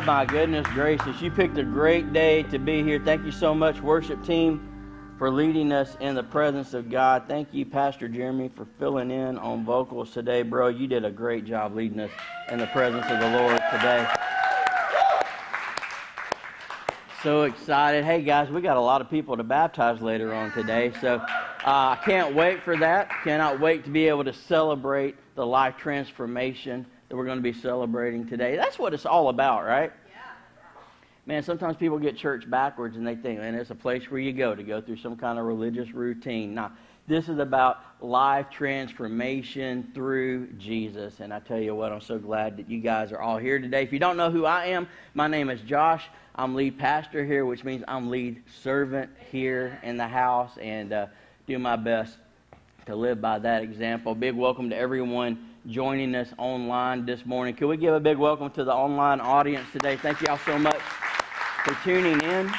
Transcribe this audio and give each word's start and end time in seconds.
Oh 0.00 0.02
my 0.04 0.24
goodness 0.24 0.66
gracious. 0.68 1.20
You 1.20 1.30
picked 1.30 1.58
a 1.58 1.62
great 1.62 2.14
day 2.14 2.42
to 2.44 2.58
be 2.58 2.82
here. 2.82 2.98
Thank 3.04 3.26
you 3.26 3.30
so 3.30 3.54
much, 3.54 3.82
worship 3.82 4.24
team, 4.24 5.14
for 5.18 5.30
leading 5.30 5.72
us 5.72 5.94
in 6.00 6.14
the 6.14 6.22
presence 6.22 6.72
of 6.72 6.90
God. 6.90 7.24
Thank 7.28 7.52
you, 7.52 7.66
Pastor 7.66 8.08
Jeremy, 8.08 8.48
for 8.48 8.66
filling 8.78 9.10
in 9.10 9.36
on 9.36 9.62
vocals 9.62 10.10
today, 10.10 10.40
bro. 10.40 10.68
You 10.68 10.86
did 10.86 11.04
a 11.04 11.10
great 11.10 11.44
job 11.44 11.76
leading 11.76 12.00
us 12.00 12.10
in 12.50 12.60
the 12.60 12.66
presence 12.68 13.04
of 13.10 13.20
the 13.20 13.30
Lord 13.30 13.60
today. 13.70 14.08
So 17.22 17.42
excited. 17.42 18.02
Hey 18.02 18.22
guys, 18.22 18.48
we 18.48 18.62
got 18.62 18.78
a 18.78 18.80
lot 18.80 19.02
of 19.02 19.10
people 19.10 19.36
to 19.36 19.44
baptize 19.44 20.00
later 20.00 20.32
on 20.32 20.50
today. 20.52 20.94
So 21.02 21.16
uh, 21.16 21.26
I 21.66 21.98
can't 22.06 22.34
wait 22.34 22.62
for 22.62 22.74
that. 22.78 23.10
Cannot 23.22 23.60
wait 23.60 23.84
to 23.84 23.90
be 23.90 24.08
able 24.08 24.24
to 24.24 24.32
celebrate 24.32 25.16
the 25.34 25.44
life 25.44 25.76
transformation 25.76 26.86
that 27.10 27.16
we're 27.16 27.24
going 27.24 27.38
to 27.38 27.42
be 27.42 27.52
celebrating 27.52 28.24
today. 28.24 28.54
That's 28.54 28.78
what 28.78 28.94
it's 28.94 29.04
all 29.04 29.30
about, 29.30 29.64
right? 29.64 29.92
Yeah. 30.08 30.20
Man, 31.26 31.42
sometimes 31.42 31.76
people 31.76 31.98
get 31.98 32.16
church 32.16 32.48
backwards 32.48 32.96
and 32.96 33.04
they 33.04 33.16
think, 33.16 33.40
man, 33.40 33.56
it's 33.56 33.70
a 33.70 33.74
place 33.74 34.08
where 34.08 34.20
you 34.20 34.32
go 34.32 34.54
to 34.54 34.62
go 34.62 34.80
through 34.80 34.98
some 34.98 35.16
kind 35.16 35.36
of 35.36 35.44
religious 35.44 35.90
routine. 35.90 36.54
Now, 36.54 36.70
this 37.08 37.28
is 37.28 37.40
about 37.40 37.78
life 38.00 38.46
transformation 38.48 39.90
through 39.92 40.52
Jesus. 40.52 41.18
And 41.18 41.34
I 41.34 41.40
tell 41.40 41.58
you 41.58 41.74
what, 41.74 41.90
I'm 41.90 42.00
so 42.00 42.16
glad 42.16 42.56
that 42.58 42.70
you 42.70 42.78
guys 42.78 43.10
are 43.10 43.18
all 43.18 43.38
here 43.38 43.58
today. 43.58 43.82
If 43.82 43.92
you 43.92 43.98
don't 43.98 44.16
know 44.16 44.30
who 44.30 44.44
I 44.44 44.66
am, 44.66 44.86
my 45.14 45.26
name 45.26 45.50
is 45.50 45.60
Josh. 45.62 46.04
I'm 46.36 46.54
lead 46.54 46.78
pastor 46.78 47.24
here, 47.24 47.44
which 47.44 47.64
means 47.64 47.82
I'm 47.88 48.08
lead 48.08 48.40
servant 48.62 49.10
here 49.32 49.80
in 49.82 49.96
the 49.96 50.06
house 50.06 50.56
and 50.58 50.92
uh, 50.92 51.06
do 51.48 51.58
my 51.58 51.74
best 51.74 52.16
to 52.86 52.94
live 52.94 53.20
by 53.20 53.40
that 53.40 53.64
example. 53.64 54.14
Big 54.14 54.36
welcome 54.36 54.70
to 54.70 54.76
everyone 54.76 55.49
joining 55.66 56.14
us 56.14 56.28
online 56.38 57.04
this 57.04 57.26
morning. 57.26 57.54
Can 57.54 57.68
we 57.68 57.76
give 57.76 57.92
a 57.92 58.00
big 58.00 58.16
welcome 58.16 58.50
to 58.52 58.64
the 58.64 58.72
online 58.72 59.20
audience 59.20 59.66
today? 59.72 59.96
Thank 59.96 60.20
you 60.22 60.28
all 60.28 60.38
so 60.38 60.58
much 60.58 60.80
for 61.64 61.74
tuning 61.84 62.20
in. 62.22 62.50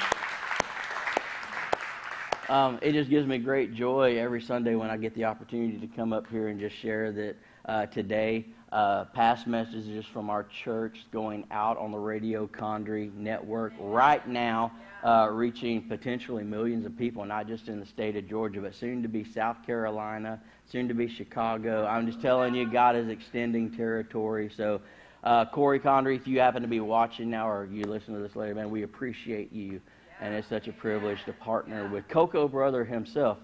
Um, 2.47 2.79
it 2.81 2.91
just 2.91 3.09
gives 3.09 3.25
me 3.25 3.39
great 3.39 3.73
joy 3.73 4.17
every 4.19 4.41
Sunday 4.41 4.75
when 4.75 4.89
I 4.89 4.97
get 4.97 5.15
the 5.15 5.25
opportunity 5.25 5.79
to 5.79 5.87
come 5.87 6.13
up 6.13 6.27
here 6.27 6.49
and 6.49 6.59
just 6.59 6.75
share 6.75 7.11
that 7.13 7.35
uh, 7.65 7.85
today, 7.87 8.45
uh, 8.71 9.05
past 9.05 9.47
messages 9.47 10.05
from 10.05 10.29
our 10.29 10.43
church 10.43 11.05
going 11.11 11.45
out 11.51 11.77
on 11.77 11.91
the 11.91 11.97
Radio 11.97 12.47
Condry 12.47 13.13
network 13.13 13.73
right 13.79 14.27
now, 14.27 14.71
uh, 15.03 15.29
reaching 15.31 15.81
potentially 15.87 16.43
millions 16.43 16.85
of 16.85 16.97
people, 16.97 17.25
not 17.25 17.47
just 17.47 17.67
in 17.67 17.79
the 17.79 17.85
state 17.85 18.15
of 18.15 18.27
Georgia, 18.27 18.61
but 18.61 18.75
soon 18.75 19.01
to 19.01 19.07
be 19.07 19.23
South 19.23 19.65
Carolina, 19.65 20.39
soon 20.71 20.87
to 20.87 20.93
be 20.93 21.07
Chicago. 21.07 21.85
I'm 21.85 22.05
just 22.05 22.21
telling 22.21 22.55
you, 22.55 22.65
God 22.65 22.95
is 22.95 23.09
extending 23.09 23.71
territory. 23.71 24.49
So, 24.55 24.81
uh, 25.23 25.45
Corey 25.45 25.79
Condrey, 25.79 26.15
if 26.15 26.27
you 26.27 26.39
happen 26.39 26.61
to 26.61 26.67
be 26.67 26.79
watching 26.79 27.29
now 27.29 27.49
or 27.49 27.65
you 27.65 27.83
listen 27.83 28.13
to 28.13 28.21
this 28.21 28.35
later, 28.35 28.55
man, 28.55 28.69
we 28.69 28.83
appreciate 28.83 29.51
you. 29.51 29.81
And 30.21 30.33
it's 30.33 30.47
such 30.47 30.67
a 30.67 30.71
privilege 30.71 31.23
to 31.25 31.33
partner 31.33 31.89
with 31.89 32.07
Coco 32.07 32.47
Brother 32.47 32.85
himself 32.85 33.37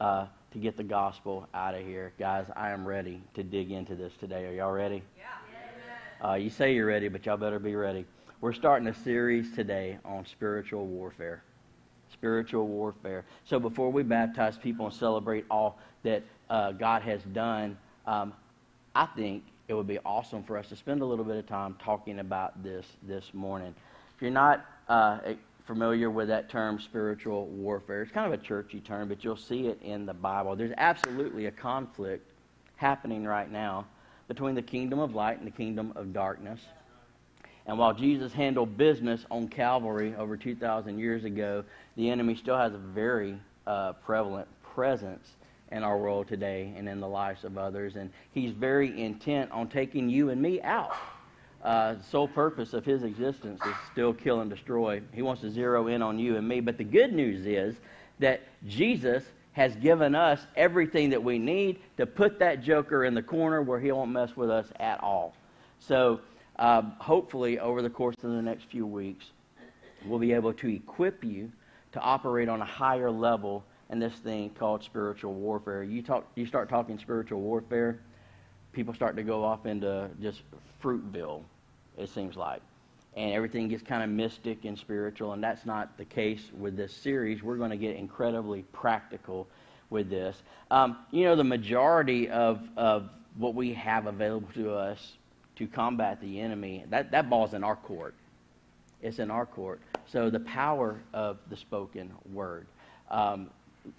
uh, 0.00 0.26
to 0.52 0.58
get 0.58 0.76
the 0.76 0.84
gospel 0.84 1.48
out 1.52 1.74
of 1.74 1.84
here. 1.84 2.12
Guys, 2.18 2.46
I 2.56 2.70
am 2.70 2.86
ready 2.86 3.20
to 3.34 3.42
dig 3.42 3.70
into 3.70 3.94
this 3.94 4.12
today. 4.18 4.46
Are 4.46 4.52
y'all 4.52 4.72
ready? 4.72 5.02
Yeah. 5.18 6.30
Uh, 6.30 6.34
you 6.34 6.50
say 6.50 6.72
you're 6.74 6.86
ready, 6.86 7.08
but 7.08 7.26
y'all 7.26 7.36
better 7.36 7.58
be 7.58 7.74
ready. 7.74 8.06
We're 8.40 8.52
starting 8.52 8.88
a 8.88 8.94
series 8.94 9.52
today 9.54 9.98
on 10.04 10.24
spiritual 10.24 10.86
warfare 10.86 11.42
spiritual 12.12 12.66
warfare. 12.66 13.24
So 13.44 13.58
before 13.58 13.90
we 13.90 14.02
baptize 14.02 14.56
people 14.56 14.86
and 14.86 14.94
celebrate 14.94 15.44
all 15.50 15.78
that 16.02 16.22
uh, 16.50 16.72
God 16.72 17.02
has 17.02 17.22
done, 17.32 17.76
um, 18.06 18.32
I 18.94 19.06
think 19.06 19.44
it 19.68 19.74
would 19.74 19.86
be 19.86 19.98
awesome 20.04 20.42
for 20.44 20.58
us 20.58 20.68
to 20.68 20.76
spend 20.76 21.02
a 21.02 21.04
little 21.06 21.24
bit 21.24 21.36
of 21.36 21.46
time 21.46 21.76
talking 21.82 22.18
about 22.18 22.62
this 22.62 22.86
this 23.02 23.32
morning. 23.32 23.74
If 24.14 24.22
you're 24.22 24.30
not 24.30 24.66
uh, 24.88 25.34
familiar 25.66 26.10
with 26.10 26.28
that 26.28 26.50
term, 26.50 26.78
spiritual 26.80 27.46
warfare, 27.46 28.02
it's 28.02 28.12
kind 28.12 28.32
of 28.32 28.38
a 28.38 28.42
churchy 28.42 28.80
term, 28.80 29.08
but 29.08 29.24
you'll 29.24 29.36
see 29.36 29.68
it 29.68 29.80
in 29.82 30.06
the 30.06 30.14
Bible. 30.14 30.56
There's 30.56 30.74
absolutely 30.76 31.46
a 31.46 31.50
conflict 31.50 32.30
happening 32.76 33.24
right 33.24 33.50
now 33.50 33.86
between 34.28 34.54
the 34.54 34.62
kingdom 34.62 34.98
of 34.98 35.14
light 35.14 35.38
and 35.38 35.46
the 35.46 35.52
kingdom 35.52 35.92
of 35.96 36.12
darkness. 36.12 36.60
And 37.66 37.78
while 37.78 37.94
Jesus 37.94 38.32
handled 38.32 38.76
business 38.76 39.24
on 39.30 39.48
Calvary 39.48 40.14
over 40.16 40.36
2,000 40.36 40.98
years 40.98 41.24
ago, 41.24 41.64
the 41.96 42.10
enemy 42.10 42.34
still 42.34 42.56
has 42.56 42.74
a 42.74 42.78
very 42.78 43.38
uh, 43.66 43.92
prevalent 43.92 44.48
presence 44.74 45.28
in 45.70 45.82
our 45.82 45.96
world 45.98 46.28
today 46.28 46.72
and 46.76 46.88
in 46.88 47.00
the 47.00 47.08
lives 47.08 47.44
of 47.44 47.56
others. 47.56 47.96
And 47.96 48.10
he's 48.32 48.52
very 48.52 49.00
intent 49.00 49.50
on 49.52 49.68
taking 49.68 50.08
you 50.08 50.30
and 50.30 50.40
me 50.40 50.60
out. 50.62 50.94
Uh, 51.62 51.94
the 51.94 52.02
sole 52.02 52.26
purpose 52.26 52.72
of 52.72 52.84
his 52.84 53.04
existence 53.04 53.60
is 53.64 53.74
still 53.92 54.12
kill 54.12 54.40
and 54.40 54.50
destroy. 54.50 55.00
He 55.12 55.22
wants 55.22 55.42
to 55.42 55.50
zero 55.50 55.86
in 55.86 56.02
on 56.02 56.18
you 56.18 56.36
and 56.36 56.46
me. 56.46 56.60
But 56.60 56.76
the 56.76 56.84
good 56.84 57.12
news 57.12 57.46
is 57.46 57.76
that 58.18 58.42
Jesus 58.66 59.24
has 59.52 59.76
given 59.76 60.14
us 60.14 60.40
everything 60.56 61.10
that 61.10 61.22
we 61.22 61.38
need 61.38 61.78
to 61.98 62.06
put 62.06 62.38
that 62.40 62.62
joker 62.62 63.04
in 63.04 63.14
the 63.14 63.22
corner 63.22 63.62
where 63.62 63.78
he 63.78 63.92
won't 63.92 64.10
mess 64.10 64.36
with 64.36 64.50
us 64.50 64.66
at 64.80 65.02
all. 65.02 65.34
So, 65.78 66.20
uh, 66.62 66.80
hopefully, 67.00 67.58
over 67.58 67.82
the 67.82 67.90
course 67.90 68.14
of 68.22 68.30
the 68.30 68.40
next 68.40 68.66
few 68.66 68.86
weeks, 68.86 69.32
we'll 70.06 70.20
be 70.20 70.32
able 70.32 70.52
to 70.52 70.72
equip 70.72 71.24
you 71.24 71.50
to 71.90 71.98
operate 71.98 72.48
on 72.48 72.62
a 72.62 72.64
higher 72.64 73.10
level 73.10 73.64
in 73.90 73.98
this 73.98 74.12
thing 74.20 74.48
called 74.50 74.84
spiritual 74.84 75.34
warfare. 75.34 75.82
You 75.82 76.02
talk, 76.02 76.24
you 76.36 76.46
start 76.46 76.68
talking 76.68 77.00
spiritual 77.00 77.40
warfare, 77.40 77.98
people 78.72 78.94
start 78.94 79.16
to 79.16 79.24
go 79.24 79.42
off 79.42 79.66
into 79.66 80.08
just 80.20 80.42
Fruitville, 80.80 81.42
it 81.98 82.08
seems 82.08 82.36
like. 82.36 82.62
And 83.16 83.32
everything 83.32 83.66
gets 83.66 83.82
kind 83.82 84.04
of 84.04 84.10
mystic 84.10 84.64
and 84.64 84.78
spiritual, 84.78 85.32
and 85.32 85.42
that's 85.42 85.66
not 85.66 85.98
the 85.98 86.04
case 86.04 86.52
with 86.56 86.76
this 86.76 86.94
series. 86.94 87.42
We're 87.42 87.56
going 87.56 87.70
to 87.70 87.76
get 87.76 87.96
incredibly 87.96 88.62
practical 88.72 89.48
with 89.90 90.08
this. 90.08 90.40
Um, 90.70 90.98
you 91.10 91.24
know, 91.24 91.34
the 91.34 91.42
majority 91.42 92.28
of, 92.28 92.60
of 92.76 93.10
what 93.36 93.56
we 93.56 93.74
have 93.74 94.06
available 94.06 94.48
to 94.54 94.72
us 94.72 95.14
to 95.56 95.66
combat 95.66 96.20
the 96.20 96.40
enemy, 96.40 96.84
that, 96.90 97.10
that 97.10 97.28
ball's 97.28 97.54
in 97.54 97.62
our 97.62 97.76
court. 97.76 98.14
It's 99.02 99.18
in 99.18 99.30
our 99.30 99.46
court. 99.46 99.80
So 100.06 100.30
the 100.30 100.40
power 100.40 101.00
of 101.12 101.38
the 101.50 101.56
spoken 101.56 102.12
word, 102.32 102.66
um, 103.10 103.50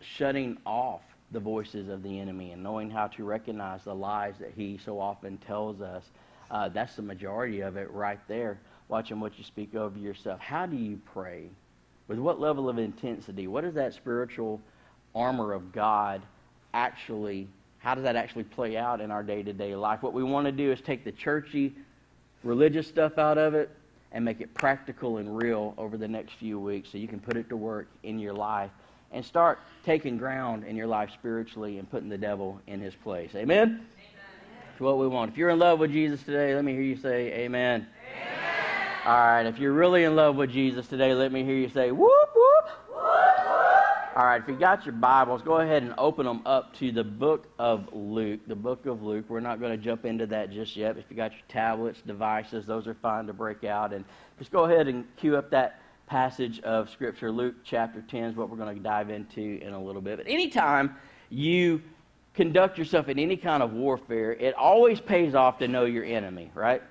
shutting 0.01 0.57
off 0.65 1.01
the 1.31 1.39
voices 1.39 1.89
of 1.89 2.03
the 2.03 2.19
enemy 2.19 2.51
and 2.51 2.63
knowing 2.63 2.89
how 2.89 3.07
to 3.07 3.23
recognize 3.23 3.83
the 3.83 3.93
lies 3.93 4.35
that 4.39 4.53
he 4.55 4.79
so 4.83 4.99
often 4.99 5.37
tells 5.37 5.81
us, 5.81 6.03
uh, 6.51 6.69
that's 6.69 6.95
the 6.95 7.01
majority 7.01 7.61
of 7.61 7.77
it 7.77 7.89
right 7.91 8.19
there. 8.27 8.59
Watching 8.87 9.19
what 9.19 9.37
you 9.37 9.43
speak 9.43 9.75
over 9.75 9.97
yourself. 9.97 10.39
How 10.39 10.65
do 10.65 10.75
you 10.75 10.99
pray? 11.13 11.49
With 12.07 12.19
what 12.19 12.39
level 12.39 12.69
of 12.69 12.77
intensity? 12.77 13.47
What 13.47 13.63
is 13.63 13.73
that 13.75 13.93
spiritual 13.93 14.61
armor 15.15 15.53
of 15.53 15.71
God 15.71 16.21
actually? 16.73 17.47
How 17.83 17.95
does 17.95 18.05
that 18.05 18.15
actually 18.15 18.45
play 18.45 18.77
out 18.77 19.01
in 19.01 19.11
our 19.11 19.23
day 19.23 19.43
to 19.43 19.51
day 19.51 19.75
life? 19.75 20.01
What 20.01 20.13
we 20.13 20.23
want 20.23 20.45
to 20.45 20.53
do 20.53 20.71
is 20.71 20.79
take 20.79 21.03
the 21.03 21.11
churchy, 21.11 21.73
religious 22.41 22.87
stuff 22.87 23.17
out 23.17 23.37
of 23.37 23.55
it 23.55 23.69
and 24.13 24.23
make 24.23 24.39
it 24.39 24.53
practical 24.53 25.17
and 25.17 25.35
real 25.35 25.73
over 25.77 25.97
the 25.97 26.07
next 26.07 26.35
few 26.35 26.57
weeks 26.57 26.89
so 26.91 26.97
you 26.97 27.09
can 27.09 27.19
put 27.19 27.35
it 27.35 27.49
to 27.49 27.57
work 27.57 27.89
in 28.03 28.19
your 28.19 28.31
life 28.31 28.71
and 29.11 29.25
start 29.25 29.59
taking 29.85 30.17
ground 30.17 30.63
in 30.63 30.77
your 30.77 30.87
life 30.87 31.09
spiritually 31.13 31.77
and 31.77 31.91
putting 31.91 32.07
the 32.07 32.17
devil 32.17 32.57
in 32.67 32.79
his 32.79 32.95
place. 32.95 33.31
Amen? 33.35 33.67
Amen. 33.67 33.85
That's 34.69 34.79
what 34.79 34.97
we 34.97 35.07
want. 35.09 35.31
If 35.31 35.37
you're 35.37 35.49
in 35.49 35.59
love 35.59 35.79
with 35.79 35.91
Jesus 35.91 36.23
today, 36.23 36.55
let 36.55 36.63
me 36.63 36.71
hear 36.71 36.83
you 36.83 36.95
say 36.95 37.33
amen. 37.33 37.85
amen. 38.09 38.37
All 39.05 39.17
right. 39.17 39.45
If 39.45 39.59
you're 39.59 39.73
really 39.73 40.05
in 40.05 40.15
love 40.15 40.37
with 40.37 40.51
Jesus 40.51 40.87
today, 40.87 41.13
let 41.13 41.33
me 41.33 41.43
hear 41.43 41.55
you 41.55 41.67
say 41.67 41.91
whoop. 41.91 42.32
All 44.15 44.25
right, 44.25 44.39
if 44.39 44.47
you 44.47 44.55
got 44.55 44.85
your 44.85 44.93
Bibles, 44.93 45.41
go 45.41 45.55
ahead 45.57 45.81
and 45.81 45.95
open 45.97 46.27
them 46.27 46.43
up 46.45 46.75
to 46.75 46.91
the 46.91 47.03
book 47.03 47.47
of 47.57 47.91
Luke. 47.93 48.41
The 48.45 48.55
book 48.55 48.85
of 48.85 49.01
Luke. 49.01 49.25
We're 49.27 49.39
not 49.39 49.59
going 49.59 49.71
to 49.71 49.83
jump 49.83 50.05
into 50.05 50.27
that 50.27 50.51
just 50.51 50.75
yet. 50.75 50.99
If 50.99 51.05
you 51.09 51.15
got 51.15 51.31
your 51.31 51.41
tablets, 51.49 51.99
devices, 52.05 52.67
those 52.67 52.85
are 52.85 52.93
fine 52.93 53.25
to 53.25 53.33
break 53.33 53.63
out. 53.63 53.91
And 53.91 54.05
just 54.37 54.51
go 54.51 54.65
ahead 54.65 54.87
and 54.87 55.03
cue 55.17 55.35
up 55.35 55.49
that 55.49 55.81
passage 56.05 56.59
of 56.59 56.91
Scripture. 56.91 57.31
Luke 57.31 57.55
chapter 57.63 58.03
10 58.03 58.23
is 58.25 58.35
what 58.35 58.51
we're 58.51 58.57
going 58.57 58.75
to 58.75 58.83
dive 58.83 59.09
into 59.09 59.41
in 59.41 59.73
a 59.73 59.83
little 59.83 60.01
bit. 60.01 60.17
But 60.17 60.27
anytime 60.27 60.95
you 61.31 61.81
conduct 62.35 62.77
yourself 62.77 63.09
in 63.09 63.17
any 63.17 63.35
kind 63.35 63.63
of 63.63 63.73
warfare, 63.73 64.33
it 64.33 64.53
always 64.53 65.01
pays 65.01 65.33
off 65.33 65.57
to 65.57 65.67
know 65.67 65.85
your 65.85 66.05
enemy, 66.05 66.51
right? 66.53 66.83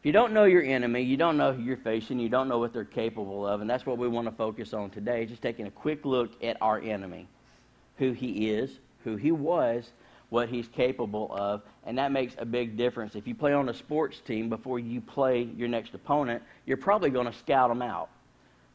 If 0.00 0.06
you 0.06 0.12
don't 0.12 0.32
know 0.32 0.44
your 0.44 0.62
enemy, 0.62 1.02
you 1.02 1.18
don't 1.18 1.36
know 1.36 1.52
who 1.52 1.62
you're 1.62 1.76
facing, 1.76 2.18
you 2.18 2.30
don't 2.30 2.48
know 2.48 2.58
what 2.58 2.72
they're 2.72 2.86
capable 2.86 3.46
of, 3.46 3.60
and 3.60 3.68
that's 3.68 3.84
what 3.84 3.98
we 3.98 4.08
want 4.08 4.26
to 4.28 4.34
focus 4.34 4.72
on 4.72 4.88
today, 4.88 5.26
just 5.26 5.42
taking 5.42 5.66
a 5.66 5.70
quick 5.70 6.06
look 6.06 6.42
at 6.42 6.56
our 6.62 6.80
enemy, 6.80 7.28
who 7.98 8.12
he 8.12 8.48
is, 8.48 8.78
who 9.04 9.16
he 9.16 9.30
was, 9.30 9.92
what 10.30 10.48
he's 10.48 10.68
capable 10.68 11.30
of, 11.36 11.60
and 11.84 11.98
that 11.98 12.12
makes 12.12 12.34
a 12.38 12.46
big 12.46 12.78
difference. 12.78 13.14
If 13.14 13.26
you 13.26 13.34
play 13.34 13.52
on 13.52 13.68
a 13.68 13.74
sports 13.74 14.20
team 14.20 14.48
before 14.48 14.78
you 14.78 15.02
play 15.02 15.42
your 15.42 15.68
next 15.68 15.92
opponent, 15.92 16.42
you're 16.64 16.78
probably 16.78 17.10
going 17.10 17.26
to 17.26 17.34
scout 17.34 17.68
them 17.68 17.82
out. 17.82 18.08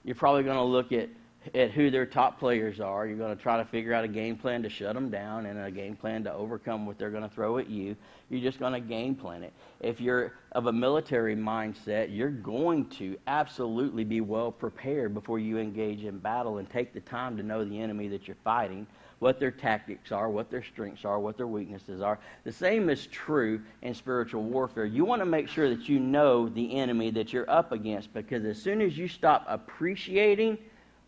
You're 0.03 0.13
probably 0.13 0.43
going 0.43 0.57
to 0.57 0.63
look 0.63 0.91
at 0.91 1.09
at 1.53 1.71
who 1.71 1.91
their 1.91 2.05
top 2.05 2.39
players 2.39 2.79
are. 2.79 3.05
You're 3.05 3.17
going 3.17 3.35
to 3.35 3.41
try 3.41 3.57
to 3.57 3.65
figure 3.65 3.93
out 3.93 4.03
a 4.03 4.07
game 4.07 4.35
plan 4.35 4.63
to 4.63 4.69
shut 4.69 4.95
them 4.95 5.09
down 5.09 5.45
and 5.45 5.59
a 5.59 5.69
game 5.69 5.95
plan 5.95 6.23
to 6.23 6.33
overcome 6.33 6.85
what 6.85 6.97
they're 6.97 7.11
going 7.11 7.27
to 7.27 7.29
throw 7.29 7.57
at 7.57 7.69
you. 7.69 7.95
You're 8.29 8.41
just 8.41 8.59
going 8.59 8.73
to 8.73 8.79
game 8.79 9.15
plan 9.15 9.43
it. 9.43 9.53
If 9.79 10.01
you're 10.01 10.33
of 10.53 10.65
a 10.65 10.73
military 10.73 11.35
mindset, 11.35 12.15
you're 12.15 12.29
going 12.29 12.87
to 12.91 13.17
absolutely 13.27 14.03
be 14.03 14.21
well 14.21 14.51
prepared 14.51 15.13
before 15.13 15.37
you 15.37 15.59
engage 15.59 16.03
in 16.03 16.17
battle 16.17 16.57
and 16.57 16.69
take 16.69 16.93
the 16.93 17.01
time 17.01 17.37
to 17.37 17.43
know 17.43 17.63
the 17.63 17.79
enemy 17.79 18.07
that 18.07 18.27
you're 18.27 18.37
fighting, 18.43 18.87
what 19.19 19.39
their 19.39 19.51
tactics 19.51 20.11
are, 20.11 20.29
what 20.29 20.49
their 20.49 20.63
strengths 20.63 21.05
are, 21.05 21.19
what 21.19 21.37
their 21.37 21.47
weaknesses 21.47 22.01
are. 22.01 22.19
The 22.43 22.51
same 22.51 22.89
is 22.89 23.07
true 23.07 23.61
in 23.83 23.93
spiritual 23.93 24.43
warfare. 24.43 24.85
You 24.85 25.05
want 25.05 25.21
to 25.21 25.25
make 25.25 25.47
sure 25.47 25.69
that 25.69 25.87
you 25.87 25.99
know 25.99 26.49
the 26.49 26.75
enemy 26.75 27.11
that 27.11 27.31
you're 27.31 27.49
up 27.49 27.71
against 27.71 28.13
because 28.13 28.43
as 28.45 28.61
soon 28.61 28.81
as 28.81 28.97
you 28.97 29.07
stop 29.07 29.45
appreciating, 29.47 30.57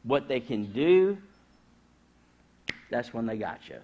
what 0.04 0.28
they 0.28 0.40
can 0.40 0.72
do, 0.72 1.18
that's 2.90 3.14
when 3.14 3.26
they 3.26 3.38
got 3.38 3.68
you. 3.70 3.78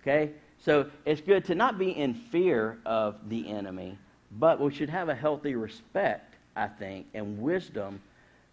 Okay? 0.00 0.32
So 0.58 0.86
it's 1.04 1.20
good 1.20 1.44
to 1.46 1.54
not 1.54 1.78
be 1.78 1.90
in 1.90 2.14
fear 2.14 2.78
of 2.86 3.16
the 3.28 3.48
enemy, 3.48 3.98
but 4.32 4.60
we 4.60 4.72
should 4.72 4.88
have 4.88 5.08
a 5.08 5.14
healthy 5.14 5.54
respect, 5.54 6.34
I 6.54 6.68
think, 6.68 7.06
and 7.14 7.40
wisdom 7.40 8.00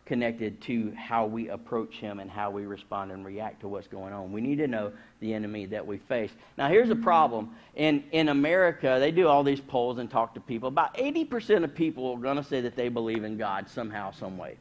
connected 0.06 0.60
to 0.60 0.92
how 0.98 1.26
we 1.26 1.48
approach 1.48 1.96
him 1.96 2.20
and 2.20 2.30
how 2.30 2.52
we 2.52 2.66
respond 2.66 3.12
and 3.12 3.26
react 3.26 3.62
to 3.62 3.70
what's 3.70 3.88
going 3.88 4.12
on. 4.12 4.34
We 4.34 4.42
need 4.42 4.58
to 4.58 4.68
know 4.68 4.92
the 5.22 5.34
enemy 5.34 5.66
that 5.68 5.86
we 5.86 5.98
face. 5.98 6.32
Now, 6.58 6.68
here's 6.68 6.90
a 6.90 6.96
problem. 6.96 7.56
In, 7.76 8.04
in 8.12 8.28
America, 8.28 8.98
they 9.00 9.12
do 9.12 9.30
all 9.30 9.44
these 9.44 9.62
polls 9.62 10.00
and 10.00 10.12
talk 10.12 10.34
to 10.34 10.42
people. 10.42 10.68
About 10.68 10.94
80% 10.98 11.64
of 11.64 11.74
people 11.74 12.12
are 12.12 12.18
going 12.18 12.36
to 12.36 12.44
say 12.44 12.60
that 12.60 12.76
they 12.76 12.90
believe 12.90 13.24
in 13.24 13.38
God 13.38 13.70
somehow, 13.70 14.12
some 14.12 14.38
way 14.38 14.58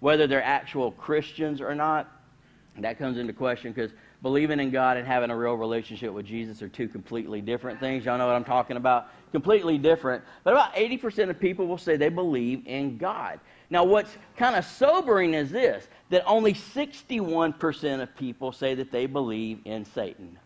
whether 0.00 0.26
they're 0.26 0.42
actual 0.42 0.92
Christians 0.92 1.60
or 1.60 1.74
not, 1.74 2.08
that 2.78 2.98
comes 2.98 3.18
into 3.18 3.32
question 3.32 3.72
because 3.72 3.92
believing 4.22 4.60
in 4.60 4.70
God 4.70 4.96
and 4.96 5.06
having 5.06 5.30
a 5.30 5.36
real 5.36 5.54
relationship 5.54 6.12
with 6.12 6.26
Jesus 6.26 6.62
are 6.62 6.68
two 6.68 6.88
completely 6.88 7.40
different 7.40 7.80
things. 7.80 8.04
Y'all 8.04 8.18
know 8.18 8.26
what 8.26 8.36
I'm 8.36 8.44
talking 8.44 8.76
about? 8.76 9.08
Completely 9.32 9.78
different. 9.78 10.22
But 10.44 10.52
about 10.52 10.74
80% 10.74 11.30
of 11.30 11.38
people 11.38 11.66
will 11.66 11.78
say 11.78 11.96
they 11.96 12.08
believe 12.08 12.66
in 12.66 12.96
God. 12.96 13.40
Now, 13.70 13.84
what's 13.84 14.16
kind 14.36 14.56
of 14.56 14.64
sobering 14.64 15.34
is 15.34 15.50
this 15.50 15.88
that 16.10 16.24
only 16.26 16.54
61% 16.54 18.02
of 18.02 18.16
people 18.16 18.52
say 18.52 18.74
that 18.74 18.90
they 18.90 19.06
believe 19.06 19.60
in 19.64 19.84
Satan. 19.84 20.38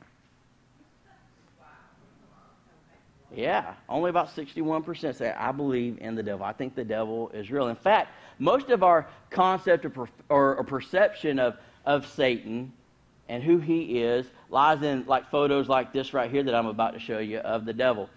Yeah, 3.34 3.74
only 3.88 4.10
about 4.10 4.34
61% 4.34 5.16
say, 5.16 5.32
I 5.32 5.50
believe 5.50 5.98
in 6.00 6.14
the 6.14 6.22
devil. 6.22 6.44
I 6.44 6.52
think 6.52 6.74
the 6.74 6.84
devil 6.84 7.30
is 7.30 7.50
real. 7.50 7.68
In 7.68 7.76
fact, 7.76 8.12
most 8.38 8.70
of 8.70 8.82
our 8.82 9.08
concept 9.30 9.84
or, 9.84 10.08
or, 10.28 10.56
or 10.56 10.64
perception 10.64 11.38
of, 11.38 11.56
of 11.84 12.06
Satan 12.06 12.72
and 13.28 13.42
who 13.42 13.58
he 13.58 14.00
is 14.00 14.26
lies 14.50 14.82
in 14.82 15.04
like 15.06 15.30
photos 15.30 15.68
like 15.68 15.92
this 15.92 16.14
right 16.14 16.30
here 16.30 16.42
that 16.42 16.54
I'm 16.54 16.66
about 16.66 16.94
to 16.94 17.00
show 17.00 17.18
you 17.18 17.38
of 17.38 17.64
the 17.64 17.72
devil. 17.72 18.08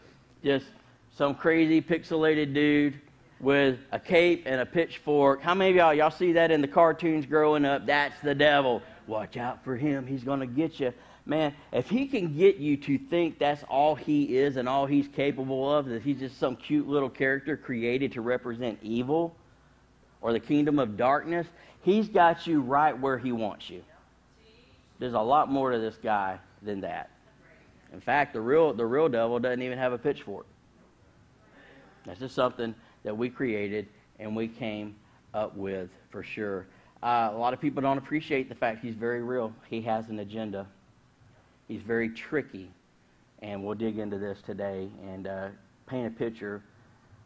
Just 0.44 0.68
some 1.16 1.34
crazy 1.34 1.82
pixelated 1.82 2.54
dude 2.54 3.00
with 3.40 3.80
a 3.92 4.00
cape 4.00 4.44
and 4.46 4.62
a 4.62 4.66
pitchfork. 4.66 5.42
How 5.42 5.56
many 5.56 5.72
of 5.72 5.76
y'all 5.76 5.94
y'all 5.94 6.12
see 6.12 6.34
that 6.34 6.52
in 6.52 6.62
the 6.62 6.68
cartoons 6.68 7.26
growing 7.26 7.66
up? 7.66 7.86
That's 7.86 8.20
the 8.22 8.36
devil. 8.36 8.82
Watch 9.08 9.38
out 9.38 9.64
for 9.64 9.76
him. 9.76 10.06
He's 10.06 10.24
going 10.24 10.42
to 10.42 10.46
get 10.48 10.80
you 10.80 10.94
man, 11.28 11.54
if 11.72 11.90
he 11.90 12.08
can 12.08 12.36
get 12.36 12.58
you 12.58 12.78
to 12.78 12.98
think 12.98 13.40
that's 13.40 13.64
all 13.64 13.96
he 13.96 14.38
is 14.38 14.58
and 14.58 14.68
all 14.68 14.86
he's 14.86 15.08
capable 15.08 15.74
of, 15.74 15.86
that 15.88 16.02
he's 16.02 16.20
just 16.20 16.40
some 16.40 16.56
cute 16.56 16.88
little 16.88 17.10
character 17.10 17.58
created 17.58 18.12
to 18.14 18.22
represent 18.22 18.80
evil 18.82 19.36
or 20.22 20.34
the 20.34 20.40
kingdom 20.40 20.80
of 20.80 20.98
darkness, 20.98 21.48
he's 21.82 22.08
got 22.08 22.48
you 22.48 22.62
right 22.62 22.98
where 22.98 23.18
he 23.18 23.32
wants 23.32 23.70
you. 23.70 23.84
There's 25.00 25.14
a 25.14 25.20
lot 25.20 25.52
more 25.52 25.72
to 25.72 25.80
this 25.80 25.98
guy 26.02 26.40
than 26.62 26.82
that. 26.82 27.12
In 27.94 28.02
fact, 28.02 28.34
the 28.34 28.42
real, 28.42 28.74
the 28.74 28.86
real 28.86 29.10
devil 29.10 29.40
doesn't 29.40 29.62
even 29.62 29.78
have 29.78 29.94
a 29.94 29.98
pitchfork. 29.98 30.46
That's 32.06 32.20
just 32.20 32.36
something 32.36 32.74
that 33.04 33.16
we 33.16 33.30
created 33.30 33.88
and 34.20 34.36
we 34.36 34.48
came 34.48 34.96
up 35.34 35.56
with 35.56 35.90
for 36.10 36.24
sure. 36.24 36.66
Uh, 37.04 37.30
a 37.32 37.38
lot 37.38 37.54
of 37.54 37.62
people 37.62 37.82
don't 37.82 37.98
appreciate 37.98 38.50
the 38.50 38.56
fact 38.56 38.84
he's 38.84 38.96
very 38.96 39.22
real. 39.22 39.54
He 39.70 39.82
has 39.82 40.10
an 40.10 40.20
agenda. 40.20 40.66
He's 41.68 41.82
very 41.82 42.10
tricky, 42.10 42.72
and 43.42 43.64
we'll 43.64 43.76
dig 43.76 44.00
into 44.00 44.18
this 44.18 44.42
today 44.42 44.90
and 45.04 45.28
uh, 45.28 45.48
paint 45.86 46.08
a 46.08 46.12
picture 46.12 46.62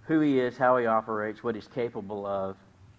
who 0.07 0.19
he 0.19 0.39
is, 0.39 0.57
how 0.57 0.77
he 0.77 0.85
operates, 0.88 1.43
what 1.43 1.55
he's 1.55 1.67
capable 1.67 2.25
of, 2.25 2.55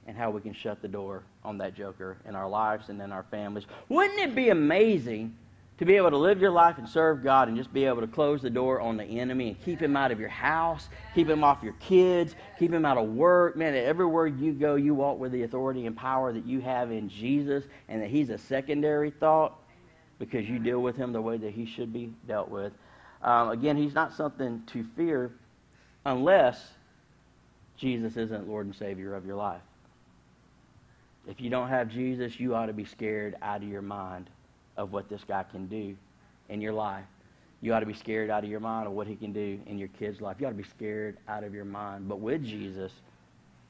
and 0.06 0.16
how 0.16 0.30
we 0.30 0.40
can 0.40 0.52
shut 0.52 0.80
the 0.82 0.88
door 0.88 1.22
on 1.44 1.58
that 1.58 1.74
joker 1.74 2.16
in 2.26 2.34
our 2.34 2.48
lives 2.48 2.88
and 2.88 3.00
in 3.00 3.12
our 3.12 3.24
families. 3.24 3.64
Wouldn't 3.88 4.18
it 4.20 4.34
be 4.34 4.50
amazing 4.50 5.36
to 5.78 5.84
be 5.84 5.96
able 5.96 6.10
to 6.10 6.16
live 6.16 6.40
your 6.40 6.50
life 6.50 6.78
and 6.78 6.88
serve 6.88 7.24
God 7.24 7.48
and 7.48 7.56
just 7.56 7.72
be 7.72 7.84
able 7.86 8.02
to 8.02 8.06
close 8.06 8.40
the 8.40 8.50
door 8.50 8.80
on 8.80 8.96
the 8.96 9.04
enemy 9.04 9.48
and 9.48 9.64
keep 9.64 9.80
him 9.80 9.96
out 9.96 10.12
of 10.12 10.20
your 10.20 10.28
house, 10.28 10.88
keep 11.14 11.28
him 11.28 11.42
off 11.42 11.62
your 11.62 11.72
kids, 11.74 12.36
keep 12.58 12.72
him 12.72 12.84
out 12.84 12.98
of 12.98 13.08
work. 13.08 13.56
Man, 13.56 13.74
everywhere 13.74 14.28
you 14.28 14.52
go, 14.52 14.76
you 14.76 14.94
walk 14.94 15.18
with 15.18 15.32
the 15.32 15.42
authority 15.42 15.86
and 15.86 15.96
power 15.96 16.32
that 16.32 16.46
you 16.46 16.60
have 16.60 16.92
in 16.92 17.08
Jesus 17.08 17.64
and 17.88 18.00
that 18.00 18.10
he's 18.10 18.30
a 18.30 18.38
secondary 18.38 19.10
thought 19.10 19.58
because 20.22 20.48
you 20.48 20.60
deal 20.60 20.80
with 20.80 20.94
him 20.94 21.12
the 21.12 21.20
way 21.20 21.36
that 21.36 21.52
he 21.52 21.66
should 21.66 21.92
be 21.92 22.12
dealt 22.28 22.48
with. 22.48 22.72
Um, 23.24 23.48
again, 23.48 23.76
he's 23.76 23.92
not 23.92 24.14
something 24.14 24.62
to 24.69 24.84
fear 24.94 25.32
unless 26.06 26.64
Jesus 27.76 28.16
isn't 28.16 28.48
Lord 28.48 28.66
and 28.66 28.74
Savior 28.76 29.16
of 29.16 29.26
your 29.26 29.34
life. 29.34 29.62
If 31.26 31.40
you 31.40 31.50
don't 31.50 31.69
have 31.69 31.88
Jesus, 31.88 32.38
you 32.38 32.54
ought 32.54 32.66
to 32.66 32.72
be 32.72 32.84
scared 32.84 33.34
out 33.42 33.64
of 33.64 33.69
your 33.69 33.82
mind 33.82 34.30
of 34.76 34.92
what 34.92 35.08
this 35.08 35.24
guy 35.26 35.42
can 35.42 35.66
do 35.66 35.96
in 36.48 36.60
your 36.60 36.72
life. 36.72 37.04
You 37.60 37.75
ought 37.75 37.80
to 37.80 37.86
be 37.86 37.92
scared 37.92 38.30
out 38.30 38.44
of 38.44 38.50
your 38.50 38.60
mind 38.60 38.86
of 38.86 38.92
what 38.92 39.08
he 39.08 39.16
can 39.16 39.32
do 39.32 39.58
in 39.66 39.76
your 39.76 39.88
kid's 39.98 40.20
life. 40.20 40.36
You 40.38 40.46
ought 40.46 40.50
to 40.50 40.54
be 40.54 40.62
scared 40.62 41.16
out 41.26 41.42
of 41.42 41.52
your 41.52 41.64
mind. 41.64 42.08
But 42.08 42.20
with 42.20 42.44
Jesus, 42.44 42.92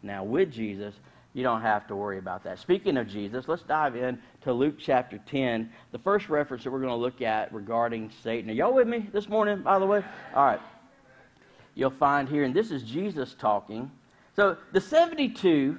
now 0.02 0.22
with 0.22 0.52
Jesus, 0.52 0.94
you 1.34 1.42
don't 1.42 1.62
have 1.62 1.86
to 1.88 1.96
worry 1.96 2.18
about 2.18 2.44
that. 2.44 2.58
Speaking 2.58 2.96
of 2.96 3.08
Jesus, 3.08 3.48
let's 3.48 3.62
dive 3.62 3.96
in 3.96 4.18
to 4.42 4.52
Luke 4.52 4.74
chapter 4.78 5.18
10. 5.26 5.70
The 5.90 5.98
first 5.98 6.28
reference 6.28 6.64
that 6.64 6.70
we're 6.70 6.80
going 6.80 6.90
to 6.90 6.96
look 6.96 7.22
at 7.22 7.52
regarding 7.54 8.10
Satan. 8.22 8.50
Are 8.50 8.54
y'all 8.54 8.74
with 8.74 8.86
me 8.86 9.08
this 9.12 9.28
morning, 9.28 9.62
by 9.62 9.78
the 9.78 9.86
way? 9.86 10.04
All 10.34 10.44
right. 10.44 10.60
You'll 11.74 11.90
find 11.90 12.28
here, 12.28 12.44
and 12.44 12.52
this 12.52 12.70
is 12.70 12.82
Jesus 12.82 13.34
talking. 13.38 13.90
So 14.36 14.58
the 14.72 14.80
72, 14.80 15.78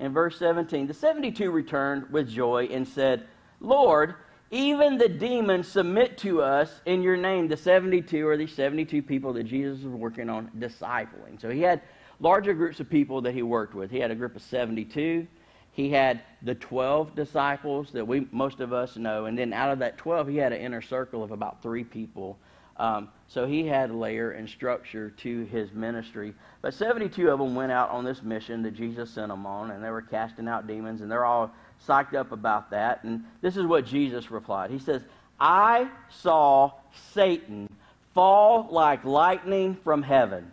in 0.00 0.12
verse 0.12 0.38
17, 0.38 0.86
the 0.86 0.94
72 0.94 1.50
returned 1.50 2.10
with 2.10 2.30
joy 2.30 2.68
and 2.70 2.88
said, 2.88 3.26
Lord, 3.60 4.14
even 4.50 4.96
the 4.96 5.08
demons 5.08 5.68
submit 5.68 6.16
to 6.18 6.40
us 6.40 6.80
in 6.86 7.02
your 7.02 7.16
name. 7.16 7.48
The 7.48 7.56
72 7.56 8.26
are 8.26 8.36
these 8.36 8.54
72 8.54 9.02
people 9.02 9.34
that 9.34 9.44
Jesus 9.44 9.82
was 9.82 9.92
working 9.92 10.30
on 10.30 10.50
discipling. 10.58 11.40
So 11.40 11.50
he 11.50 11.60
had 11.60 11.82
larger 12.24 12.54
groups 12.54 12.80
of 12.80 12.88
people 12.88 13.20
that 13.20 13.34
he 13.34 13.42
worked 13.42 13.74
with. 13.74 13.90
He 13.90 14.00
had 14.00 14.10
a 14.10 14.14
group 14.14 14.34
of 14.34 14.40
72. 14.40 15.26
He 15.72 15.90
had 15.90 16.22
the 16.40 16.54
12 16.54 17.14
disciples 17.14 17.90
that 17.92 18.06
we 18.06 18.26
most 18.32 18.60
of 18.60 18.72
us 18.72 18.96
know, 18.96 19.26
and 19.26 19.38
then 19.38 19.52
out 19.52 19.70
of 19.70 19.80
that 19.80 19.98
12, 19.98 20.28
he 20.28 20.38
had 20.38 20.52
an 20.52 20.60
inner 20.60 20.80
circle 20.80 21.22
of 21.22 21.32
about 21.32 21.62
three 21.62 21.84
people. 21.84 22.38
Um, 22.78 23.10
so 23.28 23.46
he 23.46 23.66
had 23.66 23.90
layer 23.90 24.30
and 24.30 24.48
structure 24.48 25.10
to 25.10 25.44
his 25.44 25.70
ministry. 25.72 26.32
But 26.62 26.72
72 26.72 27.28
of 27.28 27.38
them 27.38 27.54
went 27.54 27.70
out 27.70 27.90
on 27.90 28.04
this 28.04 28.22
mission 28.22 28.62
that 28.62 28.74
Jesus 28.74 29.10
sent 29.10 29.28
them 29.28 29.44
on, 29.44 29.70
and 29.70 29.84
they 29.84 29.90
were 29.90 30.02
casting 30.02 30.48
out 30.48 30.66
demons, 30.66 31.02
and 31.02 31.10
they're 31.10 31.26
all 31.26 31.50
psyched 31.86 32.14
up 32.14 32.32
about 32.32 32.70
that. 32.70 33.04
And 33.04 33.24
this 33.42 33.58
is 33.58 33.66
what 33.66 33.84
Jesus 33.84 34.30
replied. 34.30 34.70
He 34.70 34.78
says, 34.78 35.02
I 35.38 35.90
saw 36.08 36.72
Satan 37.12 37.68
fall 38.14 38.68
like 38.70 39.04
lightning 39.04 39.76
from 39.84 40.02
heaven. 40.02 40.50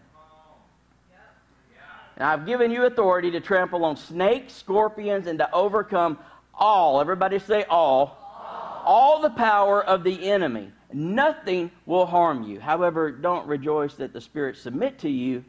And 2.22 2.30
I've 2.30 2.46
given 2.46 2.70
you 2.70 2.86
authority 2.86 3.32
to 3.32 3.40
trample 3.40 3.84
on 3.84 3.98
snakes, 3.98 4.54
scorpions, 4.54 5.26
and 5.26 5.40
to 5.40 5.52
overcome 5.52 6.20
all, 6.54 7.02
everybody 7.02 7.40
say 7.40 7.64
all, 7.64 8.16
all, 8.30 8.84
all 8.86 9.22
the 9.24 9.32
power 9.32 9.84
of 9.84 10.04
the 10.04 10.30
enemy. 10.30 10.72
Nothing 10.94 11.72
will 11.88 12.06
harm 12.06 12.44
you. 12.44 12.60
However, 12.60 13.10
don't 13.10 13.48
rejoice 13.48 13.96
that 13.96 14.14
the 14.14 14.22
spirits 14.22 14.62
submit 14.62 15.00
to 15.00 15.10
you, 15.10 15.44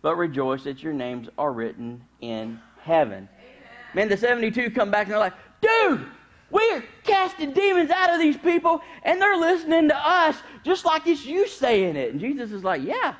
but 0.00 0.14
rejoice 0.14 0.62
that 0.62 0.80
your 0.80 0.92
names 0.92 1.28
are 1.38 1.52
written 1.52 2.04
in 2.20 2.60
heaven. 2.82 3.28
Amen. 3.40 3.68
Man, 3.92 4.08
the 4.08 4.16
72 4.16 4.70
come 4.70 4.92
back 4.92 5.06
and 5.06 5.14
they're 5.14 5.18
like, 5.18 5.34
dude, 5.60 6.06
we're 6.50 6.84
casting 7.02 7.52
demons 7.52 7.90
out 7.90 8.10
of 8.10 8.20
these 8.20 8.36
people, 8.36 8.80
and 9.02 9.20
they're 9.20 9.38
listening 9.38 9.88
to 9.88 9.96
us 9.96 10.36
just 10.62 10.84
like 10.84 11.04
it's 11.08 11.26
you 11.26 11.48
saying 11.48 11.96
it. 11.96 12.12
And 12.12 12.20
Jesus 12.20 12.52
is 12.52 12.62
like, 12.62 12.84
yeah, 12.84 13.16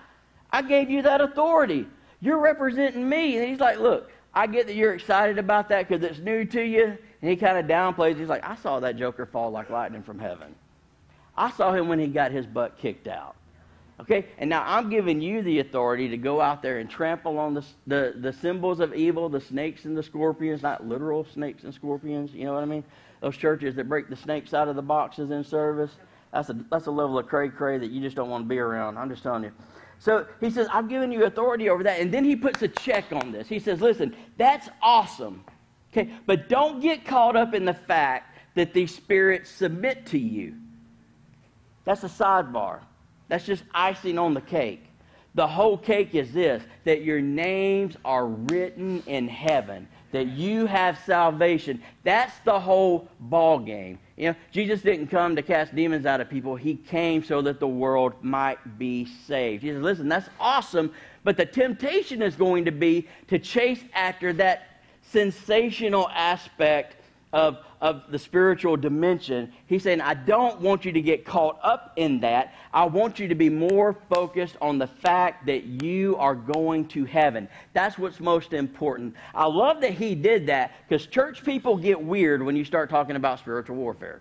I 0.53 0.63
gave 0.63 0.89
you 0.89 1.03
that 1.03 1.21
authority. 1.21 1.89
You're 2.23 2.39
representing 2.39 3.07
me. 3.07 3.37
And 3.37 3.47
he's 3.47 3.61
like, 3.61 3.79
Look, 3.79 4.11
I 4.33 4.47
get 4.47 4.67
that 4.69 4.75
you're 4.75 4.95
excited 4.95 5.39
about 5.39 5.69
that 5.69 5.87
because 5.87 6.03
it's 6.03 6.19
new 6.19 6.47
to 6.47 6.63
you. 6.63 6.97
And 7.21 7.31
he 7.31 7.37
kind 7.37 7.59
of 7.59 7.67
downplays. 7.67 8.19
He's 8.19 8.29
like, 8.29 8.45
I 8.45 8.57
saw 8.57 8.81
that 8.81 8.97
joker 8.97 9.27
fall 9.27 9.51
like 9.51 9.69
lightning 9.69 10.03
from 10.03 10.19
heaven. 10.19 10.55
I 11.37 11.51
saw 11.51 11.73
him 11.73 11.89
when 11.89 11.99
he 11.99 12.07
got 12.07 12.33
his 12.33 12.47
butt 12.47 12.79
kicked 12.79 13.09
out. 13.09 13.37
Okay? 14.01 14.27
And 14.39 14.49
now 14.49 14.65
I'm 14.67 14.89
giving 14.89 15.21
you 15.21 15.43
the 15.43 15.59
authority 15.59 16.09
to 16.09 16.17
go 16.17 16.41
out 16.41 16.63
there 16.63 16.79
and 16.79 16.89
trample 16.89 17.39
on 17.39 17.53
the, 17.53 17.65
the, 17.87 18.15
the 18.17 18.33
symbols 18.33 18.81
of 18.81 18.95
evil, 18.95 19.29
the 19.29 19.41
snakes 19.41 19.85
and 19.85 19.97
the 19.97 20.03
scorpions, 20.03 20.63
not 20.63 20.87
literal 20.87 21.25
snakes 21.25 21.65
and 21.65 21.75
scorpions, 21.75 22.33
you 22.33 22.45
know 22.45 22.55
what 22.55 22.63
I 22.63 22.67
mean? 22.67 22.85
those 23.23 23.37
churches 23.37 23.77
that 23.77 23.89
break 23.89 24.11
the 24.11 24.17
snakes 24.17 24.53
out 24.53 24.69
of 24.69 24.77
the 24.77 24.83
boxes 24.83 25.31
in 25.31 25.43
service. 25.45 25.93
That's 26.33 26.51
a, 26.51 26.59
that's 26.71 26.87
a 26.87 26.91
level 26.91 27.19
of 27.19 27.27
cray 27.29 27.49
cray 27.49 27.79
that 27.79 27.91
you 27.91 28.01
just 28.01 28.17
don't 28.17 28.29
want 28.29 28.45
to 28.45 28.49
be 28.49 28.59
around. 28.59 28.99
I'm 28.99 29.09
just 29.09 29.23
telling 29.23 29.45
you. 29.45 29.53
So 30.03 30.27
he 30.41 30.51
says, 30.51 30.67
I've 30.73 30.89
given 30.89 31.13
you 31.13 31.27
authority 31.27 31.71
over 31.71 31.85
that. 31.85 32.01
And 32.01 32.13
then 32.13 32.25
he 32.25 32.35
puts 32.35 32.61
a 32.63 32.67
check 32.67 33.05
on 33.13 33.31
this. 33.31 33.47
He 33.47 33.61
says, 33.61 33.81
listen, 33.81 34.17
that's 34.37 34.69
awesome. 34.83 35.45
Okay, 35.93 36.11
but 36.27 36.49
don't 36.49 36.81
get 36.81 37.05
caught 37.05 37.37
up 37.37 37.55
in 37.55 37.65
the 37.65 37.75
fact 37.75 38.37
that 38.57 38.75
these 38.75 38.93
spirits 38.93 39.49
submit 39.49 40.05
to 40.07 40.19
you. 40.19 40.57
That's 41.85 42.03
a 42.03 42.09
sidebar. 42.09 42.81
That's 43.29 43.47
just 43.47 43.63
icing 43.73 44.19
on 44.19 44.35
the 44.35 44.41
cake. 44.41 44.83
The 45.37 45.47
whole 45.47 45.79
cake 45.79 46.17
is 46.17 46.33
this 46.33 46.65
that 46.83 47.03
your 47.03 47.21
names 47.21 47.97
are 48.05 48.27
written 48.27 49.05
in 49.07 49.29
heaven, 49.29 49.87
that 50.13 50.29
you 50.29 50.67
have 50.67 50.99
salvation. 51.05 51.83
That's 52.05 52.39
the 52.45 52.59
whole 52.59 53.09
ball 53.19 53.59
game. 53.59 53.99
You 54.17 54.29
know, 54.29 54.37
Jesus 54.53 54.83
didn't 54.83 55.09
come 55.09 55.35
to 55.37 55.43
cast 55.43 55.75
demons 55.75 56.07
out 56.07 56.21
of 56.21 56.31
people. 56.31 56.55
He 56.55 56.77
came 56.77 57.25
so 57.25 57.43
that 57.43 57.59
the 57.59 57.69
world 57.69 58.15
might 58.23 58.79
be 58.79 59.07
saved. 59.27 59.63
He 59.63 59.71
says, 59.71 59.83
listen, 59.83 60.09
that's 60.09 60.29
awesome, 60.39 60.93
but 61.25 61.37
the 61.37 61.47
temptation 61.47 62.23
is 62.23 62.37
going 62.37 62.65
to 62.67 62.73
be 62.73 63.09
to 63.29 63.39
chase 63.39 63.83
after 63.95 64.33
that 64.35 64.83
sensational 65.03 66.09
aspect 66.11 66.97
of, 67.33 67.59
of 67.81 68.03
the 68.11 68.19
spiritual 68.19 68.77
dimension. 68.77 69.53
He's 69.67 69.83
saying, 69.83 70.01
I 70.01 70.15
don't 70.15 70.61
want 70.61 70.85
you 70.85 70.93
to 70.93 71.01
get 71.01 71.25
caught 71.25 71.59
up 71.63 71.93
in 71.97 72.21
that. 72.21 72.55
I 72.73 72.85
want 72.85 73.19
you 73.19 73.29
to 73.29 73.35
be 73.35 73.49
more 73.49 73.97
focused 74.11 74.57
on 74.61 74.79
the 74.79 74.87
fact 74.87 75.47
that 75.47 75.65
you 75.65 76.17
are 76.17 76.35
going 76.35 76.89
to 76.89 77.05
heaven. 77.05 77.49
That's 77.73 77.99
what's 77.99 78.21
most 78.21 78.53
important. 78.53 79.15
I 79.35 79.47
love 79.47 79.81
that 79.81 79.93
he 79.93 80.15
did 80.15 80.47
that 80.49 80.73
because 80.89 81.07
church 81.07 81.43
people 81.45 81.77
get 81.77 82.01
weird 82.01 82.43
when 82.43 82.55
you 82.55 82.65
start 82.65 82.91
talking 82.91 83.17
about 83.17 83.39
spiritual 83.39 83.77
warfare. 83.77 84.21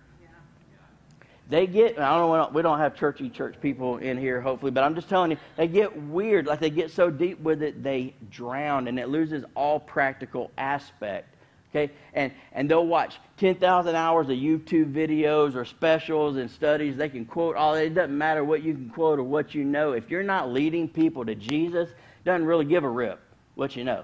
They 1.49 1.67
get, 1.67 1.99
I 1.99 2.17
don't 2.17 2.31
know, 2.31 2.49
we 2.53 2.61
don't 2.61 2.79
have 2.79 2.95
churchy 2.95 3.29
church 3.29 3.55
people 3.61 3.97
in 3.97 4.17
here, 4.17 4.39
hopefully, 4.39 4.71
but 4.71 4.85
I'm 4.85 4.95
just 4.95 5.09
telling 5.09 5.31
you, 5.31 5.37
they 5.57 5.67
get 5.67 6.01
weird. 6.03 6.45
Like 6.45 6.61
they 6.61 6.69
get 6.69 6.91
so 6.91 7.09
deep 7.09 7.41
with 7.41 7.61
it, 7.61 7.83
they 7.83 8.15
drown, 8.29 8.87
and 8.87 8.97
it 8.97 9.09
loses 9.09 9.43
all 9.53 9.77
practical 9.77 10.49
aspect 10.57 11.30
Okay? 11.71 11.91
And, 12.13 12.31
and 12.51 12.69
they'll 12.69 12.85
watch 12.85 13.15
10,000 13.37 13.95
hours 13.95 14.27
of 14.27 14.35
YouTube 14.35 14.93
videos 14.93 15.55
or 15.55 15.65
specials 15.65 16.37
and 16.37 16.51
studies. 16.51 16.97
They 16.97 17.09
can 17.09 17.25
quote 17.25 17.55
all 17.55 17.75
It 17.75 17.93
doesn't 17.93 18.17
matter 18.17 18.43
what 18.43 18.61
you 18.61 18.73
can 18.73 18.89
quote 18.89 19.19
or 19.19 19.23
what 19.23 19.55
you 19.55 19.63
know. 19.63 19.93
If 19.93 20.09
you're 20.09 20.23
not 20.23 20.51
leading 20.51 20.89
people 20.89 21.25
to 21.25 21.35
Jesus, 21.35 21.89
doesn't 22.23 22.45
really 22.45 22.65
give 22.65 22.83
a 22.83 22.89
rip 22.89 23.19
what 23.55 23.75
you 23.75 23.83
know. 23.83 24.03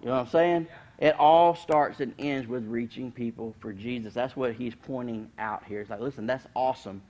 You 0.00 0.08
know 0.08 0.12
what 0.12 0.20
I'm 0.20 0.28
saying? 0.28 0.66
It 0.98 1.18
all 1.18 1.54
starts 1.54 2.00
and 2.00 2.14
ends 2.18 2.46
with 2.48 2.64
reaching 2.66 3.10
people 3.10 3.54
for 3.60 3.72
Jesus. 3.72 4.14
That's 4.14 4.36
what 4.36 4.54
he's 4.54 4.74
pointing 4.74 5.30
out 5.38 5.64
here. 5.64 5.80
It's 5.80 5.90
like, 5.90 6.00
listen, 6.00 6.26
that's 6.26 6.46
awesome. 6.54 7.02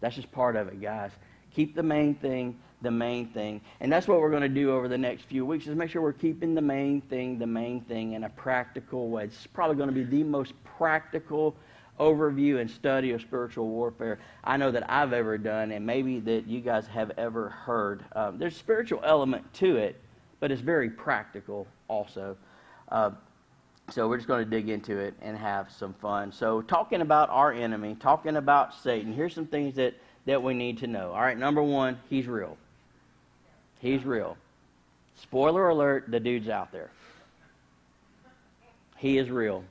That's 0.00 0.16
just 0.16 0.30
part 0.32 0.56
of 0.56 0.68
it, 0.68 0.80
guys. 0.80 1.10
Keep 1.54 1.74
the 1.74 1.82
main 1.82 2.14
thing 2.14 2.58
the 2.82 2.90
main 2.90 3.26
thing. 3.28 3.60
And 3.80 3.90
that's 3.90 4.06
what 4.06 4.20
we're 4.20 4.30
going 4.30 4.42
to 4.42 4.48
do 4.48 4.72
over 4.72 4.88
the 4.88 4.98
next 4.98 5.24
few 5.24 5.46
weeks 5.46 5.66
is 5.66 5.74
make 5.74 5.90
sure 5.90 6.02
we're 6.02 6.12
keeping 6.12 6.54
the 6.54 6.62
main 6.62 7.00
thing 7.00 7.38
the 7.38 7.46
main 7.46 7.80
thing 7.82 8.12
in 8.12 8.24
a 8.24 8.28
practical 8.30 9.08
way. 9.08 9.24
It's 9.24 9.46
probably 9.46 9.76
going 9.76 9.88
to 9.88 9.94
be 9.94 10.04
the 10.04 10.22
most 10.22 10.52
practical 10.64 11.56
overview 11.98 12.60
and 12.60 12.70
study 12.70 13.12
of 13.12 13.20
spiritual 13.22 13.68
warfare 13.68 14.18
I 14.44 14.56
know 14.56 14.70
that 14.70 14.90
I've 14.90 15.12
ever 15.12 15.38
done, 15.38 15.72
and 15.72 15.84
maybe 15.84 16.20
that 16.20 16.46
you 16.46 16.60
guys 16.60 16.86
have 16.88 17.12
ever 17.16 17.48
heard. 17.48 18.04
Um, 18.14 18.38
there's 18.38 18.54
a 18.54 18.58
spiritual 18.58 19.00
element 19.02 19.52
to 19.54 19.76
it, 19.76 20.00
but 20.40 20.52
it's 20.52 20.60
very 20.60 20.90
practical 20.90 21.66
also. 21.88 22.36
Uh, 22.90 23.10
so 23.90 24.08
we're 24.08 24.16
just 24.16 24.28
going 24.28 24.44
to 24.44 24.50
dig 24.50 24.68
into 24.68 24.98
it 24.98 25.14
and 25.22 25.36
have 25.36 25.70
some 25.70 25.94
fun. 25.94 26.32
So 26.32 26.60
talking 26.62 27.00
about 27.00 27.30
our 27.30 27.52
enemy, 27.52 27.96
talking 27.98 28.36
about 28.36 28.74
Satan, 28.74 29.12
here's 29.12 29.34
some 29.34 29.46
things 29.46 29.76
that, 29.76 29.94
that 30.26 30.42
we 30.42 30.54
need 30.54 30.78
to 30.78 30.86
know. 30.86 31.12
All 31.12 31.20
right, 31.20 31.38
number 31.38 31.62
one, 31.62 31.98
he's 32.10 32.26
real. 32.26 32.56
He's 33.86 34.04
real. 34.04 34.36
Spoiler 35.14 35.68
alert, 35.68 36.06
the 36.08 36.18
dude's 36.18 36.48
out 36.48 36.72
there. 36.72 36.90
He 38.96 39.16
is 39.16 39.30
real. 39.30 39.62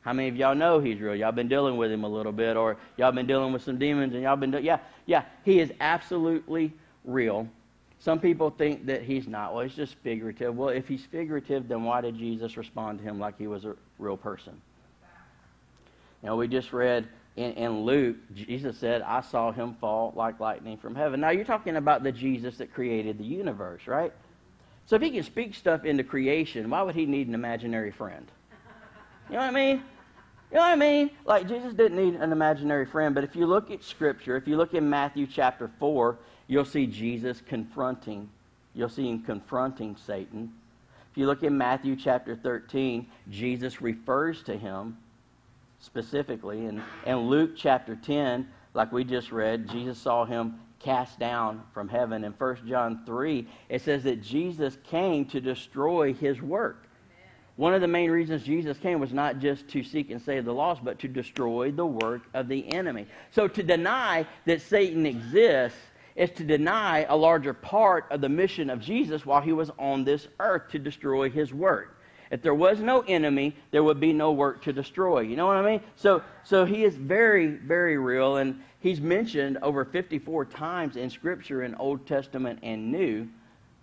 How 0.00 0.14
many 0.14 0.28
of 0.28 0.36
y'all 0.36 0.54
know 0.54 0.80
he's 0.80 0.98
real? 0.98 1.14
Y'all 1.14 1.32
been 1.32 1.48
dealing 1.48 1.76
with 1.76 1.92
him 1.92 2.02
a 2.02 2.08
little 2.08 2.32
bit, 2.32 2.56
or 2.56 2.78
y'all 2.96 3.12
been 3.12 3.26
dealing 3.26 3.52
with 3.52 3.62
some 3.62 3.78
demons, 3.78 4.14
and 4.14 4.22
y'all 4.22 4.36
been, 4.36 4.52
do- 4.52 4.62
yeah, 4.62 4.78
yeah, 5.04 5.24
he 5.44 5.60
is 5.60 5.70
absolutely 5.80 6.72
real. 7.04 7.46
Some 7.98 8.20
people 8.20 8.48
think 8.48 8.86
that 8.86 9.02
he's 9.02 9.28
not. 9.28 9.52
Well, 9.52 9.64
he's 9.64 9.76
just 9.76 9.96
figurative. 9.96 10.56
Well, 10.56 10.70
if 10.70 10.88
he's 10.88 11.04
figurative, 11.04 11.68
then 11.68 11.84
why 11.84 12.00
did 12.00 12.16
Jesus 12.16 12.56
respond 12.56 13.00
to 13.00 13.04
him 13.04 13.20
like 13.20 13.36
he 13.36 13.48
was 13.48 13.66
a 13.66 13.76
real 13.98 14.16
person? 14.16 14.58
Now, 16.22 16.36
we 16.36 16.48
just 16.48 16.72
read 16.72 17.06
in, 17.38 17.52
in 17.52 17.80
Luke, 17.84 18.16
Jesus 18.34 18.76
said, 18.76 19.00
I 19.02 19.20
saw 19.20 19.52
him 19.52 19.76
fall 19.80 20.12
like 20.16 20.40
lightning 20.40 20.76
from 20.76 20.96
heaven. 20.96 21.20
Now, 21.20 21.30
you're 21.30 21.44
talking 21.44 21.76
about 21.76 22.02
the 22.02 22.10
Jesus 22.10 22.56
that 22.56 22.74
created 22.74 23.16
the 23.16 23.24
universe, 23.24 23.86
right? 23.86 24.12
So 24.86 24.96
if 24.96 25.02
he 25.02 25.10
can 25.10 25.22
speak 25.22 25.54
stuff 25.54 25.84
into 25.84 26.02
creation, 26.02 26.68
why 26.68 26.82
would 26.82 26.96
he 26.96 27.06
need 27.06 27.28
an 27.28 27.34
imaginary 27.34 27.92
friend? 27.92 28.26
You 29.28 29.34
know 29.34 29.40
what 29.40 29.48
I 29.48 29.50
mean? 29.52 29.82
You 30.50 30.56
know 30.56 30.62
what 30.62 30.72
I 30.72 30.76
mean? 30.76 31.10
Like, 31.24 31.46
Jesus 31.46 31.74
didn't 31.74 31.96
need 31.96 32.20
an 32.20 32.32
imaginary 32.32 32.86
friend, 32.86 33.14
but 33.14 33.22
if 33.22 33.36
you 33.36 33.46
look 33.46 33.70
at 33.70 33.84
Scripture, 33.84 34.36
if 34.36 34.48
you 34.48 34.56
look 34.56 34.74
in 34.74 34.90
Matthew 34.90 35.26
chapter 35.26 35.70
4, 35.78 36.18
you'll 36.48 36.64
see 36.64 36.86
Jesus 36.86 37.40
confronting, 37.46 38.28
you'll 38.74 38.88
see 38.88 39.08
him 39.08 39.22
confronting 39.22 39.96
Satan. 40.06 40.52
If 41.12 41.18
you 41.18 41.26
look 41.26 41.44
in 41.44 41.56
Matthew 41.56 41.94
chapter 41.94 42.34
13, 42.34 43.06
Jesus 43.30 43.80
refers 43.80 44.42
to 44.44 44.56
him 44.56 44.96
specifically. 45.80 46.66
And 46.66 46.82
in 47.06 47.16
Luke 47.28 47.52
chapter 47.56 47.96
10, 47.96 48.48
like 48.74 48.92
we 48.92 49.04
just 49.04 49.32
read, 49.32 49.68
Jesus 49.68 49.98
saw 49.98 50.24
him 50.24 50.60
cast 50.78 51.18
down 51.18 51.62
from 51.72 51.88
heaven. 51.88 52.24
In 52.24 52.32
1 52.32 52.68
John 52.68 53.02
3, 53.04 53.46
it 53.68 53.82
says 53.82 54.04
that 54.04 54.22
Jesus 54.22 54.76
came 54.84 55.24
to 55.26 55.40
destroy 55.40 56.14
his 56.14 56.40
work. 56.40 56.84
One 57.56 57.74
of 57.74 57.80
the 57.80 57.88
main 57.88 58.12
reasons 58.12 58.44
Jesus 58.44 58.78
came 58.78 59.00
was 59.00 59.12
not 59.12 59.40
just 59.40 59.66
to 59.70 59.82
seek 59.82 60.10
and 60.10 60.22
save 60.22 60.44
the 60.44 60.54
lost, 60.54 60.84
but 60.84 61.00
to 61.00 61.08
destroy 61.08 61.72
the 61.72 61.84
work 61.84 62.22
of 62.32 62.46
the 62.46 62.72
enemy. 62.72 63.06
So 63.32 63.48
to 63.48 63.62
deny 63.64 64.26
that 64.44 64.62
Satan 64.62 65.04
exists 65.06 65.78
is 66.14 66.30
to 66.30 66.44
deny 66.44 67.04
a 67.08 67.16
larger 67.16 67.52
part 67.52 68.06
of 68.10 68.20
the 68.20 68.28
mission 68.28 68.70
of 68.70 68.80
Jesus 68.80 69.26
while 69.26 69.40
he 69.40 69.52
was 69.52 69.70
on 69.76 70.04
this 70.04 70.28
earth 70.38 70.70
to 70.70 70.78
destroy 70.78 71.30
his 71.30 71.52
work. 71.52 71.97
If 72.30 72.42
there 72.42 72.54
was 72.54 72.80
no 72.80 73.00
enemy, 73.02 73.56
there 73.70 73.82
would 73.82 74.00
be 74.00 74.12
no 74.12 74.32
work 74.32 74.62
to 74.64 74.72
destroy. 74.72 75.20
You 75.20 75.36
know 75.36 75.46
what 75.46 75.56
I 75.56 75.62
mean? 75.62 75.80
So, 75.96 76.22
so 76.44 76.64
he 76.64 76.84
is 76.84 76.94
very, 76.94 77.46
very 77.46 77.96
real, 77.96 78.36
and 78.36 78.60
he's 78.80 79.00
mentioned 79.00 79.58
over 79.62 79.84
54 79.84 80.44
times 80.46 80.96
in 80.96 81.08
Scripture 81.08 81.62
in 81.62 81.74
Old 81.76 82.06
Testament 82.06 82.58
and 82.62 82.92
New 82.92 83.28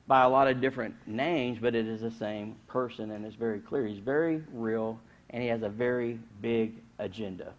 by 0.07 0.21
a 0.21 0.29
lot 0.29 0.47
of 0.47 0.61
different 0.61 0.95
names, 1.07 1.57
but 1.59 1.73
it 1.73 1.87
is 1.87 2.01
the 2.01 2.11
same 2.11 2.55
person, 2.67 3.11
and 3.11 3.25
it's 3.25 3.35
very 3.35 3.59
clear. 3.59 3.87
He's 3.87 3.99
very 3.99 4.43
real, 4.53 4.99
and 5.31 5.41
he 5.41 5.49
has 5.49 5.63
a 5.63 5.69
very 5.69 6.19
big 6.41 6.73
agenda. 6.99 7.51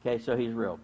Okay, 0.00 0.22
so 0.22 0.34
he's 0.34 0.54
real. 0.54 0.80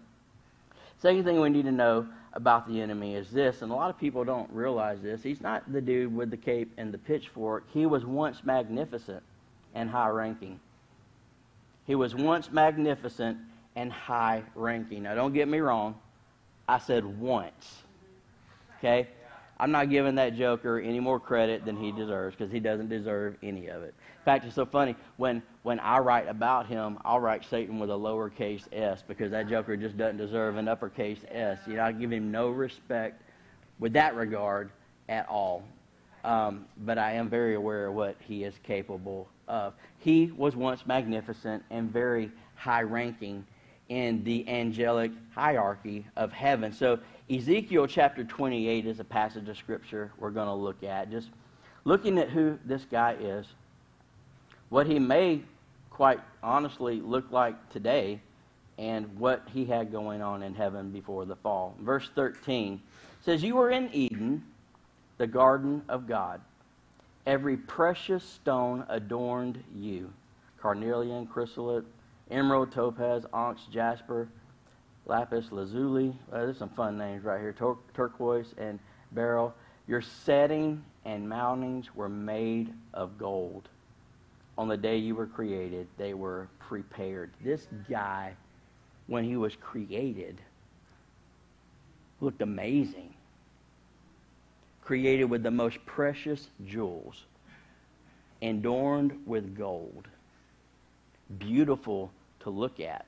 Second 0.99 1.23
thing 1.23 1.39
we 1.39 1.49
need 1.49 1.65
to 1.65 1.71
know 1.71 2.07
about 2.33 2.67
the 2.67 2.79
enemy 2.79 3.15
is 3.15 3.31
this, 3.31 3.63
and 3.63 3.71
a 3.71 3.75
lot 3.75 3.89
of 3.89 3.97
people 3.97 4.23
don't 4.23 4.49
realize 4.51 5.01
this. 5.01 5.23
He's 5.23 5.41
not 5.41 5.71
the 5.71 5.81
dude 5.81 6.15
with 6.15 6.29
the 6.29 6.37
cape 6.37 6.71
and 6.77 6.93
the 6.93 6.97
pitchfork. 6.99 7.63
He 7.73 7.87
was 7.87 8.05
once 8.05 8.43
magnificent 8.43 9.23
and 9.73 9.89
high 9.89 10.09
ranking. 10.09 10.59
He 11.85 11.95
was 11.95 12.13
once 12.13 12.51
magnificent 12.51 13.37
and 13.75 13.91
high 13.91 14.43
ranking. 14.55 15.03
Now, 15.03 15.15
don't 15.15 15.33
get 15.33 15.47
me 15.47 15.59
wrong. 15.59 15.95
I 16.67 16.77
said 16.77 17.03
once. 17.03 17.81
Okay? 18.77 19.07
I'm 19.59 19.71
not 19.71 19.89
giving 19.89 20.15
that 20.15 20.35
joker 20.35 20.79
any 20.79 20.99
more 20.99 21.19
credit 21.19 21.65
than 21.65 21.75
he 21.75 21.91
deserves 21.91 22.35
because 22.35 22.51
he 22.51 22.59
doesn't 22.61 22.87
deserve 22.87 23.35
any 23.43 23.67
of 23.67 23.83
it. 23.83 23.93
In 24.19 24.23
fact, 24.23 24.45
it's 24.45 24.55
so 24.55 24.65
funny. 24.65 24.95
When, 25.17 25.43
when 25.63 25.79
I 25.81 25.97
write 25.97 26.29
about 26.29 26.67
him, 26.67 26.97
I'll 27.03 27.19
write 27.19 27.43
Satan 27.43 27.77
with 27.77 27.89
a 27.89 27.93
lowercase 27.93 28.63
s 28.71 29.03
because 29.05 29.31
that 29.31 29.49
joker 29.49 29.75
just 29.75 29.97
doesn't 29.97 30.17
deserve 30.17 30.55
an 30.55 30.69
uppercase 30.69 31.19
s. 31.29 31.57
You 31.67 31.75
know, 31.75 31.83
I 31.83 31.91
give 31.91 32.11
him 32.11 32.31
no 32.31 32.49
respect 32.49 33.21
with 33.79 33.93
that 33.93 34.15
regard 34.15 34.71
at 35.09 35.27
all. 35.27 35.63
Um, 36.23 36.65
but 36.77 36.97
I 36.97 37.13
am 37.13 37.29
very 37.29 37.55
aware 37.55 37.87
of 37.87 37.95
what 37.95 38.15
he 38.19 38.43
is 38.43 38.53
capable 38.63 39.27
of. 39.49 39.73
He 39.97 40.31
was 40.37 40.55
once 40.55 40.85
magnificent 40.85 41.63
and 41.69 41.91
very 41.91 42.31
high 42.55 42.83
ranking 42.83 43.45
in 43.89 44.23
the 44.23 44.47
angelic 44.47 45.11
hierarchy 45.33 46.05
of 46.15 46.31
heaven. 46.31 46.71
So, 46.71 46.99
Ezekiel 47.29 47.87
chapter 47.87 48.23
28 48.23 48.85
is 48.85 48.99
a 48.99 49.03
passage 49.03 49.49
of 49.49 49.57
scripture 49.57 50.11
we're 50.17 50.29
going 50.29 50.47
to 50.47 50.53
look 50.53 50.83
at. 50.83 51.11
Just 51.11 51.29
looking 51.83 52.17
at 52.19 52.29
who 52.29 52.57
this 52.65 52.85
guy 52.89 53.15
is, 53.19 53.45
what 54.69 54.87
he 54.87 54.99
may 54.99 55.41
quite 55.89 56.19
honestly 56.41 57.01
look 57.01 57.31
like 57.31 57.69
today, 57.71 58.21
and 58.79 59.19
what 59.19 59.45
he 59.53 59.65
had 59.65 59.91
going 59.91 60.21
on 60.21 60.41
in 60.41 60.55
heaven 60.55 60.89
before 60.89 61.25
the 61.25 61.35
fall. 61.35 61.75
Verse 61.81 62.09
13 62.15 62.81
says, 63.21 63.43
You 63.43 63.55
were 63.55 63.71
in 63.71 63.89
Eden, 63.93 64.43
the 65.17 65.27
garden 65.27 65.81
of 65.89 66.07
God. 66.07 66.39
Every 67.29 67.57
precious 67.57 68.23
stone 68.23 68.83
adorned 68.89 69.63
you 69.75 70.11
carnelian, 70.59 71.27
chrysolite, 71.27 71.85
emerald, 72.31 72.71
topaz, 72.71 73.23
onyx, 73.31 73.61
jasper, 73.71 74.27
lapis 75.05 75.51
lazuli. 75.51 76.17
There's 76.31 76.57
some 76.57 76.69
fun 76.69 76.97
names 76.97 77.23
right 77.23 77.39
here. 77.39 77.53
Tur- 77.53 77.77
turquoise 77.93 78.55
and 78.57 78.79
beryl. 79.11 79.53
Your 79.87 80.01
setting 80.01 80.83
and 81.05 81.29
mountings 81.29 81.93
were 81.93 82.09
made 82.09 82.73
of 82.95 83.19
gold. 83.19 83.69
On 84.57 84.67
the 84.67 84.75
day 84.75 84.97
you 84.97 85.13
were 85.13 85.27
created, 85.27 85.87
they 85.99 86.15
were 86.15 86.47
prepared. 86.57 87.29
This 87.43 87.67
guy, 87.87 88.33
when 89.05 89.23
he 89.23 89.37
was 89.37 89.55
created, 89.55 90.41
looked 92.21 92.41
amazing. 92.41 93.13
Created 94.89 95.25
with 95.25 95.43
the 95.43 95.51
most 95.51 95.85
precious 95.85 96.47
jewels, 96.65 97.25
adorned 98.41 99.21
with 99.27 99.55
gold. 99.55 100.07
Beautiful 101.37 102.09
to 102.39 102.49
look 102.49 102.79
at. 102.79 103.05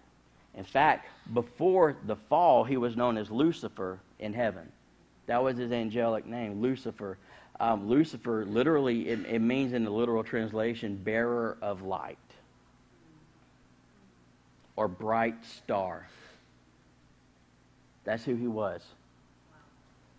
In 0.53 0.63
fact, 0.63 1.07
before 1.33 1.97
the 2.05 2.15
fall, 2.15 2.63
he 2.63 2.77
was 2.77 2.95
known 2.95 3.17
as 3.17 3.31
Lucifer 3.31 3.97
in 4.19 4.31
heaven. 4.31 4.71
That 5.25 5.41
was 5.41 5.57
his 5.57 5.71
angelic 5.71 6.27
name, 6.27 6.61
Lucifer. 6.61 7.17
Um, 7.59 7.89
Lucifer, 7.89 8.45
literally, 8.45 9.09
it, 9.09 9.25
it 9.25 9.39
means 9.39 9.73
in 9.73 9.83
the 9.83 9.89
literal 9.89 10.23
translation, 10.23 10.97
bearer 10.97 11.57
of 11.63 11.81
light 11.81 12.19
or 14.75 14.87
bright 14.87 15.43
star. 15.43 16.07
That's 18.03 18.23
who 18.23 18.35
he 18.35 18.47
was. 18.47 18.83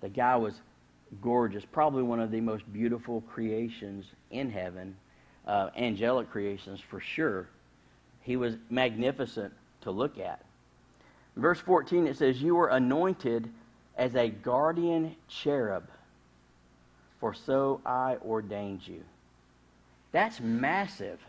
The 0.00 0.08
guy 0.08 0.34
was 0.34 0.60
gorgeous, 1.20 1.64
probably 1.64 2.02
one 2.02 2.20
of 2.20 2.30
the 2.30 2.40
most 2.40 2.70
beautiful 2.72 3.20
creations 3.32 4.06
in 4.30 4.50
heaven, 4.50 4.96
uh, 5.46 5.70
angelic 5.76 6.30
creations 6.30 6.80
for 6.80 7.00
sure. 7.00 7.48
He 8.22 8.36
was 8.36 8.54
magnificent 8.70 9.52
to 9.82 9.90
look 9.90 10.18
at. 10.18 10.44
Verse 11.36 11.60
14, 11.60 12.06
it 12.06 12.16
says, 12.16 12.40
You 12.40 12.54
were 12.54 12.68
anointed 12.68 13.48
as 13.96 14.14
a 14.14 14.28
guardian 14.28 15.16
cherub, 15.28 15.84
for 17.20 17.34
so 17.34 17.80
I 17.84 18.16
ordained 18.24 18.86
you. 18.86 19.02
That's 20.12 20.40
massive. 20.40 21.20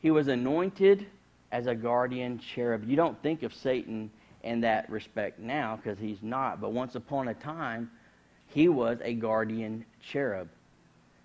He 0.00 0.10
was 0.10 0.28
anointed 0.28 1.06
as 1.52 1.66
a 1.66 1.74
guardian 1.74 2.38
cherub. 2.38 2.88
You 2.88 2.96
don't 2.96 3.20
think 3.22 3.42
of 3.42 3.54
Satan 3.54 4.10
in 4.42 4.60
that 4.60 4.88
respect 4.88 5.38
now 5.38 5.76
because 5.76 5.98
he's 5.98 6.22
not, 6.22 6.60
but 6.60 6.72
once 6.72 6.94
upon 6.94 7.28
a 7.28 7.34
time, 7.34 7.90
he 8.48 8.68
was 8.68 8.98
a 9.02 9.14
guardian 9.14 9.84
cherub. 10.02 10.48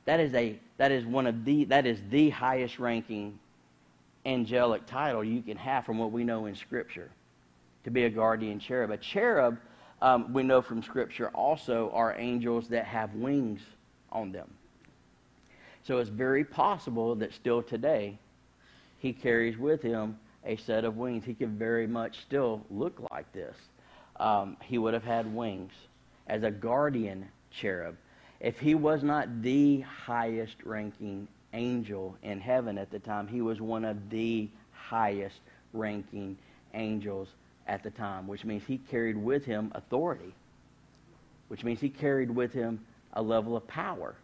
That 0.06 0.20
is 0.20 0.34
a 0.34 0.60
that 0.78 0.92
is 0.92 1.06
one 1.06 1.28
of 1.28 1.46
the 1.46 1.66
that 1.66 1.86
is 1.86 2.00
the 2.10 2.30
highest 2.30 2.80
ranking 2.80 3.40
angelic 4.26 4.86
title 4.86 5.24
you 5.24 5.42
can 5.42 5.58
have 5.58 5.86
from 5.86 5.98
what 5.98 6.12
we 6.12 6.24
know 6.24 6.46
in 6.46 6.56
Scripture 6.56 7.10
to 7.84 7.92
be 7.92 8.06
a 8.06 8.10
guardian 8.10 8.60
cherub. 8.60 8.92
A 8.92 8.98
cherub, 8.98 9.58
um, 10.02 10.32
we 10.34 10.44
know 10.44 10.62
from 10.62 10.82
Scripture, 10.82 11.30
also 11.30 11.92
are 11.94 12.16
angels 12.18 12.68
that 12.70 12.86
have 12.86 13.14
wings 13.16 13.62
on 14.12 14.32
them. 14.32 14.50
So 15.84 15.98
it's 15.98 16.10
very 16.10 16.46
possible 16.46 17.16
that 17.16 17.34
still 17.34 17.62
today 17.62 18.18
he 19.00 19.12
carries 19.12 19.58
with 19.58 19.82
him 19.82 20.18
a 20.46 20.56
set 20.56 20.86
of 20.86 20.98
wings. 20.98 21.26
He 21.26 21.34
could 21.34 21.58
very 21.60 21.88
much 21.88 22.20
still 22.22 22.66
look 22.70 23.06
like 23.12 23.32
this. 23.34 23.56
Um, 24.18 24.58
he 24.62 24.78
would 24.78 24.94
have 24.94 25.04
had 25.04 25.34
wings 25.34 25.72
as 26.28 26.44
a 26.44 26.52
guardian 26.52 27.28
cherub. 27.52 27.96
If 28.40 28.60
he 28.60 28.76
was 28.76 29.04
not 29.04 29.42
the 29.42 29.82
highest 29.82 30.56
ranking 30.64 31.28
angel 31.54 32.18
in 32.24 32.40
heaven 32.40 32.78
at 32.78 32.92
the 32.92 33.00
time. 33.00 33.28
He 33.28 33.42
was 33.42 33.62
one 33.62 33.86
of 33.86 34.10
the 34.10 34.50
highest 34.72 35.40
ranking 35.72 36.38
angels 36.74 37.30
at 37.68 37.84
the 37.84 37.92
time, 37.92 38.28
which 38.28 38.44
means 38.44 38.64
he 38.66 38.78
carried 38.78 39.18
with 39.18 39.46
him 39.46 39.72
authority, 39.76 40.34
which 41.48 41.64
means 41.64 41.80
he 41.80 41.90
carried 41.90 42.30
with 42.30 42.52
him 42.52 42.84
a 43.14 43.22
level 43.22 43.56
of 43.56 43.66
power. 43.68 44.16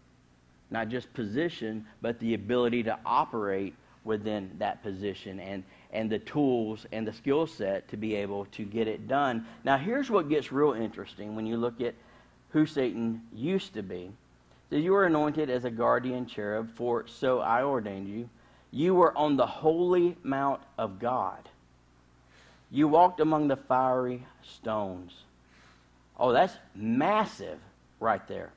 Not 0.72 0.90
just 0.90 1.12
position, 1.14 1.86
but 2.02 2.20
the 2.20 2.34
ability 2.34 2.84
to 2.84 2.98
operate 3.06 3.76
within 4.04 4.52
that 4.60 4.84
position 4.84 5.40
and, 5.40 5.64
and 5.92 6.10
the 6.10 6.20
tools 6.20 6.86
and 6.92 7.08
the 7.08 7.14
skill 7.14 7.48
set 7.48 7.88
to 7.90 7.98
be 7.98 8.16
able 8.16 8.46
to 8.46 8.64
get 8.64 8.88
it 8.88 9.08
done. 9.08 9.46
Now, 9.64 9.78
here's 9.78 10.10
what 10.10 10.30
gets 10.30 10.52
real 10.52 10.74
interesting 10.74 11.36
when 11.36 11.46
you 11.46 11.58
look 11.58 11.82
at 11.82 11.96
who 12.52 12.66
Satan 12.66 13.22
used 13.34 13.74
to 13.74 13.84
be 13.84 14.12
that 14.70 14.80
you 14.80 14.92
were 14.92 15.06
anointed 15.06 15.50
as 15.50 15.66
a 15.66 15.72
guardian 15.72 16.28
cherub, 16.28 16.70
for 16.76 17.06
so 17.08 17.40
I 17.40 17.64
ordained 17.64 18.08
you. 18.08 18.30
You 18.72 18.94
were 18.94 19.18
on 19.18 19.36
the 19.36 19.48
holy 19.48 20.16
mount 20.24 20.62
of 20.78 21.00
God. 21.00 21.50
You 22.70 22.88
walked 22.88 23.20
among 23.20 23.48
the 23.48 23.56
fiery 23.56 24.24
stones. 24.44 25.12
Oh, 26.20 26.32
that's 26.32 26.54
massive 26.76 27.58
right 28.00 28.26
there. 28.28 28.52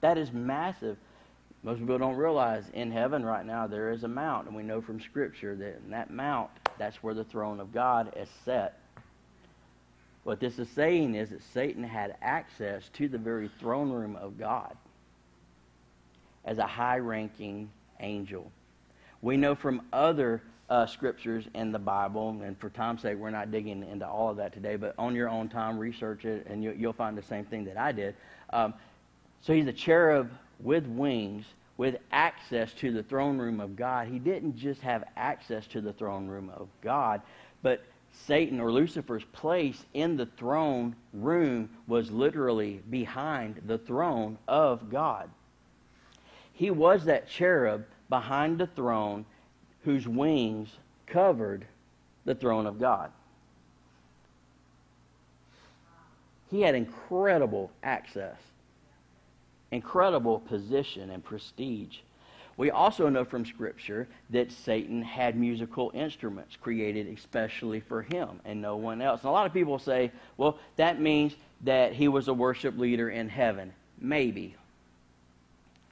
That 0.00 0.18
is 0.18 0.32
massive. 0.32 0.96
Most 1.62 1.78
people 1.78 1.98
don't 1.98 2.16
realize 2.16 2.64
in 2.74 2.90
heaven 2.90 3.24
right 3.24 3.46
now 3.46 3.66
there 3.66 3.92
is 3.92 4.02
a 4.02 4.08
mount, 4.08 4.48
and 4.48 4.56
we 4.56 4.64
know 4.64 4.80
from 4.80 5.00
Scripture 5.00 5.54
that 5.54 5.80
in 5.84 5.90
that 5.90 6.10
mount, 6.10 6.50
that's 6.76 7.02
where 7.02 7.14
the 7.14 7.24
throne 7.24 7.60
of 7.60 7.72
God 7.72 8.12
is 8.16 8.28
set. 8.44 8.80
What 10.24 10.40
this 10.40 10.58
is 10.58 10.68
saying 10.70 11.14
is 11.14 11.30
that 11.30 11.42
Satan 11.42 11.84
had 11.84 12.16
access 12.20 12.88
to 12.94 13.08
the 13.08 13.18
very 13.18 13.48
throne 13.60 13.90
room 13.90 14.16
of 14.16 14.38
God 14.38 14.76
as 16.44 16.58
a 16.58 16.66
high 16.66 16.98
ranking 16.98 17.70
angel. 18.00 18.50
We 19.20 19.36
know 19.36 19.54
from 19.54 19.82
other 19.92 20.42
uh, 20.68 20.86
scriptures 20.86 21.44
in 21.54 21.70
the 21.70 21.78
Bible, 21.78 22.40
and 22.42 22.58
for 22.58 22.70
time's 22.70 23.02
sake, 23.02 23.18
we're 23.18 23.30
not 23.30 23.52
digging 23.52 23.84
into 23.84 24.06
all 24.06 24.30
of 24.30 24.36
that 24.38 24.52
today, 24.52 24.74
but 24.74 24.94
on 24.98 25.14
your 25.14 25.28
own 25.28 25.48
time, 25.48 25.78
research 25.78 26.24
it, 26.24 26.46
and 26.48 26.62
you, 26.62 26.74
will 26.80 26.92
find 26.92 27.16
the 27.16 27.22
same 27.22 27.44
thing 27.44 27.64
that 27.66 27.76
I 27.76 27.92
did. 27.92 28.16
Um, 28.50 28.74
so 29.42 29.52
he's 29.52 29.66
a 29.66 29.72
cherub 29.72 30.30
with 30.62 30.86
wings, 30.86 31.44
with 31.76 31.96
access 32.10 32.72
to 32.74 32.92
the 32.92 33.02
throne 33.02 33.38
room 33.38 33.60
of 33.60 33.76
God. 33.76 34.08
He 34.08 34.18
didn't 34.18 34.56
just 34.56 34.80
have 34.82 35.04
access 35.16 35.66
to 35.68 35.80
the 35.80 35.92
throne 35.92 36.26
room 36.28 36.50
of 36.54 36.68
God, 36.80 37.22
but 37.62 37.84
Satan 38.26 38.60
or 38.60 38.70
Lucifer's 38.70 39.24
place 39.32 39.84
in 39.94 40.16
the 40.16 40.26
throne 40.26 40.94
room 41.12 41.70
was 41.86 42.10
literally 42.10 42.82
behind 42.90 43.62
the 43.66 43.78
throne 43.78 44.38
of 44.46 44.90
God. 44.90 45.30
He 46.52 46.70
was 46.70 47.04
that 47.06 47.28
cherub 47.28 47.84
behind 48.08 48.58
the 48.58 48.66
throne 48.66 49.24
whose 49.84 50.06
wings 50.06 50.68
covered 51.06 51.66
the 52.24 52.34
throne 52.34 52.66
of 52.66 52.78
God. 52.78 53.10
He 56.50 56.60
had 56.60 56.74
incredible 56.74 57.70
access, 57.82 58.36
incredible 59.72 60.38
position 60.38 61.10
and 61.10 61.24
prestige. 61.24 61.98
We 62.56 62.70
also 62.70 63.08
know 63.08 63.24
from 63.24 63.46
Scripture 63.46 64.06
that 64.30 64.52
Satan 64.52 65.02
had 65.02 65.36
musical 65.36 65.90
instruments 65.94 66.54
created 66.54 67.08
especially 67.08 67.80
for 67.80 68.02
him 68.02 68.40
and 68.44 68.60
no 68.60 68.76
one 68.76 69.00
else. 69.00 69.22
And 69.22 69.30
a 69.30 69.32
lot 69.32 69.46
of 69.46 69.54
people 69.54 69.78
say, 69.78 70.12
well, 70.36 70.58
that 70.76 71.00
means 71.00 71.34
that 71.62 71.94
he 71.94 72.08
was 72.08 72.28
a 72.28 72.34
worship 72.34 72.78
leader 72.78 73.08
in 73.08 73.28
heaven. 73.28 73.72
Maybe. 73.98 74.54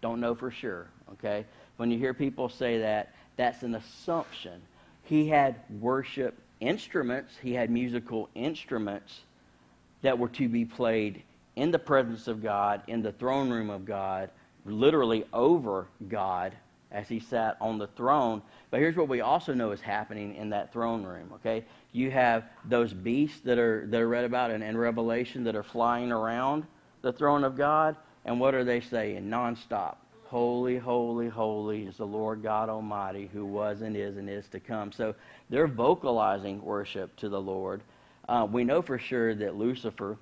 Don't 0.02 0.20
know 0.20 0.34
for 0.34 0.50
sure, 0.50 0.86
okay? 1.14 1.46
When 1.78 1.90
you 1.90 1.98
hear 1.98 2.12
people 2.12 2.50
say 2.50 2.78
that, 2.80 3.14
that's 3.36 3.62
an 3.62 3.74
assumption. 3.74 4.60
He 5.04 5.28
had 5.28 5.56
worship 5.80 6.38
instruments, 6.60 7.32
he 7.42 7.54
had 7.54 7.70
musical 7.70 8.28
instruments 8.34 9.20
that 10.02 10.18
were 10.18 10.28
to 10.28 10.48
be 10.48 10.66
played 10.66 11.22
in 11.60 11.70
the 11.70 11.78
presence 11.78 12.26
of 12.26 12.42
God, 12.42 12.80
in 12.86 13.02
the 13.02 13.12
throne 13.12 13.50
room 13.50 13.68
of 13.68 13.84
God, 13.84 14.30
literally 14.64 15.26
over 15.34 15.86
God 16.08 16.54
as 16.90 17.06
he 17.06 17.20
sat 17.20 17.58
on 17.60 17.76
the 17.76 17.86
throne. 17.88 18.40
But 18.70 18.80
here's 18.80 18.96
what 18.96 19.08
we 19.08 19.20
also 19.20 19.52
know 19.52 19.70
is 19.70 19.80
happening 19.82 20.34
in 20.36 20.48
that 20.50 20.72
throne 20.72 21.04
room, 21.04 21.30
okay? 21.34 21.66
You 21.92 22.10
have 22.12 22.44
those 22.64 22.94
beasts 22.94 23.40
that 23.40 23.58
are, 23.58 23.86
that 23.88 24.00
are 24.00 24.08
read 24.08 24.24
about 24.24 24.50
in, 24.50 24.62
in 24.62 24.74
Revelation 24.74 25.44
that 25.44 25.54
are 25.54 25.62
flying 25.62 26.10
around 26.10 26.64
the 27.02 27.12
throne 27.12 27.44
of 27.44 27.58
God. 27.58 27.94
And 28.24 28.40
what 28.40 28.54
are 28.54 28.64
they 28.64 28.80
saying 28.80 29.28
nonstop? 29.28 29.96
Holy, 30.24 30.78
holy, 30.78 31.28
holy 31.28 31.84
is 31.84 31.98
the 31.98 32.06
Lord 32.06 32.42
God 32.42 32.70
Almighty 32.70 33.28
who 33.34 33.44
was 33.44 33.82
and 33.82 33.94
is 33.94 34.16
and 34.16 34.30
is 34.30 34.48
to 34.48 34.60
come. 34.60 34.92
So 34.92 35.14
they're 35.50 35.68
vocalizing 35.68 36.62
worship 36.62 37.14
to 37.16 37.28
the 37.28 37.40
Lord. 37.40 37.82
Uh, 38.30 38.46
we 38.50 38.64
know 38.64 38.80
for 38.80 38.98
sure 38.98 39.34
that 39.34 39.56
Lucifer 39.56 40.16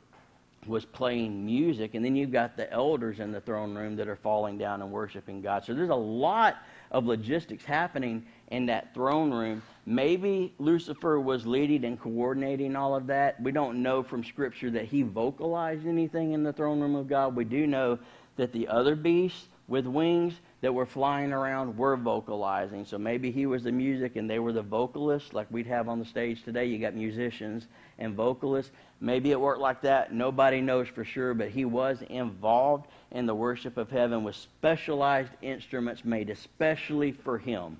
was 0.68 0.85
playing 0.85 1.44
music, 1.44 1.94
and 1.94 2.04
then 2.04 2.14
you've 2.14 2.33
got 2.33 2.57
the 2.57 2.70
elders 2.72 3.20
in 3.20 3.33
the 3.33 3.40
throne 3.40 3.74
room 3.74 3.96
that 3.96 4.09
are 4.09 4.16
falling 4.16 4.59
down 4.59 4.83
and 4.83 4.90
worshiping 4.90 5.40
God. 5.40 5.64
So 5.64 5.74
there's 5.74 5.90
a 5.90 5.94
lot 5.94 6.57
of 6.90 7.07
logistics 7.07 7.64
happening 7.64 8.24
in 8.50 8.66
that 8.66 8.94
throne 8.94 9.33
room. 9.33 9.62
Maybe 9.87 10.54
Lucifer 10.59 11.20
was 11.20 11.46
leading 11.46 11.85
and 11.85 12.00
coordinating 12.00 12.76
all 12.76 12.94
of 12.94 13.07
that. 13.09 13.40
We 13.42 13.52
don't 13.52 13.83
know 13.83 14.02
from 14.02 14.22
Scripture 14.24 14.70
that 14.70 14.85
he 14.85 15.02
vocalized 15.02 15.87
anything 15.87 16.33
in 16.33 16.42
the 16.42 16.52
throne 16.52 16.81
room 16.81 16.94
of 16.94 17.09
God. 17.09 17.35
We 17.35 17.44
do 17.44 17.66
know 17.66 17.98
that 18.37 18.52
the 18.52 18.68
other 18.68 18.94
beasts 18.94 19.48
with 19.68 19.87
wings 19.87 20.35
that 20.62 20.72
were 20.72 20.87
flying 20.87 21.33
around 21.33 21.76
were 21.76 21.96
vocalizing. 21.96 22.85
So 22.85 22.98
maybe 22.98 23.31
he 23.31 23.46
was 23.46 23.62
the 23.62 23.70
music 23.70 24.16
and 24.16 24.28
they 24.28 24.38
were 24.38 24.52
the 24.52 24.62
vocalists, 24.62 25.35
like 25.35 25.46
we'd 25.50 25.66
have 25.66 25.88
on 25.88 25.98
the 25.98 26.04
stage 26.04 26.42
today. 26.42 26.64
You 26.64 26.78
got 26.78 26.94
musicians 26.94 27.66
and 27.98 28.14
vocalists. 28.14 28.72
Maybe 29.00 29.30
it 29.30 29.40
worked 29.40 29.61
like 29.61 29.82
that. 29.82 30.12
Nobody 30.12 30.61
knows 30.61 30.88
for 30.88 31.04
sure, 31.04 31.34
but 31.34 31.50
he 31.50 31.64
was 31.64 32.02
involved 32.08 32.87
in 33.12 33.26
the 33.26 33.34
worship 33.34 33.76
of 33.76 33.90
heaven 33.90 34.24
with 34.24 34.34
specialized 34.34 35.32
instruments 35.40 36.04
made 36.04 36.30
especially 36.30 37.12
for 37.12 37.38
him 37.38 37.76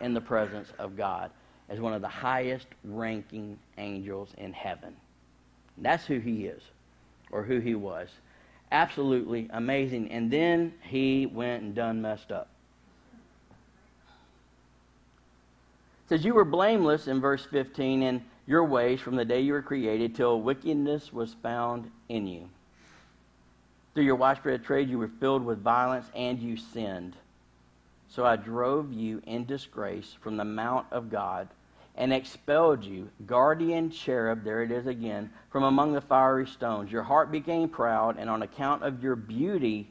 in 0.00 0.14
the 0.14 0.20
presence 0.20 0.72
of 0.78 0.96
God 0.96 1.30
as 1.68 1.80
one 1.80 1.92
of 1.92 2.02
the 2.02 2.08
highest 2.08 2.66
ranking 2.84 3.58
angels 3.78 4.28
in 4.38 4.52
heaven. 4.52 4.94
That's 5.78 6.06
who 6.06 6.18
he 6.18 6.46
is, 6.46 6.62
or 7.30 7.42
who 7.42 7.58
he 7.58 7.74
was 7.74 8.08
absolutely 8.72 9.48
amazing. 9.52 10.10
And 10.10 10.30
then 10.30 10.74
he 10.82 11.26
went 11.26 11.62
and 11.62 11.74
done 11.74 12.02
messed 12.02 12.32
up. 12.32 12.48
It 16.04 16.08
says, 16.08 16.24
You 16.24 16.34
were 16.34 16.44
blameless 16.44 17.06
in 17.06 17.20
verse 17.20 17.46
15 17.50 18.02
in 18.02 18.24
your 18.46 18.64
ways 18.64 19.00
from 19.00 19.16
the 19.16 19.24
day 19.24 19.40
you 19.40 19.52
were 19.52 19.62
created 19.62 20.14
till 20.14 20.40
wickedness 20.40 21.12
was 21.12 21.34
found 21.42 21.90
in 22.08 22.26
you. 22.26 22.48
Through 23.94 24.04
your 24.04 24.16
widespread 24.16 24.64
trade, 24.64 24.88
you 24.88 24.98
were 24.98 25.10
filled 25.20 25.44
with 25.44 25.62
violence 25.62 26.06
and 26.14 26.38
you 26.38 26.56
sinned. 26.56 27.14
So 28.08 28.24
I 28.24 28.36
drove 28.36 28.92
you 28.92 29.22
in 29.26 29.44
disgrace 29.44 30.16
from 30.20 30.36
the 30.36 30.44
mount 30.44 30.86
of 30.90 31.10
God 31.10 31.48
and 31.94 32.12
expelled 32.12 32.84
you, 32.84 33.10
guardian 33.26 33.90
cherub, 33.90 34.44
there 34.44 34.62
it 34.62 34.70
is 34.70 34.86
again, 34.86 35.30
from 35.50 35.64
among 35.64 35.92
the 35.92 36.00
fiery 36.00 36.46
stones. 36.46 36.90
Your 36.90 37.02
heart 37.02 37.30
became 37.30 37.68
proud, 37.68 38.16
and 38.18 38.30
on 38.30 38.42
account 38.42 38.82
of 38.82 39.02
your 39.02 39.14
beauty 39.14 39.88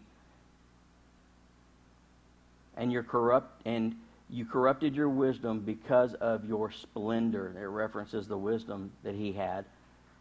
and 2.76 2.92
your 2.92 3.04
corrupt 3.04 3.62
and 3.66 3.96
you 4.32 4.46
corrupted 4.46 4.96
your 4.96 5.10
wisdom 5.10 5.60
because 5.60 6.14
of 6.16 6.46
your 6.46 6.72
splendor. 6.72 7.54
It 7.60 7.66
references 7.66 8.28
the 8.28 8.38
wisdom 8.38 8.92
that 9.04 9.14
he 9.14 9.34
had. 9.34 9.66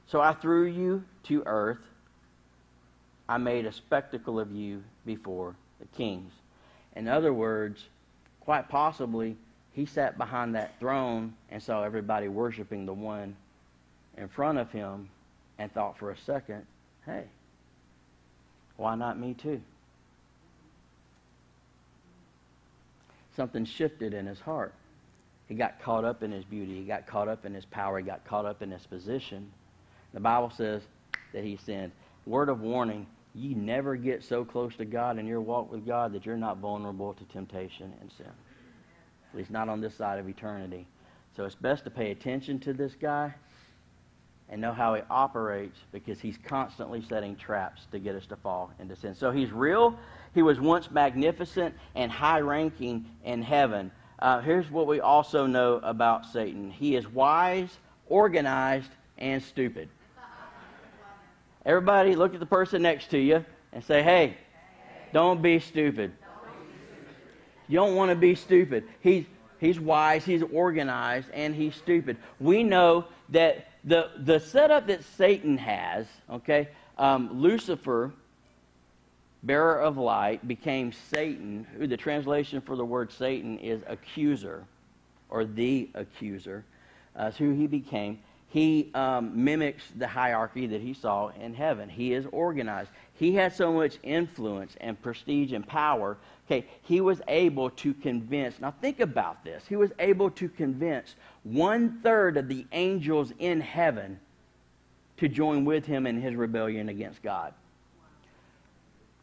So 0.09 0.21
I 0.21 0.33
threw 0.35 0.67
you 0.67 1.05
to 1.25 1.45
earth. 1.47 1.79
I 3.29 3.39
made 3.39 3.67
a 3.67 3.73
spectacle 3.73 4.41
of 4.41 4.51
you 4.51 4.83
before 5.07 5.55
the 5.79 5.87
kings. 5.97 6.33
In 6.97 7.07
other 7.07 7.33
words, 7.33 7.85
quite 8.41 8.69
possibly, 8.69 9.37
he 9.73 9.87
sat 9.87 10.19
behind 10.19 10.57
that 10.57 10.79
throne 10.81 11.35
and 11.49 11.63
saw 11.63 11.85
everybody 11.85 12.27
worshiping 12.27 12.87
the 12.87 12.93
one 12.93 13.37
in 14.19 14.29
front 14.29 14.59
of 14.59 14.73
him 14.73 15.09
and 15.59 15.73
thought 15.73 15.97
for 15.97 16.11
a 16.11 16.19
second, 16.19 16.67
hey, 17.07 17.25
why 18.77 18.97
not 18.97 19.19
me 19.19 19.35
too? 19.35 19.61
Something 23.37 23.65
shifted 23.65 24.15
in 24.15 24.27
his 24.27 24.41
heart. 24.41 24.75
He 25.49 25.55
got 25.55 25.81
caught 25.81 26.05
up 26.05 26.23
in 26.23 26.31
his 26.31 26.45
beauty. 26.45 26.77
He 26.77 26.85
got 26.85 27.07
caught 27.07 27.29
up 27.29 27.45
in 27.45 27.55
his 27.55 27.65
power. 27.65 27.99
He 27.99 28.05
got 28.05 28.25
caught 28.25 28.45
up 28.45 28.63
in 28.63 28.71
his 28.71 28.87
position. 28.87 29.51
The 30.15 30.21
Bible 30.21 30.51
says 30.57 30.83
that 31.33 31.45
he 31.45 31.57
sinned. 31.57 31.93
Word 32.27 32.49
of 32.49 32.61
warning 32.61 33.07
you 33.35 33.55
never 33.55 33.97
get 33.97 34.25
so 34.25 34.45
close 34.45 34.75
to 34.77 34.85
God 34.85 35.19
in 35.19 35.27
your 35.27 35.41
walk 35.41 35.71
with 35.71 35.87
God 35.87 36.13
that 36.13 36.27
you're 36.27 36.37
not 36.37 36.59
vulnerable 36.59 37.15
to 37.15 37.25
temptation 37.25 37.93
and 38.01 38.11
sin 38.17 38.27
at 39.33 39.39
least 39.39 39.51
not 39.51 39.69
on 39.69 39.81
this 39.81 39.95
side 39.95 40.19
of 40.19 40.29
eternity. 40.29 40.87
So 41.37 41.45
it's 41.45 41.55
best 41.55 41.85
to 41.85 41.91
pay 41.91 42.11
attention 42.11 42.59
to 42.61 42.73
this 42.73 42.95
guy 42.95 43.35
and 44.49 44.61
know 44.61 44.73
how 44.73 44.95
he 44.95 45.03
operates 45.09 45.79
because 45.93 46.21
he's 46.21 46.37
constantly 46.45 47.03
setting 47.09 47.37
traps 47.37 47.87
to 47.93 48.01
get 48.01 48.17
us 48.17 48.27
to 48.27 48.37
fall 48.37 48.73
into 48.81 48.97
sin. 48.97 49.15
So 49.15 49.31
he's 49.31 49.53
real. 49.53 49.97
He 50.35 50.43
was 50.43 50.61
once 50.61 50.91
magnificent 50.91 51.75
and 51.95 52.11
high 52.11 52.41
ranking 52.41 53.07
in 53.25 53.43
heaven. 53.43 53.91
Uh, 54.19 54.41
here's 54.41 54.71
what 54.71 54.87
we 54.87 55.01
also 55.01 55.47
know 55.47 55.81
about 55.83 56.27
Satan 56.27 56.71
he 56.71 56.95
is 56.95 57.09
wise, 57.09 57.79
organized, 58.07 58.91
and 59.19 59.43
stupid. 59.43 59.89
Everybody, 61.67 62.17
look 62.17 62.33
at 62.35 62.41
the 62.41 62.47
person 62.47 62.83
next 62.83 63.11
to 63.11 63.19
you 63.19 63.45
and 63.73 63.85
say, 63.85 64.03
hey, 64.03 64.37
don't 65.13 65.43
be 65.43 65.59
stupid. 65.59 66.13
You 67.69 67.77
don't 67.77 67.95
want 67.95 68.11
to 68.11 68.17
be 68.17 68.35
stupid. 68.35 68.85
He's, 69.01 69.27
he's 69.59 69.79
wise, 69.79 70.25
he's 70.25 70.43
organized, 70.43 71.29
and 71.33 71.55
he's 71.55 71.75
stupid. 71.75 72.17
We 72.41 72.63
know 72.63 73.05
that 73.29 73.69
the, 73.85 74.11
the 74.19 74.41
setup 74.41 74.87
that 74.89 75.05
Satan 75.05 75.57
has, 75.59 76.07
okay, 76.31 76.69
um, 76.99 77.41
Lucifer, 77.41 78.13
bearer 79.43 79.81
of 79.81 79.97
light, 79.97 80.47
became 80.47 80.93
Satan, 80.93 81.67
who 81.77 81.87
the 81.87 81.97
translation 81.97 82.61
for 82.61 82.77
the 82.77 82.85
word 82.85 83.11
Satan 83.13 83.59
is 83.59 83.83
accuser, 83.87 84.65
or 85.29 85.45
the 85.45 85.89
accuser. 85.95 86.65
Uh, 87.17 87.33
who 87.33 87.51
he 87.51 87.67
became. 87.67 88.21
He 88.51 88.89
um, 88.95 89.45
mimics 89.45 89.83
the 89.97 90.07
hierarchy 90.07 90.69
that 90.69 90.81
he 90.81 90.95
saw 90.95 91.29
in 91.41 91.53
heaven. 91.53 91.89
He 91.89 92.13
is 92.13 92.25
organized. 92.31 92.91
He 93.15 93.35
had 93.35 93.53
so 93.53 93.73
much 93.73 93.99
influence 94.05 94.77
and 94.81 95.01
prestige 95.03 95.53
and 95.53 95.67
power 95.67 96.17
Okay, 96.51 96.67
he 96.83 97.01
was 97.01 97.23
able 97.29 97.71
to 97.71 97.95
convince, 97.95 98.59
now 98.59 98.73
think 98.81 98.99
about 98.99 99.45
this. 99.45 99.65
He 99.69 99.77
was 99.77 99.93
able 100.01 100.31
to 100.33 100.49
convince 100.49 101.15
one 101.45 102.01
third 102.03 102.37
of 102.37 102.49
the 102.49 102.67
angels 102.73 103.33
in 103.39 103.61
heaven 103.61 104.19
to 105.19 105.29
join 105.29 105.65
with 105.65 105.87
him 105.87 106.09
in 106.09 106.21
his 106.21 106.35
rebellion 106.35 106.89
against 106.89 107.23
God. 107.23 107.55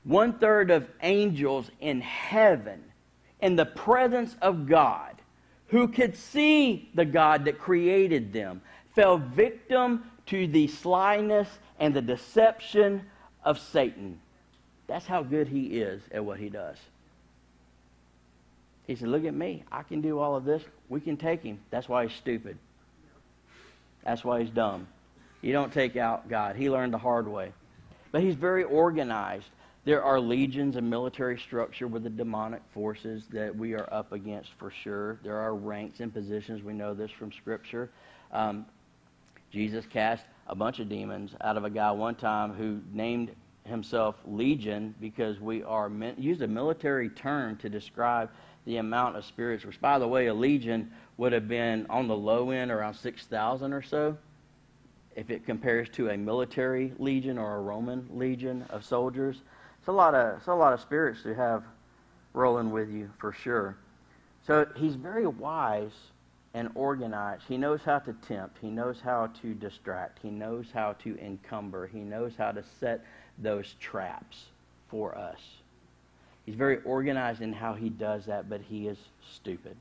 One 0.08 0.40
third 0.40 0.72
of 0.72 0.88
angels 1.04 1.70
in 1.82 2.00
heaven, 2.00 2.82
in 3.42 3.58
the 3.58 3.66
presence 3.66 4.36
of 4.42 4.66
God, 4.66 5.16
who 5.68 5.90
could 5.90 6.16
see 6.16 6.90
the 6.96 7.04
God 7.04 7.44
that 7.44 7.60
created 7.60 8.32
them, 8.32 8.62
fell 8.96 9.18
victim 9.18 10.10
to 10.28 10.48
the 10.48 10.68
slyness 10.68 11.50
and 11.78 11.94
the 11.94 12.02
deception 12.02 13.04
of 13.44 13.60
Satan. 13.60 14.20
That's 14.88 15.06
how 15.06 15.24
good 15.24 15.50
he 15.50 15.82
is 15.82 16.02
at 16.10 16.24
what 16.24 16.40
he 16.40 16.48
does. 16.48 16.78
He 18.86 18.96
said, 18.96 19.10
Look 19.10 19.26
at 19.26 19.34
me. 19.34 19.64
I 19.70 19.84
can 19.84 20.00
do 20.00 20.20
all 20.20 20.38
of 20.38 20.46
this. 20.46 20.64
We 20.88 21.02
can 21.02 21.18
take 21.18 21.44
him. 21.44 21.60
That's 21.70 21.90
why 21.90 22.08
he's 22.08 22.16
stupid. 22.16 22.58
That's 24.06 24.24
why 24.24 24.42
he's 24.42 24.50
dumb. 24.50 24.88
You 25.42 25.52
don't 25.52 25.74
take 25.74 25.98
out 25.98 26.30
God. 26.30 26.56
He 26.56 26.70
learned 26.70 26.94
the 26.94 26.98
hard 26.98 27.28
way. 27.28 27.52
But 28.14 28.22
he's 28.22 28.36
very 28.36 28.64
organized. 28.64 29.50
There 29.88 30.04
are 30.04 30.20
legions 30.20 30.76
and 30.76 30.90
military 30.90 31.40
structure 31.40 31.88
with 31.88 32.04
the 32.04 32.10
demonic 32.10 32.62
forces 32.74 33.24
that 33.32 33.56
we 33.56 33.74
are 33.74 33.88
up 33.90 34.12
against 34.12 34.52
for 34.56 34.70
sure. 34.70 35.18
There 35.24 35.38
are 35.38 35.56
ranks 35.56 36.02
and 36.02 36.14
positions. 36.14 36.62
We 36.62 36.74
know 36.74 36.94
this 36.94 37.10
from 37.10 37.32
Scripture. 37.32 37.90
Um, 38.34 38.66
Jesus 39.50 39.86
cast 39.86 40.26
a 40.48 40.56
bunch 40.56 40.80
of 40.80 40.90
demons 40.90 41.36
out 41.40 41.56
of 41.56 41.64
a 41.64 41.70
guy 41.70 41.90
one 41.92 42.16
time 42.16 42.52
who 42.52 42.82
named 42.92 43.32
himself 43.64 44.18
Legion 44.26 44.94
because 45.00 45.40
we 45.40 45.64
are 45.64 45.90
used 46.18 46.42
a 46.42 46.50
military 46.50 47.08
term 47.08 47.56
to 47.56 47.70
describe 47.70 48.30
the 48.66 48.76
amount 48.76 49.16
of 49.16 49.24
spirits, 49.24 49.64
which, 49.64 49.80
by 49.80 49.98
the 49.98 50.08
way, 50.08 50.28
a 50.28 50.34
legion 50.34 50.92
would 51.16 51.32
have 51.32 51.48
been 51.48 51.86
on 51.90 52.10
the 52.10 52.18
low 52.18 52.50
end 52.50 52.72
around 52.72 52.94
6,000 52.94 53.72
or 53.72 53.82
so, 53.82 54.18
if 55.16 55.30
it 55.30 55.46
compares 55.46 55.88
to 55.88 56.10
a 56.10 56.18
military 56.18 56.92
legion 57.00 57.38
or 57.38 57.56
a 57.56 57.62
Roman 57.62 58.06
legion 58.12 58.66
of 58.70 58.84
soldiers. 58.84 59.44
It's 59.88 59.94
a 59.94 59.96
lot 59.96 60.16
of, 60.16 60.40
it's 60.40 60.48
a 60.48 60.54
lot 60.54 60.74
of 60.74 60.82
spirits 60.82 61.24
to 61.24 61.34
have 61.34 61.64
rolling 62.34 62.72
with 62.72 62.90
you 62.90 63.10
for 63.20 63.32
sure. 63.32 63.78
So 64.46 64.68
he's 64.76 64.96
very 64.96 65.26
wise 65.26 65.94
and 66.54 66.70
organized. 66.76 67.44
He 67.48 67.56
knows 67.56 67.80
how 67.86 68.00
to 68.00 68.12
tempt. 68.28 68.58
He 68.60 68.70
knows 68.70 69.00
how 69.02 69.28
to 69.42 69.54
distract. 69.54 70.20
He 70.22 70.30
knows 70.30 70.66
how 70.74 70.98
to 71.04 71.18
encumber. 71.20 71.88
He 71.88 72.00
knows 72.00 72.34
how 72.38 72.52
to 72.52 72.66
set 72.82 73.06
those 73.38 73.76
traps 73.80 74.48
for 74.90 75.18
us. 75.18 75.40
He's 76.46 76.56
very 76.56 76.82
organized 76.84 77.42
in 77.42 77.54
how 77.54 77.74
he 77.74 77.88
does 77.88 78.26
that, 78.26 78.50
but 78.50 78.60
he 78.60 78.90
is 78.90 78.98
stupid. 79.36 79.78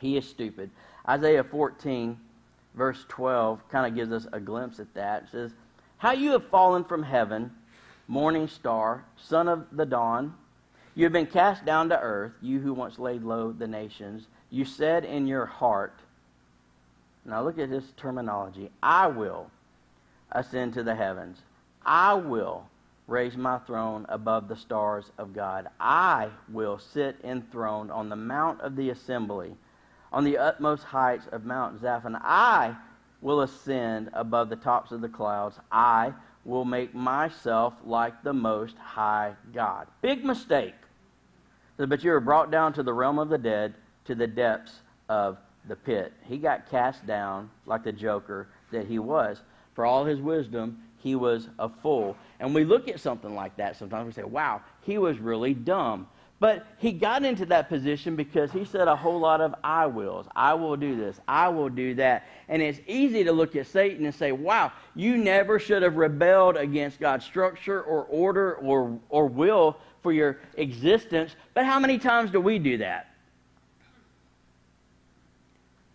He 0.00 0.18
is 0.18 0.28
stupid. 0.28 0.68
Isaiah 1.08 1.44
14, 1.44 2.20
verse 2.74 3.06
12, 3.08 3.70
kind 3.70 3.86
of 3.86 3.94
gives 3.94 4.12
us 4.12 4.30
a 4.34 4.38
glimpse 4.38 4.78
at 4.80 4.92
that. 4.92 5.22
It 5.22 5.28
says, 5.32 5.52
How 5.96 6.12
you 6.12 6.32
have 6.32 6.46
fallen 6.50 6.84
from 6.84 7.02
heaven, 7.02 7.50
morning 8.08 8.48
star, 8.48 9.04
son 9.16 9.46
of 9.46 9.66
the 9.70 9.86
dawn. 9.86 10.34
You 10.94 11.04
have 11.04 11.12
been 11.12 11.26
cast 11.26 11.64
down 11.64 11.90
to 11.90 12.00
earth, 12.00 12.32
you 12.42 12.58
who 12.58 12.72
once 12.72 12.98
laid 12.98 13.22
low 13.22 13.52
the 13.52 13.68
nations. 13.68 14.26
You 14.50 14.64
said 14.64 15.04
in 15.04 15.26
your 15.26 15.46
heart, 15.46 15.94
now 17.24 17.42
look 17.42 17.58
at 17.58 17.70
this 17.70 17.84
terminology 17.96 18.70
I 18.82 19.06
will 19.06 19.50
ascend 20.32 20.74
to 20.74 20.82
the 20.82 20.94
heavens. 20.94 21.38
I 21.84 22.14
will 22.14 22.66
raise 23.06 23.36
my 23.36 23.58
throne 23.58 24.06
above 24.08 24.48
the 24.48 24.56
stars 24.56 25.12
of 25.18 25.34
God. 25.34 25.68
I 25.78 26.30
will 26.50 26.78
sit 26.78 27.16
enthroned 27.22 27.90
on 27.90 28.08
the 28.08 28.16
mount 28.16 28.60
of 28.62 28.74
the 28.74 28.90
assembly, 28.90 29.54
on 30.12 30.24
the 30.24 30.38
utmost 30.38 30.84
heights 30.84 31.26
of 31.32 31.44
Mount 31.44 31.80
Zaphon. 31.80 32.18
I 32.22 32.74
will 33.20 33.42
ascend 33.42 34.10
above 34.12 34.48
the 34.48 34.56
tops 34.56 34.92
of 34.92 35.00
the 35.00 35.08
clouds. 35.08 35.58
I 35.70 36.12
will 36.48 36.64
make 36.64 36.94
myself 36.94 37.74
like 37.84 38.22
the 38.24 38.32
Most 38.32 38.76
High 38.78 39.34
God. 39.52 39.86
Big 40.00 40.24
mistake. 40.24 40.74
But 41.76 42.02
you 42.02 42.10
were 42.10 42.20
brought 42.20 42.50
down 42.50 42.72
to 42.72 42.82
the 42.82 42.92
realm 42.92 43.18
of 43.18 43.28
the 43.28 43.38
dead, 43.38 43.74
to 44.06 44.14
the 44.14 44.26
depths 44.26 44.72
of 45.10 45.36
the 45.68 45.76
pit. 45.76 46.12
He 46.24 46.38
got 46.38 46.70
cast 46.70 47.06
down 47.06 47.50
like 47.66 47.84
the 47.84 47.92
joker 47.92 48.48
that 48.72 48.86
he 48.86 48.98
was. 48.98 49.42
For 49.74 49.84
all 49.84 50.06
his 50.06 50.20
wisdom, 50.20 50.82
he 50.96 51.14
was 51.14 51.48
a 51.58 51.68
fool. 51.68 52.16
And 52.40 52.54
we 52.54 52.64
look 52.64 52.88
at 52.88 52.98
something 52.98 53.34
like 53.34 53.56
that 53.58 53.76
sometimes 53.76 54.06
we 54.06 54.12
say, 54.12 54.26
wow, 54.26 54.62
he 54.80 54.96
was 54.96 55.18
really 55.18 55.52
dumb. 55.52 56.08
But 56.40 56.66
he 56.78 56.92
got 56.92 57.24
into 57.24 57.46
that 57.46 57.68
position 57.68 58.14
because 58.14 58.52
he 58.52 58.64
said 58.64 58.86
a 58.86 58.94
whole 58.94 59.18
lot 59.18 59.40
of 59.40 59.54
I 59.64 59.86
wills. 59.86 60.26
I 60.36 60.54
will 60.54 60.76
do 60.76 60.94
this. 60.94 61.18
I 61.26 61.48
will 61.48 61.68
do 61.68 61.94
that. 61.96 62.28
And 62.48 62.62
it's 62.62 62.78
easy 62.86 63.24
to 63.24 63.32
look 63.32 63.56
at 63.56 63.66
Satan 63.66 64.04
and 64.04 64.14
say, 64.14 64.30
wow, 64.30 64.70
you 64.94 65.16
never 65.16 65.58
should 65.58 65.82
have 65.82 65.96
rebelled 65.96 66.56
against 66.56 67.00
God's 67.00 67.24
structure 67.24 67.82
or 67.82 68.04
order 68.04 68.54
or, 68.54 69.00
or 69.08 69.26
will 69.26 69.78
for 70.00 70.12
your 70.12 70.38
existence. 70.56 71.34
But 71.54 71.64
how 71.64 71.80
many 71.80 71.98
times 71.98 72.30
do 72.30 72.40
we 72.40 72.60
do 72.60 72.78
that? 72.78 73.08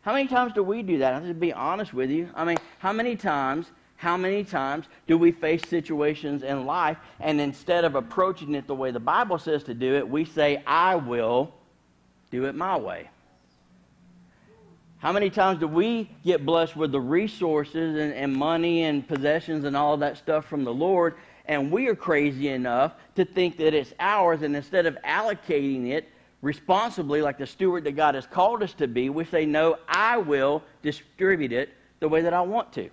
How 0.01 0.11
many 0.11 0.27
times 0.27 0.51
do 0.51 0.61
we 0.61 0.83
do 0.83 0.97
that? 0.97 1.13
I'll 1.13 1.21
just 1.21 1.39
be 1.39 1.53
honest 1.53 1.93
with 1.93 2.09
you. 2.09 2.29
I 2.35 2.43
mean, 2.43 2.57
how 2.79 2.91
many 2.91 3.15
times 3.15 3.71
how 4.03 4.17
many 4.17 4.43
times 4.43 4.85
do 5.07 5.17
we 5.17 5.31
face 5.31 5.61
situations 5.69 6.43
in 6.43 6.65
life 6.65 6.97
and 7.21 7.39
instead 7.39 7.85
of 7.85 7.95
approaching 7.95 8.53
it 8.53 8.67
the 8.67 8.75
way 8.75 8.91
the 8.91 8.99
Bible 8.99 9.37
says 9.39 9.63
to 9.63 9.73
do 9.73 9.95
it, 9.95 10.07
we 10.07 10.25
say, 10.25 10.61
I 10.67 10.95
will 10.95 11.53
do 12.29 12.43
it 12.43 12.53
my 12.53 12.77
way? 12.77 13.09
How 14.97 15.13
many 15.13 15.29
times 15.29 15.61
do 15.61 15.69
we 15.69 16.09
get 16.21 16.45
blessed 16.45 16.75
with 16.75 16.91
the 16.91 16.99
resources 16.99 17.97
and, 17.97 18.13
and 18.13 18.35
money 18.35 18.83
and 18.83 19.07
possessions 19.07 19.63
and 19.63 19.75
all 19.75 19.95
that 19.95 20.17
stuff 20.17 20.47
from 20.47 20.65
the 20.65 20.73
Lord, 20.73 21.15
and 21.45 21.71
we 21.71 21.87
are 21.87 21.95
crazy 21.95 22.49
enough 22.49 22.95
to 23.15 23.23
think 23.23 23.55
that 23.55 23.73
it's 23.73 23.93
ours, 24.01 24.41
and 24.41 24.53
instead 24.53 24.85
of 24.85 24.97
allocating 25.05 25.91
it 25.91 26.09
responsibly, 26.41 27.21
like 27.21 27.37
the 27.37 27.47
steward 27.47 27.85
that 27.85 27.93
God 27.93 28.15
has 28.15 28.27
called 28.27 28.63
us 28.63 28.73
to 28.73 28.87
be, 28.87 29.09
we 29.09 29.23
say, 29.23 29.45
No, 29.45 29.77
I 29.87 30.17
will 30.17 30.61
distribute 30.81 31.53
it 31.53 31.69
the 32.01 32.09
way 32.09 32.21
that 32.21 32.33
I 32.33 32.41
want 32.41 32.73
to. 32.73 32.89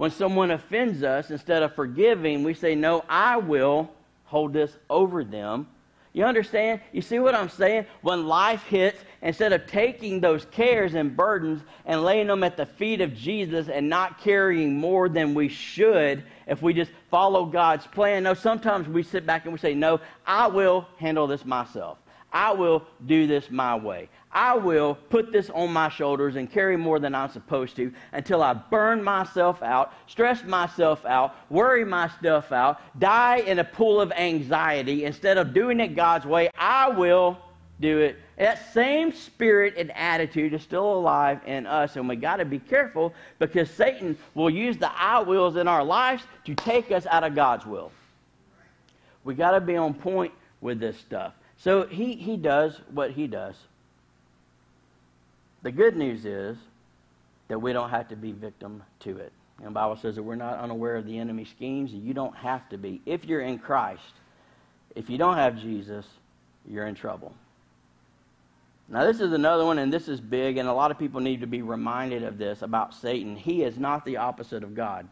When 0.00 0.10
someone 0.10 0.50
offends 0.50 1.02
us, 1.02 1.30
instead 1.30 1.62
of 1.62 1.74
forgiving, 1.74 2.42
we 2.42 2.54
say, 2.54 2.74
No, 2.74 3.04
I 3.06 3.36
will 3.36 3.90
hold 4.24 4.54
this 4.54 4.74
over 4.88 5.24
them. 5.24 5.68
You 6.14 6.24
understand? 6.24 6.80
You 6.90 7.02
see 7.02 7.18
what 7.18 7.34
I'm 7.34 7.50
saying? 7.50 7.84
When 8.00 8.26
life 8.26 8.62
hits, 8.62 8.98
instead 9.20 9.52
of 9.52 9.66
taking 9.66 10.18
those 10.18 10.46
cares 10.46 10.94
and 10.94 11.14
burdens 11.14 11.60
and 11.84 12.02
laying 12.02 12.28
them 12.28 12.42
at 12.44 12.56
the 12.56 12.64
feet 12.64 13.02
of 13.02 13.14
Jesus 13.14 13.68
and 13.68 13.90
not 13.90 14.18
carrying 14.22 14.74
more 14.74 15.10
than 15.10 15.34
we 15.34 15.48
should, 15.48 16.24
if 16.46 16.62
we 16.62 16.72
just 16.72 16.92
follow 17.10 17.44
God's 17.44 17.86
plan, 17.86 18.22
no, 18.22 18.32
sometimes 18.32 18.88
we 18.88 19.02
sit 19.02 19.26
back 19.26 19.44
and 19.44 19.52
we 19.52 19.58
say, 19.58 19.74
No, 19.74 20.00
I 20.26 20.46
will 20.46 20.88
handle 20.96 21.26
this 21.26 21.44
myself. 21.44 21.98
I 22.32 22.52
will 22.52 22.84
do 23.06 23.26
this 23.26 23.50
my 23.50 23.74
way. 23.74 24.08
I 24.32 24.54
will 24.56 24.94
put 24.94 25.32
this 25.32 25.50
on 25.50 25.72
my 25.72 25.88
shoulders 25.88 26.36
and 26.36 26.50
carry 26.50 26.76
more 26.76 27.00
than 27.00 27.14
I'm 27.14 27.30
supposed 27.30 27.74
to 27.76 27.92
until 28.12 28.42
I 28.42 28.54
burn 28.54 29.02
myself 29.02 29.62
out, 29.62 29.92
stress 30.06 30.44
myself 30.44 31.04
out, 31.04 31.34
worry 31.50 31.84
myself 31.84 32.52
out, 32.52 32.80
die 33.00 33.38
in 33.38 33.58
a 33.58 33.64
pool 33.64 34.00
of 34.00 34.12
anxiety. 34.12 35.04
Instead 35.04 35.38
of 35.38 35.52
doing 35.52 35.80
it 35.80 35.96
God's 35.96 36.26
way, 36.26 36.50
I 36.56 36.88
will 36.90 37.38
do 37.80 37.98
it. 37.98 38.18
That 38.36 38.72
same 38.72 39.12
spirit 39.12 39.74
and 39.76 39.90
attitude 39.96 40.54
is 40.54 40.62
still 40.62 40.92
alive 40.92 41.40
in 41.46 41.66
us, 41.66 41.96
and 41.96 42.08
we 42.08 42.14
got 42.14 42.36
to 42.36 42.44
be 42.44 42.58
careful 42.58 43.12
because 43.38 43.70
Satan 43.70 44.16
will 44.34 44.50
use 44.50 44.76
the 44.76 44.92
I 44.92 45.20
wills 45.20 45.56
in 45.56 45.66
our 45.66 45.82
lives 45.82 46.22
to 46.44 46.54
take 46.54 46.92
us 46.92 47.06
out 47.06 47.24
of 47.24 47.34
God's 47.34 47.66
will. 47.66 47.90
We 49.24 49.34
got 49.34 49.52
to 49.52 49.60
be 49.60 49.76
on 49.76 49.94
point 49.94 50.32
with 50.60 50.78
this 50.78 50.96
stuff. 50.98 51.34
So 51.62 51.86
he, 51.86 52.14
he 52.14 52.36
does 52.36 52.80
what 52.90 53.10
he 53.10 53.26
does. 53.26 53.54
The 55.62 55.70
good 55.70 55.94
news 55.94 56.24
is 56.24 56.56
that 57.48 57.58
we 57.58 57.72
don't 57.72 57.90
have 57.90 58.08
to 58.08 58.16
be 58.16 58.32
victim 58.32 58.82
to 59.00 59.18
it. 59.18 59.32
And 59.58 59.66
the 59.66 59.70
Bible 59.72 59.96
says 59.96 60.14
that 60.14 60.22
we're 60.22 60.36
not 60.36 60.58
unaware 60.58 60.96
of 60.96 61.04
the 61.04 61.18
enemy's 61.18 61.50
schemes, 61.50 61.92
and 61.92 62.02
you 62.02 62.14
don't 62.14 62.34
have 62.34 62.66
to 62.70 62.78
be. 62.78 63.02
If 63.04 63.26
you're 63.26 63.42
in 63.42 63.58
Christ, 63.58 64.14
if 64.96 65.10
you 65.10 65.18
don't 65.18 65.36
have 65.36 65.60
Jesus, 65.60 66.06
you're 66.66 66.86
in 66.86 66.94
trouble. 66.94 67.34
Now, 68.88 69.04
this 69.04 69.20
is 69.20 69.32
another 69.32 69.66
one, 69.66 69.78
and 69.78 69.92
this 69.92 70.08
is 70.08 70.20
big, 70.20 70.56
and 70.56 70.68
a 70.68 70.72
lot 70.72 70.90
of 70.90 70.98
people 70.98 71.20
need 71.20 71.42
to 71.42 71.46
be 71.46 71.60
reminded 71.60 72.24
of 72.24 72.38
this 72.38 72.62
about 72.62 72.94
Satan. 72.94 73.36
He 73.36 73.62
is 73.62 73.78
not 73.78 74.04
the 74.06 74.16
opposite 74.16 74.64
of 74.64 74.74
God. 74.74 75.06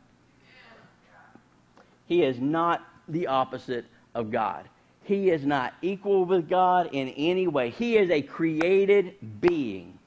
He 2.07 2.23
is 2.23 2.41
not 2.41 2.83
the 3.07 3.27
opposite 3.27 3.85
of 4.15 4.31
God. 4.31 4.67
He 5.09 5.31
is 5.31 5.47
not 5.47 5.73
equal 5.81 6.27
with 6.27 6.51
God 6.51 6.91
in 6.93 7.09
any 7.09 7.47
way. 7.47 7.71
He 7.71 7.97
is 7.97 8.11
a 8.11 8.21
created 8.21 9.15
being 9.41 9.99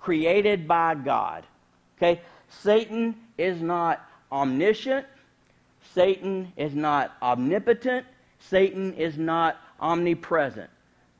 created 0.00 0.66
by 0.66 0.96
God. 0.96 1.44
Okay? 1.96 2.20
Satan 2.48 3.14
is 3.38 3.62
not 3.62 4.04
omniscient. 4.32 5.06
Satan 5.94 6.52
is 6.56 6.74
not 6.74 7.16
omnipotent. 7.22 8.04
Satan 8.40 8.94
is 8.94 9.16
not 9.16 9.60
omnipresent. 9.78 10.70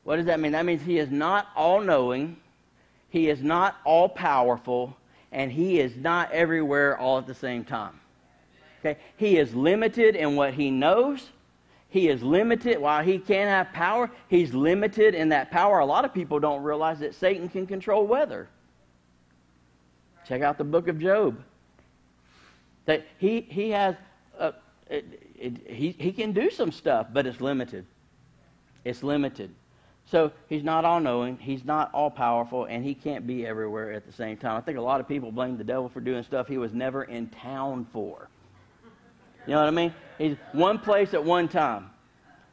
What 0.03 0.17
does 0.17 0.25
that 0.25 0.41
mean? 0.41 0.51
That 0.51 0.65
means 0.65 0.81
he 0.81 0.99
is 0.99 1.09
not 1.09 1.47
all 1.55 1.79
knowing, 1.79 2.35
he 3.09 3.29
is 3.29 3.41
not 3.41 3.77
all 3.85 4.09
powerful, 4.09 4.97
and 5.31 5.49
he 5.49 5.79
is 5.79 5.95
not 5.95 6.29
everywhere 6.33 6.97
all 6.97 7.19
at 7.19 7.25
the 7.25 7.33
same 7.33 7.63
time. 7.63 8.01
Okay? 8.81 8.99
He 9.15 9.37
is 9.37 9.55
limited 9.55 10.17
in 10.17 10.35
what 10.35 10.53
he 10.53 10.71
knows. 10.71 11.29
He 11.89 12.09
is 12.09 12.21
limited. 12.21 12.79
While 12.79 13.03
he 13.03 13.17
can 13.17 13.47
have 13.47 13.71
power, 13.71 14.11
he's 14.27 14.53
limited 14.53 15.15
in 15.15 15.29
that 15.29 15.51
power. 15.51 15.79
A 15.79 15.85
lot 15.85 16.05
of 16.05 16.13
people 16.13 16.39
don't 16.39 16.61
realize 16.61 16.99
that 16.99 17.15
Satan 17.15 17.47
can 17.47 17.65
control 17.65 18.05
weather. 18.05 18.47
Check 20.27 20.41
out 20.41 20.57
the 20.57 20.65
book 20.65 20.87
of 20.89 20.99
Job. 20.99 21.41
That 22.85 23.05
he, 23.17 23.41
he 23.41 23.69
has, 23.71 23.95
uh, 24.37 24.51
it, 24.89 25.23
it, 25.37 25.69
he, 25.69 25.91
he 25.91 26.11
can 26.11 26.33
do 26.33 26.49
some 26.49 26.71
stuff, 26.71 27.07
but 27.13 27.25
it's 27.25 27.39
limited. 27.39 27.85
It's 28.83 29.03
limited. 29.03 29.53
So 30.09 30.31
he's 30.47 30.63
not 30.63 30.85
all 30.85 31.01
knowing, 31.01 31.37
he's 31.37 31.65
not 31.65 31.93
all 31.93 32.09
powerful, 32.09 32.65
and 32.65 32.83
he 32.83 32.93
can't 32.93 33.27
be 33.27 33.45
everywhere 33.45 33.91
at 33.91 34.05
the 34.05 34.13
same 34.13 34.37
time. 34.37 34.55
I 34.55 34.61
think 34.61 34.77
a 34.77 34.81
lot 34.81 35.01
of 35.01 35.07
people 35.07 35.31
blame 35.33 35.57
the 35.57 35.65
devil 35.65 35.89
for 35.89 35.99
doing 35.99 36.23
stuff 36.23 36.47
he 36.47 36.57
was 36.57 36.73
never 36.73 37.03
in 37.03 37.27
town 37.27 37.85
for. 37.91 38.29
You 39.45 39.53
know 39.53 39.59
what 39.59 39.67
I 39.67 39.71
mean? 39.71 39.93
He's 40.17 40.35
one 40.51 40.79
place 40.79 41.13
at 41.13 41.23
one 41.23 41.47
time. 41.47 41.89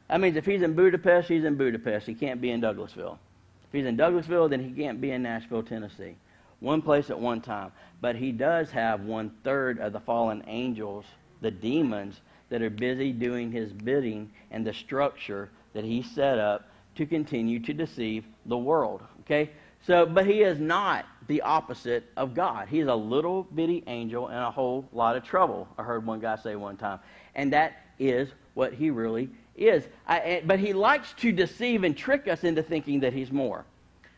That 0.09 0.21
means 0.21 0.37
if 0.37 0.45
he's 0.45 0.63
in 0.63 0.75
Budapest, 0.75 1.29
he's 1.29 1.45
in 1.45 1.57
Budapest. 1.57 2.07
He 2.07 2.15
can't 2.15 2.41
be 2.41 2.51
in 2.51 2.61
Douglasville. 2.61 3.19
If 3.67 3.73
he's 3.73 3.87
in 3.87 3.97
Douglasville, 3.97 4.51
then 4.51 4.63
he 4.63 4.71
can't 4.71 5.01
be 5.01 5.11
in 5.11 5.23
Nashville, 5.23 5.63
Tennessee 5.63 6.17
one 6.65 6.83
place 6.83 7.11
at 7.11 7.21
one 7.21 7.41
time. 7.41 7.71
But 8.01 8.17
he 8.17 8.33
does 8.33 8.71
have 8.71 9.03
one 9.03 9.31
third 9.45 9.79
of 9.79 9.93
the 9.93 10.01
fallen 10.01 10.43
angels, 10.47 11.05
the 11.41 11.51
demons, 11.51 12.21
that 12.49 12.63
are 12.63 12.71
busy 12.71 13.13
doing 13.13 13.53
his 13.53 13.73
bidding 13.73 14.31
and 14.51 14.67
the 14.67 14.73
structure 14.73 15.51
that 15.75 15.85
he 15.85 16.03
set 16.03 16.39
up 16.39 16.69
to 16.97 17.07
continue 17.07 17.59
to 17.61 17.73
deceive 17.73 18.25
the 18.47 18.57
world. 18.57 19.03
Okay? 19.21 19.51
So, 19.87 20.07
but 20.07 20.27
he 20.27 20.43
is 20.43 20.59
not 20.59 21.05
the 21.27 21.43
opposite 21.43 22.05
of 22.17 22.35
God. 22.35 22.69
He's 22.69 22.87
a 22.87 22.95
little 22.95 23.43
bitty 23.43 23.83
angel 23.87 24.29
in 24.29 24.37
a 24.37 24.51
whole 24.51 24.89
lot 24.93 25.17
of 25.17 25.25
trouble. 25.25 25.69
I 25.77 25.83
heard 25.83 26.07
one 26.07 26.21
guy 26.21 26.37
say 26.37 26.57
one 26.57 26.77
time. 26.77 27.01
And 27.35 27.53
that 27.53 27.77
is 27.99 28.29
what 28.55 28.73
he 28.73 28.91
really 28.91 29.29
is. 29.57 29.87
I, 30.07 30.43
but 30.45 30.59
he 30.59 30.73
likes 30.73 31.13
to 31.15 31.33
deceive 31.33 31.85
and 31.85 31.97
trick 31.97 32.29
us 32.29 32.45
into 32.45 32.63
thinking 32.63 33.01
that 33.01 33.13
he's 33.13 33.31
more. 33.31 33.65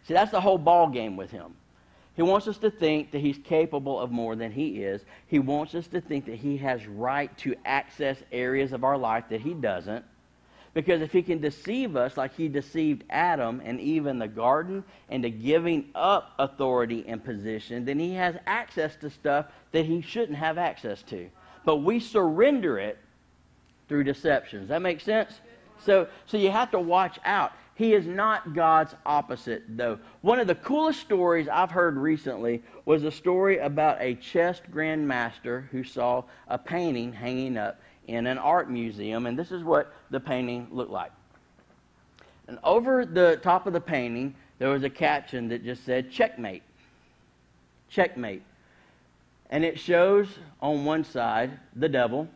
See, 0.07 0.15
that's 0.15 0.31
the 0.31 0.41
whole 0.41 0.59
ball 0.59 0.89
game 0.89 1.17
with 1.17 1.31
him. 1.31 1.55
He 2.15 2.23
wants 2.23 2.49
us 2.49 2.57
to 2.59 2.71
think 2.71 3.11
that 3.11 3.21
he's 3.21 3.39
capable 3.39 4.01
of 4.01 4.11
more 4.11 4.37
than 4.37 4.51
he 4.51 4.83
is. 4.83 5.03
He 5.27 5.39
wants 5.39 5.75
us 5.75 5.87
to 5.89 6.01
think 6.01 6.25
that 6.27 6.37
he 6.37 6.57
has 6.59 6.87
right 6.87 7.37
to 7.39 7.55
access 7.67 8.17
areas 8.33 8.73
of 8.73 8.85
our 8.85 8.97
life 8.97 9.25
that 9.29 9.43
he 9.43 9.53
doesn't. 9.53 10.05
Because 10.73 11.01
if 11.03 11.13
he 11.13 11.23
can 11.23 11.41
deceive 11.41 11.97
us 11.97 12.17
like 12.17 12.35
he 12.35 12.49
deceived 12.49 13.05
Adam 13.11 13.63
and 13.65 13.81
Eve 13.81 14.07
in 14.07 14.19
the 14.19 14.29
garden 14.29 14.85
into 15.11 15.29
giving 15.29 15.87
up 15.95 16.33
authority 16.39 17.05
and 17.07 17.23
position, 17.23 17.85
then 17.85 17.99
he 17.99 18.13
has 18.15 18.37
access 18.47 18.97
to 18.97 19.11
stuff 19.11 19.47
that 19.73 19.87
he 19.87 20.01
shouldn't 20.01 20.39
have 20.39 20.59
access 20.59 21.03
to. 21.05 21.29
But 21.65 21.77
we 21.79 21.99
surrender 21.99 22.79
it 22.79 22.99
through 23.89 24.05
deception. 24.05 24.61
Does 24.61 24.69
that 24.69 24.83
make 24.83 25.01
sense? 25.01 25.41
So, 25.85 26.09
so 26.27 26.37
you 26.37 26.51
have 26.51 26.71
to 26.73 26.81
watch 26.81 27.19
out. 27.25 27.53
He 27.75 27.93
is 27.93 28.07
not 28.07 28.55
God's 28.55 28.95
opposite, 29.05 29.65
though. 29.69 29.99
One 30.23 30.41
of 30.41 30.47
the 30.47 30.55
coolest 30.55 31.01
stories 31.01 31.47
I've 31.47 31.71
heard 31.71 31.97
recently 31.99 32.63
was 32.87 33.05
a 33.05 33.11
story 33.11 33.59
about 33.59 34.01
a 34.01 34.15
chess 34.15 34.63
grandmaster 34.73 35.69
who 35.69 35.85
saw 35.85 36.25
a 36.49 36.57
painting 36.57 37.13
hanging 37.13 37.59
up 37.59 37.79
in 38.07 38.27
an 38.27 38.39
art 38.39 38.71
museum, 38.71 39.27
and 39.27 39.39
this 39.39 39.53
is 39.53 39.63
what 39.63 39.93
the 40.11 40.19
painting 40.19 40.69
looked 40.71 40.91
like. 40.91 41.13
And 42.49 42.59
over 42.65 43.05
the 43.05 43.39
top 43.43 43.67
of 43.67 43.75
the 43.75 43.81
painting, 43.81 44.35
there 44.59 44.71
was 44.71 44.85
a 44.85 44.91
caption 44.91 45.49
that 45.49 45.65
just 45.65 45.85
said, 45.85 46.11
Checkmate. 46.11 46.63
Checkmate. 47.91 48.43
And 49.51 49.65
it 49.65 49.79
shows 49.79 50.29
on 50.61 50.85
one 50.85 51.05
side 51.05 51.59
the 51.75 51.89
devil 51.89 52.29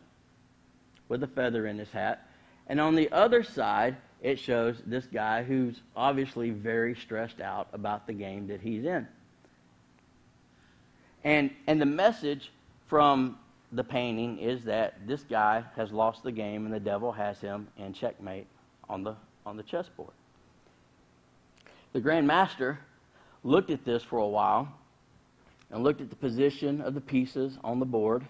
with 1.11 1.23
a 1.23 1.27
feather 1.27 1.67
in 1.67 1.77
his 1.77 1.91
hat. 1.91 2.25
And 2.67 2.79
on 2.79 2.95
the 2.95 3.11
other 3.11 3.43
side, 3.43 3.97
it 4.21 4.39
shows 4.39 4.81
this 4.85 5.05
guy 5.07 5.43
who's 5.43 5.81
obviously 5.93 6.51
very 6.51 6.95
stressed 6.95 7.41
out 7.41 7.67
about 7.73 8.07
the 8.07 8.13
game 8.13 8.47
that 8.47 8.61
he's 8.61 8.85
in. 8.85 9.05
And, 11.25 11.51
and 11.67 11.81
the 11.81 11.85
message 11.85 12.49
from 12.87 13.37
the 13.73 13.83
painting 13.83 14.39
is 14.39 14.63
that 14.63 15.05
this 15.05 15.23
guy 15.23 15.65
has 15.75 15.91
lost 15.91 16.23
the 16.23 16.31
game 16.31 16.63
and 16.63 16.73
the 16.73 16.79
devil 16.79 17.11
has 17.11 17.41
him 17.41 17.67
in 17.77 17.91
checkmate 17.91 18.47
on 18.87 19.03
the, 19.03 19.17
on 19.45 19.57
the 19.57 19.63
chessboard. 19.63 20.13
The 21.91 21.99
Grand 21.99 22.25
Master 22.25 22.79
looked 23.43 23.69
at 23.69 23.83
this 23.83 24.01
for 24.01 24.19
a 24.19 24.27
while 24.27 24.71
and 25.71 25.83
looked 25.83 25.99
at 25.99 26.09
the 26.09 26.15
position 26.15 26.79
of 26.79 26.93
the 26.93 27.01
pieces 27.01 27.57
on 27.65 27.79
the 27.79 27.85
board 27.85 28.25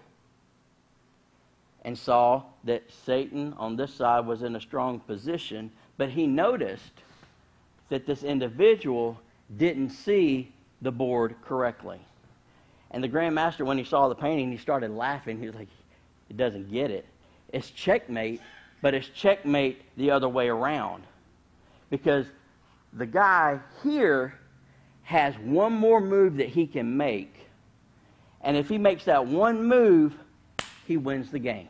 and 1.82 1.98
saw 1.98 2.42
that 2.64 2.82
Satan 3.04 3.54
on 3.58 3.76
this 3.76 3.92
side 3.92 4.26
was 4.26 4.42
in 4.42 4.56
a 4.56 4.60
strong 4.60 5.00
position, 5.00 5.70
but 5.96 6.10
he 6.10 6.26
noticed 6.26 6.92
that 7.88 8.06
this 8.06 8.22
individual 8.22 9.20
didn't 9.56 9.90
see 9.90 10.52
the 10.80 10.92
board 10.92 11.34
correctly. 11.44 11.98
And 12.92 13.02
the 13.02 13.08
Grand 13.08 13.34
Master, 13.34 13.64
when 13.64 13.78
he 13.78 13.84
saw 13.84 14.08
the 14.08 14.14
painting, 14.14 14.50
he 14.50 14.58
started 14.58 14.90
laughing. 14.90 15.38
He 15.38 15.46
was 15.46 15.54
like, 15.54 15.68
it 16.30 16.36
doesn't 16.36 16.70
get 16.70 16.90
it. 16.90 17.06
It's 17.52 17.70
checkmate, 17.70 18.40
but 18.80 18.94
it's 18.94 19.08
checkmate 19.08 19.82
the 19.96 20.10
other 20.10 20.28
way 20.28 20.48
around. 20.48 21.04
Because 21.90 22.26
the 22.92 23.06
guy 23.06 23.58
here 23.82 24.38
has 25.02 25.34
one 25.38 25.72
more 25.72 26.00
move 26.00 26.36
that 26.36 26.48
he 26.48 26.66
can 26.66 26.96
make. 26.96 27.34
And 28.40 28.56
if 28.56 28.68
he 28.68 28.78
makes 28.78 29.04
that 29.04 29.26
one 29.26 29.64
move, 29.64 30.14
he 30.86 30.96
wins 30.96 31.30
the 31.30 31.38
game. 31.38 31.68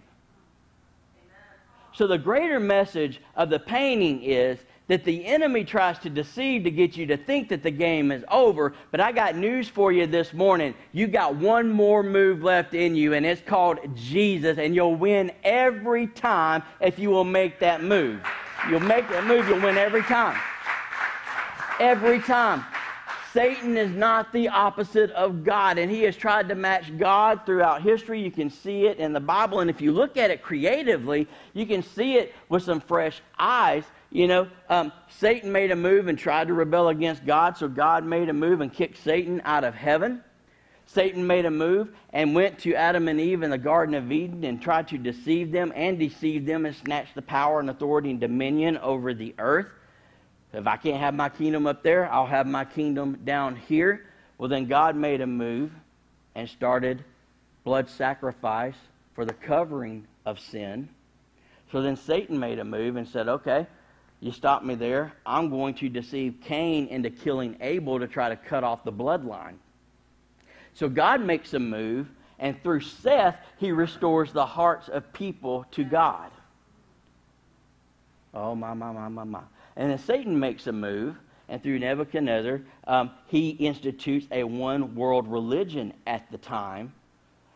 So 1.94 2.06
the 2.06 2.18
greater 2.18 2.58
message 2.58 3.20
of 3.36 3.50
the 3.50 3.58
painting 3.58 4.22
is 4.22 4.58
that 4.88 5.04
the 5.04 5.24
enemy 5.24 5.64
tries 5.64 5.98
to 6.00 6.10
deceive 6.10 6.64
to 6.64 6.70
get 6.70 6.96
you 6.96 7.06
to 7.06 7.16
think 7.16 7.48
that 7.48 7.62
the 7.62 7.70
game 7.70 8.10
is 8.10 8.24
over. 8.30 8.74
But 8.90 9.00
I 9.00 9.12
got 9.12 9.36
news 9.36 9.68
for 9.68 9.92
you 9.92 10.06
this 10.06 10.32
morning. 10.32 10.74
You 10.92 11.06
got 11.06 11.36
one 11.36 11.70
more 11.70 12.02
move 12.02 12.42
left 12.42 12.74
in 12.74 12.94
you, 12.94 13.14
and 13.14 13.24
it's 13.24 13.40
called 13.42 13.78
Jesus, 13.94 14.58
and 14.58 14.74
you'll 14.74 14.96
win 14.96 15.32
every 15.44 16.08
time 16.08 16.62
if 16.80 16.98
you 16.98 17.10
will 17.10 17.24
make 17.24 17.58
that 17.60 17.82
move. 17.82 18.20
You'll 18.68 18.80
make 18.80 19.08
that 19.08 19.24
move, 19.24 19.48
you'll 19.48 19.60
win 19.60 19.76
every 19.76 20.02
time. 20.02 20.38
Every 21.80 22.20
time. 22.20 22.64
Satan 23.32 23.78
is 23.78 23.90
not 23.90 24.30
the 24.32 24.48
opposite 24.48 25.10
of 25.12 25.42
God, 25.42 25.78
and 25.78 25.90
he 25.90 26.02
has 26.02 26.16
tried 26.16 26.50
to 26.50 26.54
match 26.54 26.96
God 26.98 27.40
throughout 27.46 27.80
history. 27.80 28.20
You 28.20 28.30
can 28.30 28.50
see 28.50 28.86
it 28.86 28.98
in 28.98 29.14
the 29.14 29.20
Bible, 29.20 29.60
and 29.60 29.70
if 29.70 29.80
you 29.80 29.90
look 29.92 30.18
at 30.18 30.30
it 30.30 30.42
creatively, 30.42 31.26
you 31.54 31.64
can 31.64 31.82
see 31.82 32.16
it 32.16 32.34
with 32.50 32.62
some 32.62 32.80
fresh 32.80 33.22
eyes. 33.38 33.84
You 34.10 34.28
know, 34.28 34.48
um, 34.68 34.92
Satan 35.08 35.50
made 35.50 35.70
a 35.70 35.76
move 35.76 36.08
and 36.08 36.18
tried 36.18 36.48
to 36.48 36.54
rebel 36.54 36.88
against 36.88 37.24
God, 37.24 37.56
so 37.56 37.68
God 37.68 38.04
made 38.04 38.28
a 38.28 38.34
move 38.34 38.60
and 38.60 38.70
kicked 38.70 38.98
Satan 38.98 39.40
out 39.46 39.64
of 39.64 39.74
heaven. 39.74 40.22
Satan 40.84 41.26
made 41.26 41.46
a 41.46 41.50
move 41.50 41.90
and 42.12 42.34
went 42.34 42.58
to 42.60 42.74
Adam 42.74 43.08
and 43.08 43.18
Eve 43.18 43.42
in 43.42 43.50
the 43.50 43.56
Garden 43.56 43.94
of 43.94 44.12
Eden 44.12 44.44
and 44.44 44.60
tried 44.60 44.88
to 44.88 44.98
deceive 44.98 45.50
them 45.50 45.72
and 45.74 45.98
deceive 45.98 46.44
them 46.44 46.66
and 46.66 46.76
snatch 46.76 47.08
the 47.14 47.22
power 47.22 47.60
and 47.60 47.70
authority 47.70 48.10
and 48.10 48.20
dominion 48.20 48.76
over 48.76 49.14
the 49.14 49.34
earth. 49.38 49.68
If 50.52 50.66
I 50.66 50.76
can't 50.76 50.98
have 50.98 51.14
my 51.14 51.28
kingdom 51.28 51.66
up 51.66 51.82
there, 51.82 52.10
I'll 52.12 52.26
have 52.26 52.46
my 52.46 52.64
kingdom 52.64 53.20
down 53.24 53.56
here. 53.56 54.06
Well, 54.36 54.48
then 54.48 54.66
God 54.66 54.96
made 54.96 55.20
a 55.20 55.26
move 55.26 55.72
and 56.34 56.48
started 56.48 57.04
blood 57.64 57.88
sacrifice 57.88 58.74
for 59.14 59.24
the 59.24 59.32
covering 59.32 60.06
of 60.26 60.38
sin. 60.38 60.88
So 61.70 61.80
then 61.80 61.96
Satan 61.96 62.38
made 62.38 62.58
a 62.58 62.64
move 62.64 62.96
and 62.96 63.08
said, 63.08 63.28
okay, 63.28 63.66
you 64.20 64.30
stop 64.30 64.62
me 64.62 64.74
there. 64.74 65.12
I'm 65.24 65.48
going 65.48 65.74
to 65.76 65.88
deceive 65.88 66.36
Cain 66.44 66.86
into 66.88 67.08
killing 67.08 67.56
Abel 67.60 67.98
to 67.98 68.06
try 68.06 68.28
to 68.28 68.36
cut 68.36 68.62
off 68.62 68.84
the 68.84 68.92
bloodline. 68.92 69.54
So 70.74 70.88
God 70.88 71.20
makes 71.22 71.54
a 71.54 71.58
move, 71.58 72.08
and 72.38 72.62
through 72.62 72.80
Seth, 72.80 73.36
he 73.58 73.72
restores 73.72 74.32
the 74.32 74.46
hearts 74.46 74.88
of 74.88 75.12
people 75.12 75.66
to 75.72 75.84
God. 75.84 76.30
Oh, 78.34 78.54
my, 78.54 78.74
my, 78.74 78.92
my, 78.92 79.08
my, 79.08 79.24
my. 79.24 79.40
And 79.76 79.90
then 79.90 79.98
Satan 79.98 80.38
makes 80.38 80.66
a 80.66 80.72
move, 80.72 81.16
and 81.48 81.62
through 81.62 81.78
Nebuchadnezzar, 81.78 82.60
um, 82.86 83.10
he 83.26 83.50
institutes 83.50 84.26
a 84.30 84.44
one 84.44 84.94
world 84.94 85.28
religion 85.28 85.92
at 86.06 86.30
the 86.30 86.38
time 86.38 86.92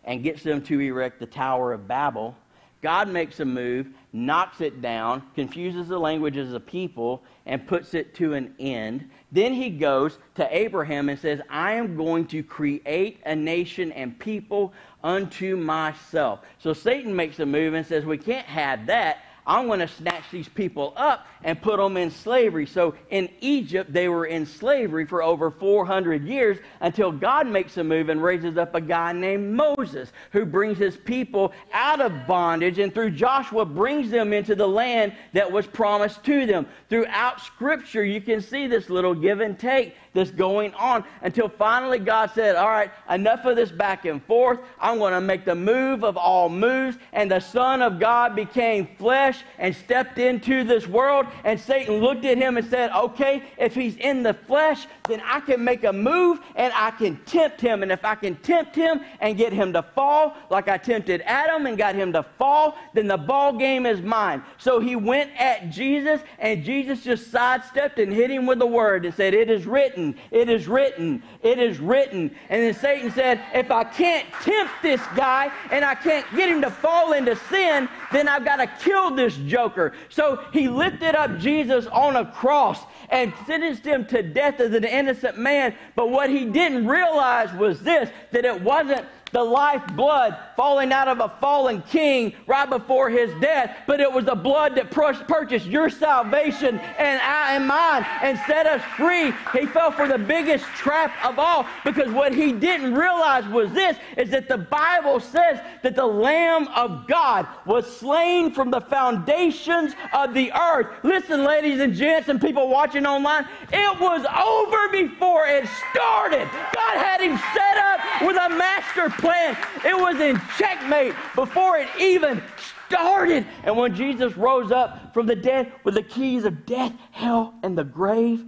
and 0.05 0.23
gets 0.23 0.43
them 0.43 0.63
to 0.63 0.81
erect 0.81 1.19
the 1.19 1.27
Tower 1.27 1.73
of 1.73 1.89
Babel. 1.89 2.35
God 2.83 3.09
makes 3.09 3.41
a 3.41 3.45
move, 3.45 3.89
knocks 4.13 4.61
it 4.61 4.81
down, 4.81 5.23
confuses 5.35 5.89
the 5.89 5.99
languages 5.99 6.53
of 6.53 6.65
people, 6.67 7.23
and 7.47 7.67
puts 7.67 7.95
it 7.95 8.15
to 8.17 8.35
an 8.35 8.55
end. 8.59 9.09
Then 9.33 9.53
he 9.55 9.71
goes 9.71 10.19
to 10.37 10.57
Abraham 10.57 11.09
and 11.09 11.19
says, 11.19 11.41
I 11.49 11.73
am 11.73 11.97
going 11.97 12.27
to 12.27 12.43
create 12.43 13.19
a 13.27 13.35
nation 13.35 13.93
and 13.93 14.17
people 14.19 14.73
unto 15.03 15.57
myself. 15.57 16.41
So 16.59 16.73
Satan 16.73 17.17
makes 17.17 17.41
a 17.41 17.47
move 17.47 17.75
and 17.75 17.85
says, 17.85 18.05
We 18.05 18.19
can't 18.19 18.47
have 18.47 18.87
that. 18.87 19.19
I'm 19.47 19.69
going 19.69 19.81
to 19.81 19.89
snatch 19.89 20.25
these 20.31 20.49
people 20.49 20.93
up 20.97 21.27
and 21.47 21.63
put 21.63 21.79
them 21.79 21.97
in 21.97 22.11
slavery. 22.11 22.67
So 22.67 22.97
in 23.09 23.31
Egypt, 23.41 23.93
they 23.93 24.09
were 24.09 24.27
in 24.27 24.45
slavery 24.45 25.07
for 25.07 25.23
over 25.23 25.49
400 25.49 26.25
years 26.25 26.59
until 26.81 27.13
God 27.13 27.47
makes 27.47 27.77
a 27.77 27.85
move 27.85 28.09
and 28.09 28.21
raises 28.21 28.59
up 28.59 28.75
a 28.75 28.81
guy 28.81 29.13
named 29.13 29.55
Moses 29.55 30.13
who 30.33 30.45
brings 30.45 30.77
his 30.77 30.97
people 30.97 31.53
out 31.73 32.01
of 32.01 32.27
bondage 32.27 32.81
and 32.81 32.93
through 32.93 33.13
Joshua 33.13 33.65
brings 33.65 34.11
them 34.11 34.33
into 34.33 34.57
the 34.57 34.67
land 34.67 35.15
that 35.35 35.51
was 35.51 35.69
promised 35.69 36.25
to 36.25 36.47
them. 36.47 36.67
Throughout 36.89 37.41
Scripture, 37.41 38.05
you 38.05 38.21
can 38.21 38.41
see 38.41 38.67
this 38.67 38.91
little 38.91 39.15
give 39.15 39.39
and 39.39 39.57
take 39.57 39.95
that's 40.17 40.31
going 40.31 40.75
on 40.75 41.05
until 41.23 41.49
finally 41.49 41.99
God 41.99 42.31
said, 42.35 42.57
All 42.57 42.69
right, 42.69 42.91
enough 43.11 43.45
of 43.45 43.55
this 43.55 43.71
back 43.71 44.05
and 44.05 44.23
forth. 44.25 44.59
I'm 44.81 44.99
going 44.99 45.13
to 45.13 45.21
make 45.21 45.45
the 45.45 45.55
move 45.55 46.03
of 46.03 46.17
all 46.17 46.49
moves. 46.49 46.97
And 47.13 47.31
the 47.31 47.41
Son 47.41 47.83
of 47.83 48.01
God 48.01 48.35
became 48.35 48.89
flesh 48.99 49.45
and 49.59 49.77
stepped 49.77 50.19
into 50.19 50.65
this 50.65 50.89
world. 50.89 51.27
And 51.45 51.59
Satan 51.61 51.97
looked 51.97 52.25
at 52.25 52.39
him 52.39 52.57
and 52.57 52.67
said, 52.67 52.91
Okay, 52.93 53.43
if 53.59 53.75
he's 53.75 53.97
in 53.97 54.23
the 54.23 54.35
flesh, 54.35 54.87
then 55.09 55.23
I 55.25 55.41
can 55.41 55.63
make 55.63 55.85
a 55.85 55.93
move 55.93 56.41
and 56.55 56.73
I 56.75 56.91
can 56.91 57.17
tempt 57.25 57.61
him. 57.61 57.83
And 57.83 57.93
if 57.93 58.05
I 58.05 58.15
can 58.15 58.37
tempt 58.37 58.75
him 58.75 59.01
and 59.21 59.37
get 59.37 59.53
him 59.53 59.73
to 59.73 59.83
fall, 59.83 60.37
like 60.51 60.69
I 60.69 60.79
tempted 60.79 61.23
Adam 61.23 61.67
and 61.67 61.79
got 61.79 61.95
him 61.95 62.13
to 62.13 62.23
fall, 62.23 62.77
then 62.95 63.07
the 63.07 63.17
ball 63.17 63.53
game 63.57 63.87
is 63.87 64.01
mine. 64.01 64.43
So 64.59 64.81
he 64.81 64.97
went 64.97 65.31
at 65.39 65.71
Jesus, 65.71 66.21
and 66.39 66.65
Jesus 66.65 67.03
just 67.03 67.31
sidestepped 67.31 67.99
and 67.99 68.13
hit 68.13 68.31
him 68.31 68.47
with 68.47 68.59
the 68.59 68.67
word 68.67 69.05
and 69.05 69.15
said, 69.15 69.35
It 69.35 69.51
is 69.51 69.67
written 69.67 70.17
it 70.31 70.49
is 70.49 70.69
written, 70.69 71.23
it 71.43 71.59
is 71.59 71.79
written. 71.79 72.31
And 72.49 72.63
then 72.63 72.75
Satan 72.75 73.11
said, 73.11 73.41
if 73.55 73.71
I 73.71 73.85
can't 73.85 74.27
tempt 74.43 74.73
this 74.83 75.01
guy 75.15 75.51
and 75.71 75.85
I 75.85 75.95
can't 75.95 76.27
get 76.35 76.49
him 76.49 76.61
to 76.63 76.71
fall 76.71 77.13
into 77.13 77.37
sin, 77.37 77.89
then 78.13 78.29
I've 78.29 78.45
got 78.45 78.57
to 78.57 78.67
kill 78.67 79.15
this 79.15 79.37
joker. 79.37 79.93
So 80.09 80.45
he 80.53 80.69
lifted 80.69 81.15
up 81.17 81.39
Jesus 81.39 81.87
on 81.87 82.17
a 82.17 82.25
cross 82.25 82.81
and 83.09 83.33
sentenced 83.47 83.85
him 83.85 84.07
to 84.07 84.23
death 84.23 84.61
as 84.61 84.73
an 84.75 84.85
innocent 84.85 85.39
man. 85.39 85.75
But 85.95 86.11
what 86.11 86.31
he 86.31 86.45
didn't 86.45 86.87
realize 86.87 87.53
was 87.55 87.81
this 87.81 88.11
that 88.31 88.45
it 88.45 88.61
wasn't 88.63 89.07
the 89.37 89.45
lifeblood 89.45 90.35
falling 90.57 90.93
out 90.93 91.09
of 91.09 91.21
a 91.21 91.29
fallen 91.43 91.83
king 91.83 92.33
right 92.47 92.71
before 92.71 93.11
his 93.11 93.31
death, 93.39 93.77
but 93.87 94.01
it 94.01 94.11
was 94.11 94.25
the 94.25 94.35
blood 94.35 94.75
that 94.75 94.91
purchased 94.91 95.67
your 95.67 95.91
salvation 95.91 96.79
and 96.79 97.21
I 97.21 97.57
and 97.57 97.67
mine 97.67 98.07
and 98.23 98.39
set 98.47 98.67
us 98.67 98.81
free. 98.97 99.35
He 99.53 99.67
fell 99.67 99.91
for 99.91 100.09
the 100.09 100.17
biggest 100.17 100.65
trap 100.75 101.13
of 101.23 101.39
all 101.39 101.67
because 101.85 102.11
what 102.11 102.35
he 102.35 102.51
didn't 102.51 102.95
realize 102.95 103.47
was 103.49 103.71
this 103.73 103.99
is 104.17 104.31
that 104.31 104.49
the 104.49 104.57
Bible 104.57 105.21
says 105.21 105.61
that 105.83 105.95
the 105.95 106.07
Lamb 106.07 106.69
of 106.69 107.07
God 107.07 107.47
was 107.67 107.85
slain 107.95 108.51
from 108.53 108.71
the 108.71 108.81
foundations 108.81 109.93
of 110.15 110.33
the 110.33 110.51
earth. 110.55 110.87
Listen, 111.03 111.45
ladies 111.45 111.81
and 111.81 111.93
gents, 111.93 112.31
and 112.31 112.41
people 112.41 112.69
watching 112.69 113.05
online, 113.05 113.47
it 113.71 114.01
was 114.01 114.25
over 114.25 114.89
before 114.89 115.47
it 115.47 115.69
started. 115.91 116.49
God 116.75 116.97
had 116.97 117.21
him 117.21 117.37
set 117.53 117.77
up 117.77 118.23
with 118.23 118.37
a 118.37 118.49
master 118.49 119.11
plan. 119.27 119.57
It 119.85 119.97
was 119.99 120.21
in 120.21 120.41
checkmate 120.57 121.15
before 121.35 121.79
it 121.79 121.89
even 121.99 122.43
started. 122.87 123.47
And 123.65 123.77
when 123.77 123.95
Jesus 123.95 124.37
rose 124.37 124.71
up 124.71 125.13
from 125.13 125.27
the 125.27 125.35
dead 125.35 125.73
with 125.85 125.95
the 125.95 126.03
keys 126.03 126.45
of 126.45 126.65
death, 126.65 126.93
hell, 127.11 127.55
and 127.63 127.77
the 127.77 127.85
grave, 127.85 128.45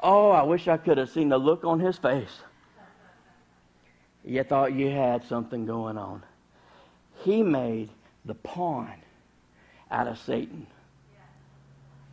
oh, 0.00 0.30
I 0.30 0.42
wish 0.42 0.68
I 0.68 0.76
could 0.76 0.98
have 0.98 1.10
seen 1.10 1.30
the 1.30 1.38
look 1.38 1.64
on 1.64 1.80
his 1.80 1.96
face. 1.96 2.40
You 4.24 4.42
thought 4.44 4.74
you 4.74 4.90
had 4.90 5.24
something 5.24 5.64
going 5.64 5.96
on. 5.96 6.22
He 7.24 7.42
made 7.42 7.88
the 8.26 8.34
pawn 8.34 8.92
out 9.90 10.06
of 10.06 10.18
Satan. 10.18 10.66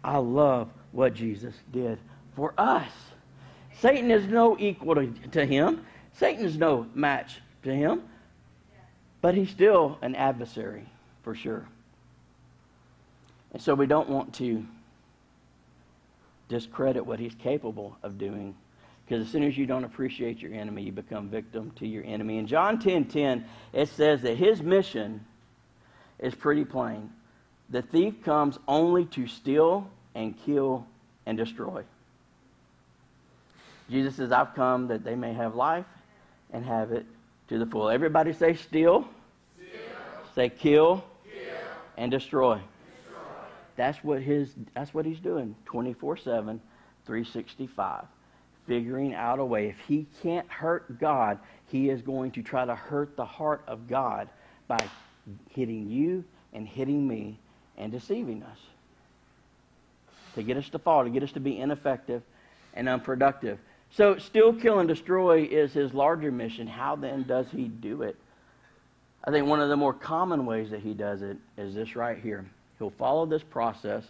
I 0.03 0.17
love 0.17 0.69
what 0.93 1.13
Jesus 1.13 1.53
did 1.73 1.99
for 2.35 2.53
us. 2.57 2.89
Satan 3.79 4.09
is 4.09 4.25
no 4.27 4.57
equal 4.57 4.95
to, 4.95 5.07
to 5.31 5.45
him. 5.45 5.85
Satan 6.13 6.45
is 6.45 6.57
no 6.57 6.87
match 6.95 7.41
to 7.63 7.73
him. 7.73 8.03
But 9.21 9.35
he's 9.35 9.49
still 9.49 9.97
an 10.01 10.15
adversary, 10.15 10.85
for 11.23 11.35
sure. 11.35 11.67
And 13.53 13.61
so 13.61 13.73
we 13.73 13.87
don't 13.87 14.09
want 14.09 14.35
to 14.35 14.65
discredit 16.49 17.05
what 17.05 17.19
he's 17.19 17.35
capable 17.35 17.97
of 18.03 18.17
doing. 18.17 18.55
Because 19.05 19.25
as 19.25 19.31
soon 19.31 19.43
as 19.43 19.57
you 19.57 19.65
don't 19.65 19.83
appreciate 19.83 20.39
your 20.41 20.53
enemy, 20.53 20.83
you 20.83 20.91
become 20.91 21.29
victim 21.29 21.71
to 21.77 21.87
your 21.87 22.03
enemy. 22.03 22.37
In 22.37 22.47
John 22.47 22.79
10 22.79 23.05
10, 23.05 23.45
it 23.73 23.89
says 23.89 24.21
that 24.21 24.37
his 24.37 24.61
mission 24.61 25.25
is 26.19 26.35
pretty 26.35 26.65
plain. 26.65 27.09
The 27.69 27.81
thief 27.81 28.23
comes 28.23 28.57
only 28.67 29.05
to 29.05 29.27
steal 29.27 29.89
and 30.13 30.37
kill 30.45 30.85
and 31.25 31.37
destroy. 31.37 31.83
Jesus 33.89 34.15
says, 34.15 34.31
I've 34.31 34.53
come 34.55 34.87
that 34.87 35.03
they 35.03 35.15
may 35.15 35.33
have 35.33 35.55
life 35.55 35.85
and 36.51 36.65
have 36.65 36.91
it 36.91 37.05
to 37.49 37.57
the 37.57 37.65
full. 37.65 37.89
Everybody 37.89 38.33
say 38.33 38.55
steal, 38.55 39.07
steal. 39.55 39.79
say 40.35 40.49
kill, 40.49 41.03
kill. 41.23 41.43
and 41.97 42.11
destroy. 42.11 42.55
destroy. 42.55 43.21
That's 43.75 44.03
what 44.03 44.21
his 44.21 44.53
that's 44.73 44.93
what 44.93 45.05
he's 45.05 45.19
doing 45.19 45.55
24/7 45.65 46.59
365 47.05 48.05
figuring 48.67 49.15
out 49.15 49.39
a 49.39 49.45
way 49.45 49.67
if 49.67 49.79
he 49.87 50.05
can't 50.21 50.47
hurt 50.49 50.99
God, 50.99 51.39
he 51.67 51.89
is 51.89 52.01
going 52.01 52.31
to 52.31 52.43
try 52.43 52.65
to 52.65 52.75
hurt 52.75 53.15
the 53.15 53.25
heart 53.25 53.63
of 53.67 53.87
God 53.87 54.29
by 54.67 54.77
hitting 55.51 55.89
you 55.89 56.23
and 56.53 56.67
hitting 56.67 57.07
me 57.07 57.39
and 57.77 57.91
deceiving 57.91 58.43
us. 58.43 58.57
To 60.35 60.43
get 60.43 60.57
us 60.57 60.69
to 60.69 60.79
fall, 60.79 61.05
to 61.05 61.09
get 61.09 61.23
us 61.23 61.31
to 61.31 61.39
be 61.39 61.57
ineffective 61.57 62.21
and 62.73 62.87
unproductive. 62.87 63.57
So, 63.91 64.17
steal, 64.17 64.53
kill, 64.53 64.79
and 64.79 64.87
destroy 64.87 65.43
is 65.43 65.73
his 65.73 65.93
larger 65.93 66.31
mission. 66.31 66.67
How 66.67 66.95
then 66.95 67.23
does 67.23 67.47
he 67.51 67.67
do 67.67 68.03
it? 68.03 68.15
I 69.23 69.31
think 69.31 69.47
one 69.47 69.59
of 69.59 69.69
the 69.69 69.75
more 69.75 69.93
common 69.93 70.45
ways 70.45 70.69
that 70.69 70.81
he 70.81 70.93
does 70.93 71.21
it 71.21 71.37
is 71.57 71.73
this 71.73 71.95
right 71.95 72.17
here. 72.17 72.45
He'll 72.77 72.91
follow 72.91 73.25
this 73.25 73.43
process 73.43 74.05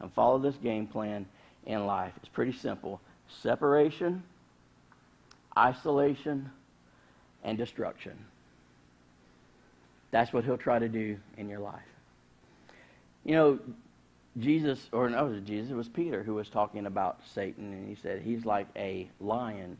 and 0.00 0.12
follow 0.12 0.38
this 0.38 0.56
game 0.56 0.86
plan 0.86 1.26
in 1.66 1.86
life. 1.86 2.12
It's 2.18 2.28
pretty 2.28 2.52
simple 2.52 3.00
separation, 3.42 4.22
isolation, 5.56 6.50
and 7.44 7.56
destruction. 7.56 8.18
That's 10.10 10.32
what 10.32 10.44
he'll 10.44 10.58
try 10.58 10.78
to 10.78 10.88
do 10.88 11.16
in 11.36 11.48
your 11.48 11.60
life. 11.60 11.80
You 13.24 13.34
know, 13.34 13.58
Jesus, 14.38 14.88
or 14.92 15.10
no, 15.10 15.26
it 15.26 15.30
was 15.30 15.42
Jesus, 15.42 15.70
it 15.70 15.74
was 15.74 15.88
Peter 15.88 16.22
who 16.22 16.34
was 16.34 16.48
talking 16.48 16.86
about 16.86 17.20
Satan, 17.34 17.72
and 17.72 17.88
he 17.88 17.96
said 17.96 18.22
he's 18.22 18.44
like 18.44 18.68
a 18.76 19.08
lion 19.20 19.76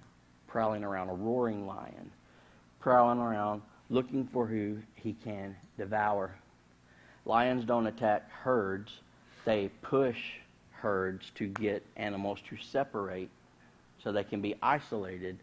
prowling 0.48 0.82
around, 0.82 1.08
a 1.08 1.14
roaring 1.14 1.66
lion, 1.66 2.10
prowling 2.80 3.20
around 3.20 3.62
looking 3.90 4.26
for 4.32 4.46
who 4.46 4.78
he 4.96 5.12
can 5.24 5.56
devour. 5.78 6.34
Lions 7.24 7.64
don't 7.64 7.86
attack 7.86 8.28
herds, 8.30 8.90
they 9.44 9.70
push 9.82 10.18
herds 10.72 11.30
to 11.36 11.46
get 11.46 11.84
animals 11.96 12.40
to 12.48 12.56
separate 12.56 13.30
so 14.02 14.10
they 14.10 14.24
can 14.24 14.40
be 14.40 14.54
isolated, 14.62 15.38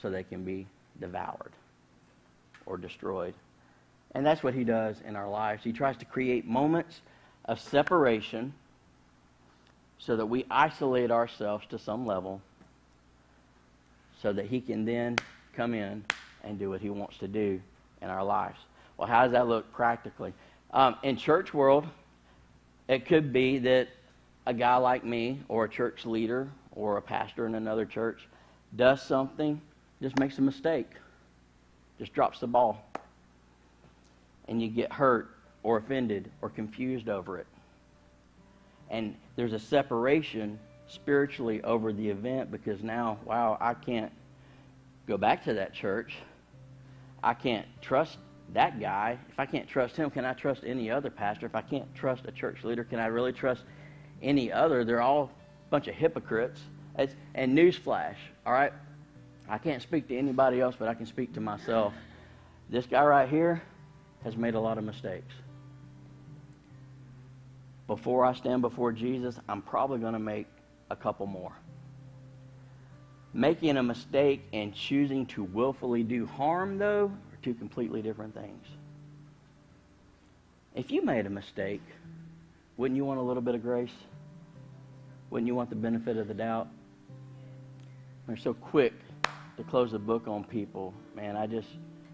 so 0.00 0.10
they 0.10 0.22
can 0.22 0.44
be 0.44 0.66
devoured 1.00 1.52
or 2.66 2.76
destroyed. 2.76 3.34
And 4.14 4.24
that's 4.24 4.42
what 4.42 4.54
he 4.54 4.64
does 4.64 5.00
in 5.06 5.14
our 5.14 5.28
lives. 5.28 5.62
He 5.62 5.72
tries 5.72 5.96
to 5.98 6.04
create 6.04 6.46
moments 6.46 7.00
of 7.48 7.58
separation 7.58 8.52
so 9.98 10.16
that 10.16 10.26
we 10.26 10.44
isolate 10.50 11.10
ourselves 11.10 11.66
to 11.70 11.78
some 11.78 12.06
level 12.06 12.40
so 14.22 14.32
that 14.32 14.46
he 14.46 14.60
can 14.60 14.84
then 14.84 15.16
come 15.54 15.74
in 15.74 16.04
and 16.44 16.58
do 16.58 16.70
what 16.70 16.80
he 16.80 16.90
wants 16.90 17.18
to 17.18 17.26
do 17.26 17.60
in 18.02 18.08
our 18.08 18.22
lives. 18.22 18.58
Well, 18.96 19.08
how 19.08 19.24
does 19.24 19.32
that 19.32 19.48
look 19.48 19.72
practically? 19.72 20.34
Um, 20.72 20.96
in 21.02 21.16
church 21.16 21.54
world, 21.54 21.86
it 22.86 23.06
could 23.06 23.32
be 23.32 23.58
that 23.58 23.88
a 24.46 24.52
guy 24.52 24.76
like 24.76 25.04
me 25.04 25.40
or 25.48 25.64
a 25.64 25.68
church 25.68 26.04
leader 26.04 26.48
or 26.72 26.96
a 26.98 27.02
pastor 27.02 27.46
in 27.46 27.54
another 27.54 27.86
church 27.86 28.28
does 28.76 29.02
something, 29.02 29.60
just 30.02 30.18
makes 30.18 30.38
a 30.38 30.42
mistake, 30.42 30.90
just 31.98 32.12
drops 32.12 32.40
the 32.40 32.46
ball, 32.46 32.84
and 34.46 34.60
you 34.60 34.68
get 34.68 34.92
hurt 34.92 35.30
or 35.68 35.76
offended 35.76 36.30
or 36.40 36.48
confused 36.48 37.10
over 37.10 37.36
it. 37.36 37.46
And 38.88 39.14
there's 39.36 39.52
a 39.52 39.58
separation 39.58 40.58
spiritually 40.86 41.62
over 41.62 41.92
the 41.92 42.08
event 42.08 42.50
because 42.50 42.82
now, 42.82 43.18
wow, 43.26 43.58
I 43.60 43.74
can't 43.74 44.10
go 45.06 45.18
back 45.18 45.44
to 45.44 45.52
that 45.52 45.74
church. 45.74 46.14
I 47.22 47.34
can't 47.34 47.66
trust 47.82 48.16
that 48.54 48.80
guy. 48.80 49.18
If 49.28 49.38
I 49.38 49.44
can't 49.44 49.68
trust 49.68 49.94
him, 49.94 50.08
can 50.08 50.24
I 50.24 50.32
trust 50.32 50.62
any 50.64 50.90
other 50.90 51.10
pastor? 51.10 51.44
If 51.44 51.54
I 51.54 51.60
can't 51.60 51.94
trust 51.94 52.22
a 52.26 52.32
church 52.32 52.64
leader, 52.64 52.82
can 52.82 52.98
I 52.98 53.08
really 53.08 53.34
trust 53.34 53.64
any 54.22 54.50
other? 54.50 54.86
They're 54.86 55.02
all 55.02 55.24
a 55.24 55.68
bunch 55.68 55.86
of 55.86 55.94
hypocrites. 55.94 56.62
It's, 56.98 57.14
and 57.34 57.56
newsflash, 57.56 58.16
all 58.46 58.54
right? 58.54 58.72
I 59.50 59.58
can't 59.58 59.82
speak 59.82 60.08
to 60.08 60.16
anybody 60.16 60.62
else, 60.62 60.76
but 60.78 60.88
I 60.88 60.94
can 60.94 61.04
speak 61.04 61.34
to 61.34 61.42
myself. 61.42 61.92
This 62.70 62.86
guy 62.86 63.04
right 63.04 63.28
here 63.28 63.60
has 64.24 64.34
made 64.34 64.54
a 64.54 64.60
lot 64.60 64.78
of 64.78 64.84
mistakes. 64.84 65.34
Before 67.88 68.24
I 68.24 68.34
stand 68.34 68.60
before 68.60 68.92
Jesus, 68.92 69.40
I'm 69.48 69.62
probably 69.62 69.98
going 69.98 70.12
to 70.12 70.18
make 70.18 70.46
a 70.90 70.94
couple 70.94 71.26
more. 71.26 71.52
Making 73.32 73.78
a 73.78 73.82
mistake 73.82 74.44
and 74.52 74.74
choosing 74.74 75.24
to 75.26 75.42
willfully 75.42 76.02
do 76.02 76.26
harm, 76.26 76.78
though, 76.78 77.06
are 77.06 77.38
two 77.42 77.54
completely 77.54 78.02
different 78.02 78.34
things. 78.34 78.66
If 80.74 80.90
you 80.92 81.02
made 81.02 81.24
a 81.26 81.30
mistake, 81.30 81.80
wouldn't 82.76 82.96
you 82.96 83.06
want 83.06 83.20
a 83.20 83.22
little 83.22 83.42
bit 83.42 83.54
of 83.54 83.62
grace? 83.62 83.90
Wouldn't 85.30 85.46
you 85.46 85.54
want 85.54 85.70
the 85.70 85.76
benefit 85.76 86.18
of 86.18 86.28
the 86.28 86.34
doubt? 86.34 86.68
We're 88.26 88.36
so 88.36 88.52
quick 88.52 88.92
to 89.56 89.64
close 89.64 89.92
the 89.92 89.98
book 89.98 90.28
on 90.28 90.44
people. 90.44 90.92
Man, 91.16 91.36
I 91.36 91.46
just, 91.46 91.68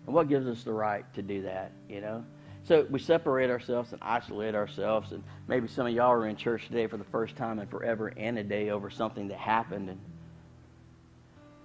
and 0.06 0.14
what 0.14 0.28
gives 0.28 0.46
us 0.46 0.62
the 0.62 0.72
right 0.72 1.04
to 1.14 1.22
do 1.22 1.42
that, 1.42 1.72
you 1.88 2.00
know? 2.00 2.24
So 2.64 2.86
we 2.88 2.98
separate 2.98 3.50
ourselves 3.50 3.92
and 3.92 4.00
isolate 4.02 4.54
ourselves, 4.54 5.12
and 5.12 5.22
maybe 5.48 5.68
some 5.68 5.86
of 5.86 5.92
y'all 5.92 6.12
are 6.12 6.26
in 6.26 6.36
church 6.36 6.66
today 6.66 6.86
for 6.86 6.96
the 6.96 7.04
first 7.04 7.36
time 7.36 7.58
in 7.58 7.66
forever 7.66 8.12
and 8.16 8.38
a 8.38 8.42
day 8.42 8.70
over 8.70 8.88
something 8.90 9.28
that 9.28 9.38
happened, 9.38 9.90
and 9.90 10.00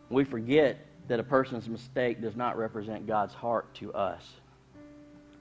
we 0.09 0.25
forget 0.25 0.85
that 1.07 1.19
a 1.19 1.23
person's 1.23 1.69
mistake 1.69 2.21
does 2.21 2.35
not 2.35 2.57
represent 2.57 3.07
God's 3.07 3.33
heart 3.33 3.73
to 3.75 3.93
us 3.93 4.23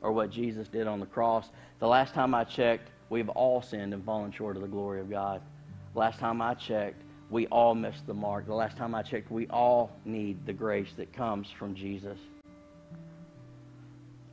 or 0.00 0.12
what 0.12 0.30
Jesus 0.30 0.68
did 0.68 0.86
on 0.86 1.00
the 1.00 1.06
cross. 1.06 1.50
The 1.80 1.88
last 1.88 2.14
time 2.14 2.34
I 2.34 2.44
checked, 2.44 2.90
we've 3.10 3.28
all 3.28 3.60
sinned 3.60 3.92
and 3.92 4.04
fallen 4.04 4.30
short 4.30 4.54
of 4.54 4.62
the 4.62 4.68
glory 4.68 5.00
of 5.00 5.10
God. 5.10 5.42
Last 5.94 6.20
time 6.20 6.40
I 6.40 6.54
checked, 6.54 7.02
we 7.30 7.48
all 7.48 7.74
missed 7.74 8.06
the 8.06 8.14
mark. 8.14 8.46
The 8.46 8.54
last 8.54 8.76
time 8.76 8.94
I 8.94 9.02
checked, 9.02 9.30
we 9.30 9.48
all 9.48 9.90
need 10.04 10.46
the 10.46 10.52
grace 10.52 10.92
that 10.96 11.12
comes 11.12 11.50
from 11.50 11.74
Jesus. 11.74 12.18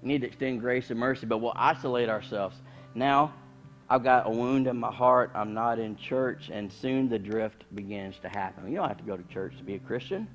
Need 0.05 0.21
to 0.21 0.27
extend 0.27 0.61
grace 0.61 0.91
and 0.91 0.99
mercy, 0.99 1.25
but 1.25 1.39
we'll 1.39 1.53
isolate 1.55 2.09
ourselves. 2.09 2.55
Now, 2.93 3.33
I've 3.89 4.03
got 4.03 4.27
a 4.27 4.29
wound 4.29 4.67
in 4.67 4.77
my 4.77 4.91
heart. 4.91 5.31
I'm 5.33 5.53
not 5.53 5.79
in 5.79 5.97
church, 5.97 6.49
and 6.53 6.71
soon 6.71 7.09
the 7.09 7.19
drift 7.19 7.63
begins 7.73 8.15
to 8.21 8.29
happen. 8.29 8.69
You 8.69 8.77
don't 8.77 8.87
have 8.87 8.97
to 8.97 9.03
go 9.03 9.17
to 9.17 9.23
church 9.33 9.57
to 9.57 9.63
be 9.63 9.73
a 9.73 9.79
Christian. 9.79 10.27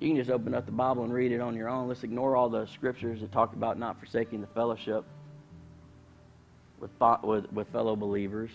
You 0.00 0.08
can 0.08 0.16
just 0.16 0.30
open 0.30 0.54
up 0.54 0.66
the 0.66 0.72
Bible 0.72 1.04
and 1.04 1.12
read 1.12 1.30
it 1.30 1.40
on 1.40 1.54
your 1.54 1.68
own. 1.68 1.88
Let's 1.88 2.02
ignore 2.02 2.36
all 2.36 2.48
the 2.48 2.66
scriptures 2.66 3.20
that 3.20 3.32
talk 3.32 3.52
about 3.54 3.78
not 3.78 3.98
forsaking 3.98 4.40
the 4.40 4.46
fellowship 4.48 5.04
with, 6.80 6.90
with, 7.22 7.52
with 7.52 7.68
fellow 7.68 7.94
believers. 7.94 8.50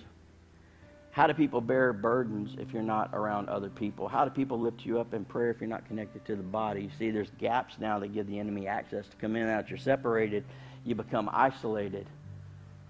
How 1.13 1.27
do 1.27 1.33
people 1.35 1.61
bear 1.61 1.93
burdens 1.93 2.55
if 2.59 2.73
you're 2.73 2.81
not 2.81 3.11
around 3.13 3.47
other 3.47 3.69
people? 3.69 4.07
How 4.07 4.25
do 4.25 4.31
people 4.31 4.59
lift 4.59 4.83
you 4.83 4.99
up 4.99 5.13
in 5.13 5.23
prayer 5.25 5.51
if 5.51 5.61
you're 5.61 5.69
not 5.69 5.85
connected 5.87 6.25
to 6.25 6.35
the 6.35 6.41
body? 6.41 6.81
You 6.81 6.89
see, 6.97 7.11
there's 7.11 7.29
gaps 7.37 7.75
now 7.79 7.99
that 7.99 8.15
give 8.15 8.25
the 8.25 8.39
enemy 8.39 8.65
access 8.65 9.07
to 9.07 9.15
come 9.17 9.35
in 9.35 9.43
and 9.43 9.51
out. 9.51 9.69
You're 9.69 9.77
separated, 9.77 10.43
you 10.83 10.95
become 10.95 11.29
isolated, 11.31 12.07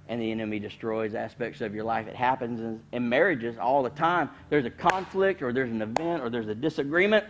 and 0.07 0.21
the 0.21 0.31
enemy 0.31 0.57
destroys 0.59 1.15
aspects 1.15 1.59
of 1.59 1.75
your 1.75 1.83
life. 1.83 2.07
It 2.07 2.15
happens 2.15 2.61
in, 2.61 2.81
in 2.93 3.09
marriages 3.09 3.57
all 3.57 3.83
the 3.83 3.89
time. 3.89 4.29
There's 4.49 4.65
a 4.65 4.69
conflict, 4.69 5.41
or 5.41 5.51
there's 5.51 5.71
an 5.71 5.81
event, 5.81 6.23
or 6.23 6.29
there's 6.29 6.47
a 6.47 6.55
disagreement, 6.55 7.25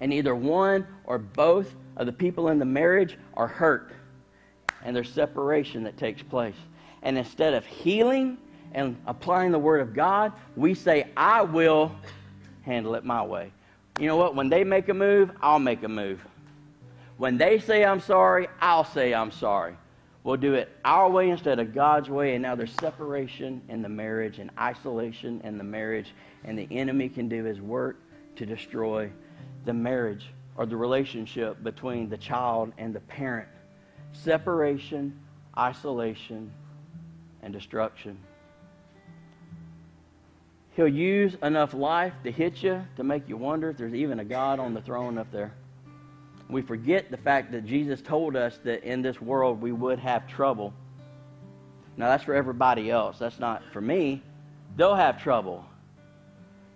and 0.00 0.12
either 0.12 0.34
one 0.34 0.84
or 1.04 1.18
both 1.18 1.76
of 1.96 2.06
the 2.06 2.12
people 2.12 2.48
in 2.48 2.58
the 2.58 2.64
marriage 2.64 3.16
are 3.34 3.46
hurt, 3.46 3.92
and 4.84 4.96
there's 4.96 5.12
separation 5.12 5.84
that 5.84 5.96
takes 5.96 6.24
place. 6.24 6.56
And 7.02 7.16
instead 7.16 7.54
of 7.54 7.64
healing, 7.64 8.38
and 8.74 8.96
applying 9.06 9.52
the 9.52 9.58
Word 9.58 9.80
of 9.80 9.94
God, 9.94 10.32
we 10.56 10.74
say, 10.74 11.08
I 11.16 11.42
will 11.42 11.92
handle 12.62 12.94
it 12.94 13.04
my 13.04 13.22
way. 13.22 13.52
You 13.98 14.06
know 14.06 14.16
what? 14.16 14.34
When 14.34 14.48
they 14.48 14.64
make 14.64 14.88
a 14.88 14.94
move, 14.94 15.30
I'll 15.40 15.58
make 15.58 15.82
a 15.82 15.88
move. 15.88 16.24
When 17.18 17.36
they 17.36 17.58
say 17.58 17.84
I'm 17.84 18.00
sorry, 18.00 18.48
I'll 18.60 18.84
say 18.84 19.14
I'm 19.14 19.30
sorry. 19.30 19.76
We'll 20.24 20.36
do 20.36 20.54
it 20.54 20.70
our 20.84 21.10
way 21.10 21.30
instead 21.30 21.58
of 21.58 21.74
God's 21.74 22.08
way. 22.08 22.34
And 22.34 22.42
now 22.42 22.54
there's 22.54 22.72
separation 22.72 23.60
in 23.68 23.82
the 23.82 23.88
marriage 23.88 24.38
and 24.38 24.50
isolation 24.58 25.40
in 25.44 25.58
the 25.58 25.64
marriage. 25.64 26.14
And 26.44 26.58
the 26.58 26.68
enemy 26.70 27.08
can 27.08 27.28
do 27.28 27.44
his 27.44 27.60
work 27.60 27.96
to 28.36 28.46
destroy 28.46 29.10
the 29.64 29.72
marriage 29.72 30.30
or 30.56 30.66
the 30.66 30.76
relationship 30.76 31.62
between 31.62 32.08
the 32.08 32.16
child 32.16 32.72
and 32.78 32.94
the 32.94 33.00
parent. 33.00 33.48
separation, 34.12 35.18
isolation, 35.56 36.50
and 37.42 37.52
destruction. 37.52 38.16
He'll 40.74 40.88
use 40.88 41.36
enough 41.42 41.74
life 41.74 42.14
to 42.24 42.30
hit 42.30 42.62
you 42.62 42.82
to 42.96 43.04
make 43.04 43.28
you 43.28 43.36
wonder 43.36 43.70
if 43.70 43.76
there's 43.76 43.94
even 43.94 44.20
a 44.20 44.24
God 44.24 44.58
on 44.58 44.72
the 44.72 44.80
throne 44.80 45.18
up 45.18 45.30
there. 45.30 45.52
We 46.48 46.62
forget 46.62 47.10
the 47.10 47.16
fact 47.16 47.52
that 47.52 47.66
Jesus 47.66 48.00
told 48.00 48.36
us 48.36 48.58
that 48.64 48.82
in 48.84 49.02
this 49.02 49.20
world 49.20 49.60
we 49.60 49.72
would 49.72 49.98
have 49.98 50.26
trouble. 50.26 50.72
Now, 51.96 52.08
that's 52.08 52.24
for 52.24 52.34
everybody 52.34 52.90
else. 52.90 53.18
That's 53.18 53.38
not 53.38 53.62
for 53.72 53.80
me. 53.80 54.22
They'll 54.76 54.94
have 54.94 55.22
trouble. 55.22 55.64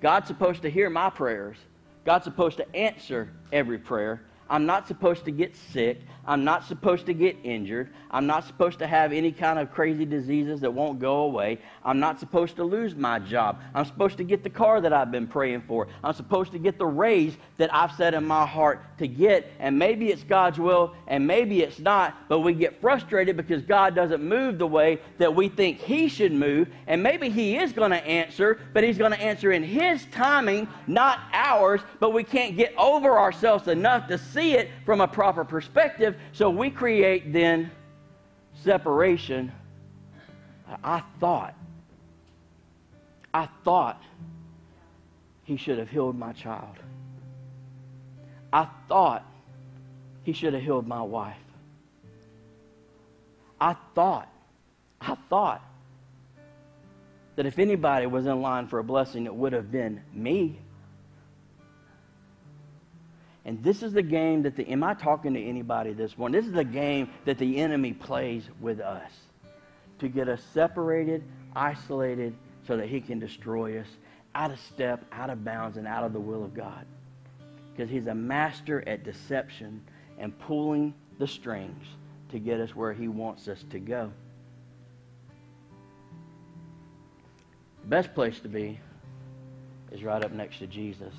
God's 0.02 0.26
supposed 0.26 0.62
to 0.62 0.70
hear 0.70 0.90
my 0.90 1.08
prayers. 1.08 1.56
God's 2.04 2.24
supposed 2.24 2.58
to 2.58 2.76
answer 2.76 3.30
every 3.50 3.78
prayer. 3.78 4.22
I'm 4.48 4.66
not 4.66 4.86
supposed 4.86 5.24
to 5.24 5.30
get 5.30 5.56
sick. 5.72 6.00
I'm 6.26 6.44
not 6.44 6.64
supposed 6.64 7.06
to 7.06 7.14
get 7.14 7.36
injured. 7.44 7.90
I'm 8.10 8.26
not 8.26 8.44
supposed 8.44 8.78
to 8.80 8.86
have 8.86 9.12
any 9.12 9.30
kind 9.30 9.58
of 9.58 9.72
crazy 9.72 10.04
diseases 10.04 10.60
that 10.60 10.70
won't 10.70 10.98
go 10.98 11.18
away. 11.18 11.58
I'm 11.84 12.00
not 12.00 12.18
supposed 12.18 12.56
to 12.56 12.64
lose 12.64 12.96
my 12.96 13.18
job. 13.18 13.60
I'm 13.74 13.84
supposed 13.84 14.16
to 14.18 14.24
get 14.24 14.42
the 14.42 14.50
car 14.50 14.80
that 14.80 14.92
I've 14.92 15.12
been 15.12 15.26
praying 15.26 15.62
for. 15.68 15.86
I'm 16.02 16.14
supposed 16.14 16.52
to 16.52 16.58
get 16.58 16.78
the 16.78 16.86
raise 16.86 17.36
that 17.58 17.72
I've 17.74 17.92
set 17.92 18.14
in 18.14 18.24
my 18.24 18.44
heart 18.44 18.80
to 18.98 19.06
get. 19.06 19.50
And 19.60 19.78
maybe 19.78 20.08
it's 20.08 20.24
God's 20.24 20.58
will 20.58 20.94
and 21.06 21.26
maybe 21.26 21.62
it's 21.62 21.78
not, 21.78 22.28
but 22.28 22.40
we 22.40 22.54
get 22.54 22.80
frustrated 22.80 23.36
because 23.36 23.62
God 23.62 23.94
doesn't 23.94 24.22
move 24.22 24.58
the 24.58 24.66
way 24.66 25.00
that 25.18 25.34
we 25.34 25.48
think 25.48 25.78
He 25.78 26.08
should 26.08 26.32
move. 26.32 26.68
And 26.86 27.02
maybe 27.02 27.30
He 27.30 27.56
is 27.56 27.72
going 27.72 27.92
to 27.92 28.04
answer, 28.04 28.58
but 28.72 28.82
He's 28.82 28.98
going 28.98 29.12
to 29.12 29.20
answer 29.20 29.52
in 29.52 29.62
His 29.62 30.04
timing, 30.06 30.68
not 30.86 31.20
ours. 31.32 31.80
But 32.00 32.12
we 32.12 32.24
can't 32.24 32.56
get 32.56 32.74
over 32.76 33.18
ourselves 33.18 33.68
enough 33.68 34.08
to 34.08 34.18
see 34.18 34.35
it 34.38 34.70
from 34.84 35.00
a 35.00 35.08
proper 35.08 35.44
perspective 35.44 36.16
so 36.32 36.50
we 36.50 36.70
create 36.70 37.32
then 37.32 37.70
separation. 38.62 39.52
I 40.82 41.02
thought, 41.20 41.54
I 43.32 43.48
thought 43.64 44.02
he 45.44 45.56
should 45.56 45.78
have 45.78 45.88
healed 45.88 46.18
my 46.18 46.32
child. 46.32 46.76
I 48.52 48.68
thought 48.88 49.24
he 50.24 50.32
should 50.32 50.54
have 50.54 50.62
healed 50.62 50.86
my 50.86 51.02
wife. 51.02 51.36
I 53.60 53.76
thought, 53.94 54.28
I 55.00 55.16
thought 55.28 55.62
that 57.36 57.46
if 57.46 57.58
anybody 57.58 58.06
was 58.06 58.26
in 58.26 58.40
line 58.40 58.66
for 58.66 58.78
a 58.78 58.84
blessing, 58.84 59.26
it 59.26 59.34
would 59.34 59.52
have 59.52 59.70
been 59.70 60.02
me. 60.12 60.58
And 63.46 63.62
this 63.62 63.84
is 63.84 63.92
the 63.92 64.02
game 64.02 64.42
that 64.42 64.56
the, 64.56 64.68
am 64.68 64.82
I 64.82 64.94
talking 64.94 65.32
to 65.34 65.40
anybody 65.40 65.92
this 65.92 66.18
morning? 66.18 66.38
This 66.38 66.48
is 66.48 66.52
the 66.52 66.64
game 66.64 67.08
that 67.26 67.38
the 67.38 67.58
enemy 67.58 67.92
plays 67.92 68.42
with 68.60 68.80
us 68.80 69.10
to 70.00 70.08
get 70.08 70.28
us 70.28 70.42
separated, 70.52 71.22
isolated, 71.54 72.34
so 72.66 72.76
that 72.76 72.88
he 72.88 73.00
can 73.00 73.20
destroy 73.20 73.80
us 73.80 73.86
out 74.34 74.50
of 74.50 74.58
step, 74.58 75.04
out 75.12 75.30
of 75.30 75.44
bounds, 75.44 75.76
and 75.76 75.86
out 75.86 76.02
of 76.02 76.12
the 76.12 76.18
will 76.18 76.42
of 76.42 76.54
God. 76.54 76.84
Because 77.72 77.88
he's 77.88 78.08
a 78.08 78.14
master 78.14 78.86
at 78.88 79.04
deception 79.04 79.80
and 80.18 80.36
pulling 80.40 80.92
the 81.20 81.28
strings 81.28 81.86
to 82.30 82.40
get 82.40 82.58
us 82.58 82.74
where 82.74 82.92
he 82.92 83.06
wants 83.06 83.46
us 83.46 83.64
to 83.70 83.78
go. 83.78 84.10
The 87.82 87.86
best 87.86 88.12
place 88.12 88.40
to 88.40 88.48
be 88.48 88.80
is 89.92 90.02
right 90.02 90.24
up 90.24 90.32
next 90.32 90.58
to 90.58 90.66
Jesus 90.66 91.14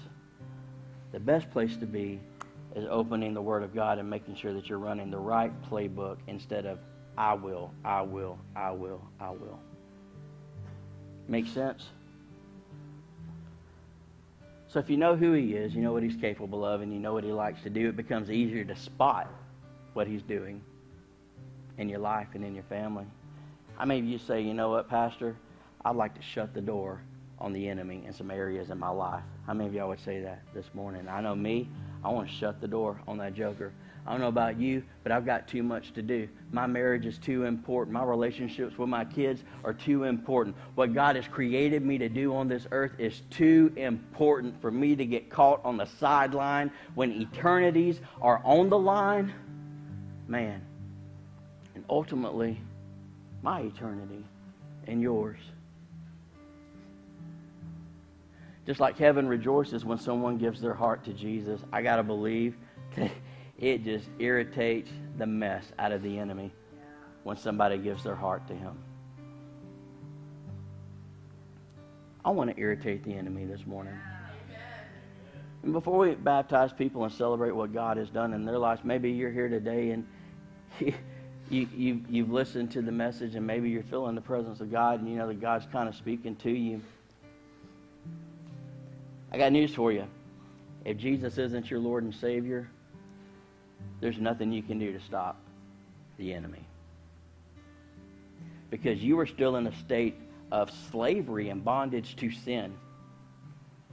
the 1.12 1.20
best 1.20 1.50
place 1.52 1.76
to 1.78 1.86
be 1.86 2.20
is 2.76 2.86
opening 2.90 3.34
the 3.34 3.42
Word 3.42 3.64
of 3.64 3.74
God 3.74 3.98
and 3.98 4.10
making 4.10 4.36
sure 4.36 4.54
that 4.54 4.68
you're 4.68 4.80
running 4.80 5.10
the 5.10 5.18
right 5.18 5.52
playbook 5.70 6.18
instead 6.28 6.66
of 6.66 6.80
I 7.18 7.34
will, 7.34 7.72
I 7.84 8.02
will, 8.02 8.38
I 8.56 8.72
will, 8.72 9.02
I 9.20 9.32
will. 9.32 9.60
Make 11.28 11.48
sense? 11.48 11.84
So 14.70 14.80
if 14.80 14.90
you 14.90 14.98
know 14.98 15.16
who 15.16 15.34
He 15.34 15.54
is, 15.54 15.74
you 15.74 15.82
know 15.82 15.94
what 15.94 16.04
He's 16.04 16.16
capable 16.16 16.64
of, 16.66 16.82
and 16.82 16.94
you 16.94 17.00
know 17.00 17.14
what 17.14 17.24
He 17.24 17.32
likes 17.32 17.62
to 17.64 17.70
do, 17.70 17.90
it 17.90 17.96
becomes 17.96 18.30
easier 18.30 18.64
to 18.66 18.76
spot 18.76 19.32
what 19.94 20.08
He's 20.08 20.22
doing 20.22 20.62
in 21.78 21.90
your 21.90 22.00
life 22.00 22.28
and 22.34 22.44
in 22.44 22.54
your 22.54 22.66
family. 22.66 23.06
I 23.80 23.86
may 23.86 24.00
you 24.00 24.20
say, 24.20 24.42
you 24.42 24.54
know 24.54 24.70
what, 24.70 24.90
Pastor? 24.90 25.36
I'd 25.84 25.96
like 25.96 26.16
to 26.16 26.22
shut 26.22 26.54
the 26.54 26.62
door 26.62 27.02
on 27.40 27.54
the 27.54 27.68
enemy 27.68 28.04
in 28.06 28.14
some 28.14 28.30
areas 28.30 28.70
in 28.70 28.78
my 28.78 28.90
life. 28.90 29.24
How 29.48 29.54
many 29.54 29.70
of 29.70 29.74
y'all 29.74 29.88
would 29.88 30.02
say 30.02 30.20
that 30.20 30.42
this 30.54 30.66
morning? 30.74 31.08
I 31.08 31.22
know 31.22 31.34
me, 31.34 31.70
I 32.04 32.10
want 32.10 32.28
to 32.28 32.36
shut 32.36 32.60
the 32.60 32.68
door 32.68 33.00
on 33.08 33.18
that 33.20 33.34
joker. 33.34 33.72
I 34.06 34.12
don't 34.12 34.20
know 34.20 34.28
about 34.28 34.60
you, 34.60 34.84
but 35.04 35.14
I've 35.14 35.26
got 35.26 35.48
too 35.48 35.64
much 35.64 35.94
to 35.94 36.02
do. 36.02 36.28
My 36.52 36.68
marriage 36.68 37.06
is 37.06 37.18
too 37.18 37.46
important. 37.46 37.94
My 37.94 38.04
relationships 38.04 38.78
with 38.78 38.90
my 38.90 39.06
kids 39.06 39.44
are 39.64 39.74
too 39.74 40.04
important. 40.04 40.58
What 40.76 40.94
God 40.94 41.16
has 41.16 41.30
created 41.30 41.82
me 41.82 41.98
to 41.98 42.10
do 42.10 42.36
on 42.36 42.50
this 42.50 42.68
earth 42.72 42.92
is 43.00 43.22
too 43.30 43.72
important 43.78 44.62
for 44.62 44.70
me 44.70 44.98
to 44.98 45.06
get 45.06 45.30
caught 45.30 45.64
on 45.64 45.78
the 45.78 45.86
sideline 45.86 46.70
when 46.96 47.14
eternities 47.22 48.02
are 48.22 48.42
on 48.44 48.70
the 48.70 48.78
line. 48.78 49.34
Man. 50.28 50.62
And 51.74 51.86
ultimately, 51.90 52.60
my 53.42 53.62
eternity 53.62 54.26
and 54.88 55.02
yours. 55.02 55.40
Just 58.68 58.82
like 58.82 58.98
heaven 58.98 59.30
rejoices 59.30 59.86
when 59.86 59.98
someone 59.98 60.38
gives 60.38 60.60
their 60.60 60.74
heart 60.74 61.06
to 61.06 61.14
Jesus, 61.14 61.62
I 61.72 61.82
got 61.82 61.96
to 61.96 62.04
believe 62.04 62.58
it 63.58 63.84
just 63.86 64.10
irritates 64.20 64.92
the 65.18 65.26
mess 65.26 65.72
out 65.80 65.94
of 65.94 66.04
the 66.04 66.20
enemy 66.20 66.52
when 67.24 67.38
somebody 67.38 67.78
gives 67.78 68.04
their 68.04 68.16
heart 68.16 68.46
to 68.50 68.54
him. 68.54 68.78
I 72.26 72.30
want 72.32 72.54
to 72.54 72.60
irritate 72.60 73.06
the 73.06 73.14
enemy 73.14 73.46
this 73.46 73.66
morning. 73.66 73.98
And 75.64 75.72
before 75.72 75.98
we 75.98 76.16
baptize 76.16 76.74
people 76.74 77.06
and 77.06 77.14
celebrate 77.14 77.52
what 77.52 77.74
God 77.74 77.96
has 77.96 78.10
done 78.10 78.34
in 78.34 78.44
their 78.44 78.58
lives, 78.58 78.82
maybe 78.84 79.10
you're 79.12 79.32
here 79.32 79.48
today 79.48 79.92
and 79.92 80.06
you, 81.50 81.68
you, 81.74 82.02
you've 82.10 82.32
listened 82.32 82.72
to 82.72 82.82
the 82.82 82.92
message 82.92 83.36
and 83.36 83.48
maybe 83.48 83.70
you're 83.70 83.84
feeling 83.84 84.14
the 84.14 84.22
presence 84.22 84.60
of 84.60 84.70
God 84.70 85.00
and 85.00 85.10
you 85.10 85.16
know 85.16 85.28
that 85.28 85.40
God's 85.40 85.66
kind 85.72 85.88
of 85.88 85.96
speaking 85.96 86.36
to 86.38 86.52
you. 86.52 86.82
I 89.32 89.38
got 89.38 89.52
news 89.52 89.74
for 89.74 89.92
you. 89.92 90.08
If 90.86 90.98
Jesus 90.98 91.38
isn't 91.38 91.70
your 91.70 91.80
Lord 91.80 92.04
and 92.04 92.16
Savior, 92.16 92.70
there's 94.00 94.18
nothing 94.18 94.52
you 94.52 94.64
can 94.64 94.80
do 94.80 94.94
to 94.94 95.00
stop 95.02 95.38
the 96.18 96.34
enemy. 96.34 96.66
Because 98.70 99.02
you 99.04 99.20
are 99.20 99.26
still 99.26 99.58
in 99.58 99.68
a 99.68 99.76
state 99.80 100.16
of 100.52 100.72
slavery 100.92 101.50
and 101.50 101.64
bondage 101.64 102.16
to 102.18 102.32
sin. 102.32 102.74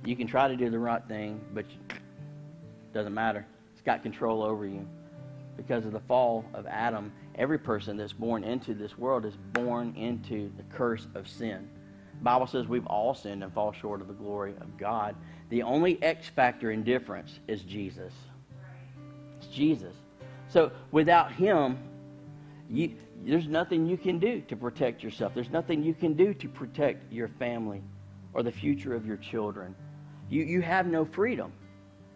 You 0.05 0.15
can 0.15 0.27
try 0.27 0.49
to 0.49 0.57
do 0.57 0.71
the 0.71 0.79
right 0.79 1.03
thing, 1.09 1.41
but 1.53 1.65
it 1.65 2.93
doesn't 2.93 3.15
matter. 3.15 3.47
It's 3.73 3.83
got 3.83 4.03
control 4.03 4.43
over 4.43 4.67
you. 4.67 4.87
Because 5.57 5.87
of 5.87 5.93
the 5.93 6.01
fall 6.01 6.45
of 6.53 6.67
Adam, 6.67 7.13
every 7.37 7.59
person 7.59 7.97
that's 7.97 8.13
born 8.13 8.45
into 8.45 8.75
this 8.75 8.99
world 8.99 9.25
is 9.25 9.35
born 9.53 9.95
into 9.97 10.51
the 10.57 10.63
curse 10.75 11.07
of 11.15 11.27
sin. 11.29 11.69
Bible 12.23 12.47
says 12.47 12.67
we've 12.67 12.87
all 12.87 13.15
sinned 13.15 13.43
and 13.43 13.53
fall 13.53 13.73
short 13.73 14.01
of 14.01 14.09
the 14.09 14.15
glory 14.15 14.55
of 14.61 14.77
God. 14.79 15.15
The 15.51 15.63
only 15.63 16.03
X 16.03 16.29
factor 16.29 16.71
in 16.71 16.83
difference 16.83 17.39
is 17.49 17.63
Jesus. 17.63 18.13
It's 19.39 19.47
Jesus. 19.49 19.95
So 20.49 20.73
without 20.91 21.33
Him, 21.33 21.79
you, 22.69 22.95
there's 23.25 23.47
nothing 23.47 23.87
you 23.87 23.97
can 23.97 24.19
do 24.19 24.41
to 24.43 24.57
protect 24.57 25.03
yourself. 25.03 25.35
There's 25.35 25.51
nothing 25.51 25.83
you 25.83 25.95
can 25.95 26.15
do 26.15 26.35
to 26.35 26.49
protect 26.49 27.13
your 27.13 27.29
family 27.29 27.83
or 28.33 28.43
the 28.43 28.53
future 28.53 28.95
of 28.95 29.07
your 29.07 29.17
children. 29.17 29.75
You, 30.29 30.45
you 30.45 30.63
have 30.63 30.87
no 30.87 31.05
freedom. 31.05 31.53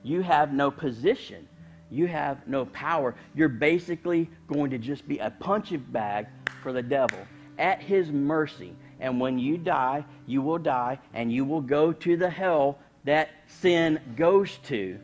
You 0.02 0.22
have 0.22 0.52
no 0.52 0.70
position. 0.70 1.46
You 1.90 2.06
have 2.06 2.46
no 2.46 2.66
power. 2.66 3.14
You're 3.34 3.48
basically 3.48 4.30
going 4.46 4.70
to 4.70 4.78
just 4.78 5.06
be 5.08 5.18
a 5.18 5.30
punching 5.30 5.86
bag 5.90 6.26
for 6.62 6.72
the 6.72 6.82
devil 6.82 7.18
at 7.58 7.80
his 7.80 8.10
mercy. 8.10 8.74
And 9.00 9.20
when 9.20 9.38
you 9.38 9.58
die, 9.58 10.04
you 10.26 10.42
will 10.42 10.58
die 10.58 10.98
and 11.14 11.32
you 11.32 11.44
will 11.44 11.60
go 11.60 11.92
to 11.92 12.16
the 12.16 12.30
hell 12.30 12.78
that 13.04 13.30
sin 13.46 14.00
goes 14.16 14.58
to. 14.64 14.98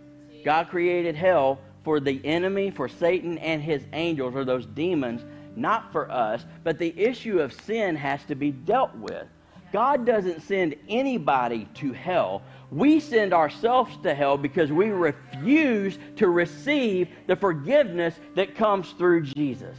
God 0.45 0.69
created 0.69 1.15
hell 1.15 1.59
for 1.85 2.01
the 2.01 2.21
enemy, 2.25 2.71
for 2.71 2.89
Satan 2.89 3.39
and 3.39 3.63
his 3.63 3.85
angels, 3.93 4.35
or 4.35 4.45
those 4.45 4.67
demons, 4.67 5.25
not 5.57 5.93
for 5.93 6.11
us. 6.11 6.45
But 6.63 6.79
the 6.79 6.99
issue 6.99 7.41
of 7.41 7.53
sin 7.53 7.97
has 7.97 8.25
to 8.25 8.35
be 8.35 8.51
dealt 8.51 8.95
with. 8.97 9.27
God 9.73 10.07
doesn't 10.07 10.43
send 10.43 10.77
anybody 10.89 11.67
to 11.75 11.93
hell. 11.93 12.43
We 12.71 13.01
send 13.01 13.33
ourselves 13.33 13.97
to 14.03 14.15
hell 14.15 14.39
because 14.39 14.71
we 14.71 14.91
refuse 14.91 15.99
to 16.17 16.29
receive 16.29 17.09
the 17.27 17.37
forgiveness 17.37 18.15
that 18.35 18.55
comes 18.55 18.91
through 18.93 19.23
Jesus. 19.23 19.77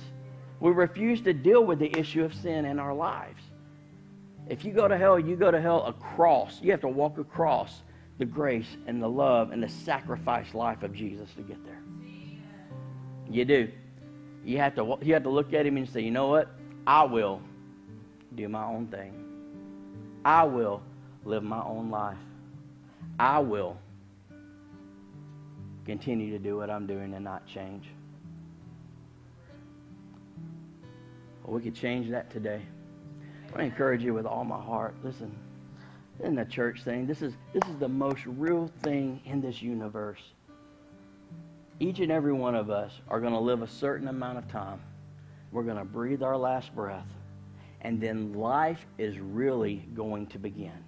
We 0.59 0.71
refuse 0.71 1.21
to 1.21 1.33
deal 1.33 1.63
with 1.63 1.79
the 1.79 1.97
issue 1.97 2.23
of 2.23 2.33
sin 2.33 2.65
in 2.65 2.77
our 2.79 2.93
lives. 2.93 3.41
If 4.47 4.63
you 4.63 4.71
go 4.71 4.87
to 4.87 4.97
hell, 4.97 5.19
you 5.19 5.35
go 5.35 5.51
to 5.51 5.59
hell 5.59 5.85
across. 5.85 6.61
You 6.61 6.71
have 6.71 6.81
to 6.81 6.87
walk 6.87 7.17
across 7.17 7.81
the 8.17 8.25
grace 8.25 8.77
and 8.87 9.01
the 9.01 9.09
love 9.09 9.51
and 9.51 9.61
the 9.61 9.69
sacrifice 9.69 10.53
life 10.53 10.83
of 10.83 10.93
Jesus 10.93 11.29
to 11.35 11.41
get 11.41 11.63
there. 11.65 11.81
You 13.29 13.45
do. 13.45 13.69
You 14.43 14.59
have 14.59 14.75
to 14.75 14.97
you 15.01 15.13
have 15.13 15.23
to 15.23 15.29
look 15.29 15.53
at 15.53 15.65
him 15.65 15.77
and 15.77 15.89
say, 15.89 16.01
you 16.01 16.11
know 16.11 16.27
what? 16.27 16.49
I 16.85 17.03
will 17.03 17.41
do 18.35 18.47
my 18.47 18.63
own 18.63 18.87
thing. 18.87 19.13
I 20.23 20.43
will 20.43 20.81
live 21.23 21.43
my 21.43 21.63
own 21.63 21.89
life. 21.89 22.17
I 23.19 23.39
will 23.39 23.77
continue 25.85 26.31
to 26.31 26.39
do 26.39 26.57
what 26.57 26.69
I'm 26.69 26.85
doing 26.85 27.13
and 27.13 27.23
not 27.23 27.45
change. 27.47 27.85
Well, 31.43 31.55
we 31.55 31.61
could 31.61 31.75
change 31.75 32.09
that 32.11 32.29
today. 32.31 32.61
I 33.53 33.63
encourage 33.63 34.03
you 34.03 34.13
with 34.13 34.25
all 34.25 34.43
my 34.43 34.61
heart. 34.61 34.95
Listen, 35.03 35.35
in 36.23 36.35
the 36.35 36.45
church 36.45 36.83
thing, 36.83 37.05
this 37.05 37.21
is 37.21 37.33
this 37.53 37.63
is 37.69 37.77
the 37.79 37.87
most 37.87 38.25
real 38.25 38.71
thing 38.83 39.21
in 39.25 39.41
this 39.41 39.61
universe. 39.61 40.21
Each 41.79 41.99
and 41.99 42.11
every 42.11 42.33
one 42.33 42.55
of 42.55 42.69
us 42.69 42.93
are 43.09 43.19
going 43.19 43.33
to 43.33 43.39
live 43.39 43.61
a 43.61 43.67
certain 43.67 44.07
amount 44.07 44.37
of 44.37 44.47
time. 44.47 44.79
We're 45.51 45.63
going 45.63 45.77
to 45.77 45.85
breathe 45.85 46.23
our 46.23 46.37
last 46.37 46.73
breath, 46.73 47.07
and 47.81 47.99
then 47.99 48.33
life 48.33 48.85
is 48.97 49.19
really 49.19 49.87
going 49.93 50.27
to 50.27 50.39
begin. 50.39 50.83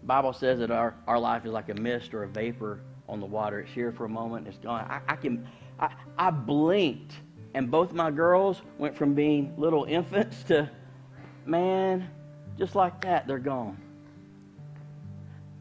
The 0.00 0.06
Bible 0.06 0.32
says 0.32 0.60
that 0.60 0.70
our, 0.70 0.94
our 1.06 1.18
life 1.18 1.44
is 1.44 1.52
like 1.52 1.68
a 1.68 1.74
mist 1.74 2.14
or 2.14 2.22
a 2.22 2.28
vapor 2.28 2.80
on 3.08 3.20
the 3.20 3.26
water. 3.26 3.60
It's 3.60 3.72
here 3.72 3.92
for 3.92 4.04
a 4.04 4.08
moment, 4.08 4.46
it's 4.46 4.58
gone. 4.58 4.86
I, 4.88 5.00
I 5.12 5.16
can 5.16 5.46
I, 5.80 5.92
I 6.16 6.30
blinked 6.30 7.14
and 7.54 7.70
both 7.70 7.92
my 7.92 8.10
girls 8.10 8.62
went 8.78 8.96
from 8.96 9.14
being 9.14 9.54
little 9.56 9.84
infants 9.84 10.42
to 10.44 10.70
man, 11.48 12.08
just 12.58 12.74
like 12.74 13.00
that, 13.02 13.26
they're 13.26 13.38
gone. 13.38 13.76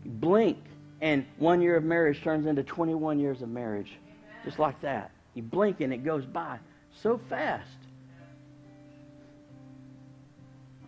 blink, 0.06 0.58
and 1.02 1.26
one 1.38 1.62
year 1.62 1.76
of 1.76 1.84
marriage 1.84 2.22
turns 2.24 2.48
into 2.48 2.64
21 2.64 3.20
years 3.20 3.42
of 3.42 3.50
marriage. 3.50 3.94
Just 4.44 4.60
like 4.60 4.80
that. 4.82 5.12
You 5.34 5.44
blink 5.44 5.82
and 5.82 5.94
it 5.94 6.04
goes 6.04 6.26
by 6.26 6.58
so 7.02 7.20
fast. 7.30 7.68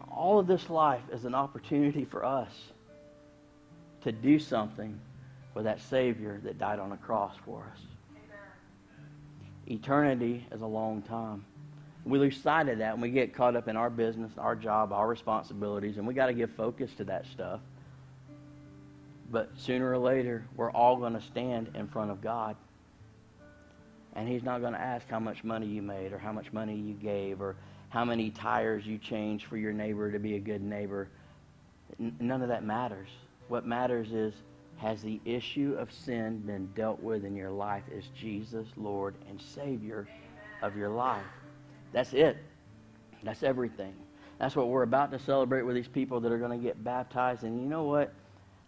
All 0.09 0.39
of 0.39 0.47
this 0.47 0.69
life 0.69 1.03
is 1.11 1.25
an 1.25 1.35
opportunity 1.35 2.05
for 2.05 2.25
us 2.25 2.51
to 4.01 4.11
do 4.11 4.39
something 4.39 4.99
for 5.53 5.63
that 5.63 5.79
Savior 5.81 6.39
that 6.43 6.57
died 6.57 6.79
on 6.79 6.89
the 6.89 6.97
cross 6.97 7.35
for 7.45 7.63
us. 7.71 7.81
Eternity 9.67 10.45
is 10.51 10.61
a 10.61 10.65
long 10.65 11.01
time. 11.03 11.45
We 12.09 12.17
lose 12.17 12.41
sight 12.41 12.67
of 12.69 12.79
that 12.79 12.93
and 12.93 13.01
we 13.01 13.09
get 13.09 13.33
caught 13.33 13.55
up 13.55 13.67
in 13.67 13.77
our 13.77 13.89
business, 13.89 14.31
our 14.37 14.55
job, 14.55 14.91
our 14.91 15.07
responsibilities, 15.07 15.97
and 15.97 16.07
we 16.07 16.13
got 16.13 16.27
to 16.27 16.33
give 16.33 16.49
focus 16.51 16.91
to 16.97 17.03
that 17.05 17.25
stuff. 17.27 17.61
But 19.31 19.51
sooner 19.57 19.91
or 19.91 19.97
later, 19.97 20.43
we're 20.55 20.71
all 20.71 20.97
going 20.97 21.13
to 21.13 21.21
stand 21.21 21.69
in 21.75 21.87
front 21.87 22.09
of 22.09 22.21
God. 22.21 22.55
And 24.15 24.27
He's 24.27 24.43
not 24.43 24.61
going 24.61 24.73
to 24.73 24.79
ask 24.79 25.07
how 25.07 25.19
much 25.19 25.43
money 25.43 25.67
you 25.67 25.83
made 25.83 26.11
or 26.11 26.17
how 26.17 26.31
much 26.31 26.51
money 26.51 26.75
you 26.75 26.95
gave 26.95 27.41
or 27.41 27.55
how 27.89 28.03
many 28.03 28.31
tires 28.31 28.87
you 28.87 28.97
changed 28.97 29.45
for 29.45 29.57
your 29.57 29.71
neighbor 29.71 30.11
to 30.11 30.17
be 30.19 30.35
a 30.35 30.39
good 30.39 30.63
neighbor. 30.63 31.09
N- 31.99 32.15
none 32.19 32.41
of 32.41 32.47
that 32.47 32.63
matters. 32.63 33.09
What 33.49 33.67
matters 33.67 34.11
is 34.11 34.33
has 34.77 35.01
the 35.01 35.19
issue 35.25 35.75
of 35.77 35.91
sin 35.91 36.39
been 36.39 36.67
dealt 36.73 37.01
with 37.01 37.23
in 37.23 37.35
your 37.35 37.51
life? 37.51 37.83
Is 37.91 38.05
Jesus 38.17 38.67
Lord 38.77 39.13
and 39.29 39.39
Savior 39.39 40.07
of 40.61 40.75
your 40.75 40.89
life? 40.89 41.25
That's 41.91 42.13
it. 42.13 42.37
That's 43.23 43.43
everything. 43.43 43.93
That's 44.39 44.55
what 44.55 44.69
we're 44.69 44.83
about 44.83 45.11
to 45.11 45.19
celebrate 45.19 45.63
with 45.63 45.75
these 45.75 45.87
people 45.87 46.21
that 46.21 46.31
are 46.31 46.37
going 46.37 46.57
to 46.57 46.63
get 46.63 46.81
baptized. 46.83 47.43
And 47.43 47.61
you 47.61 47.67
know 47.67 47.83
what? 47.83 48.13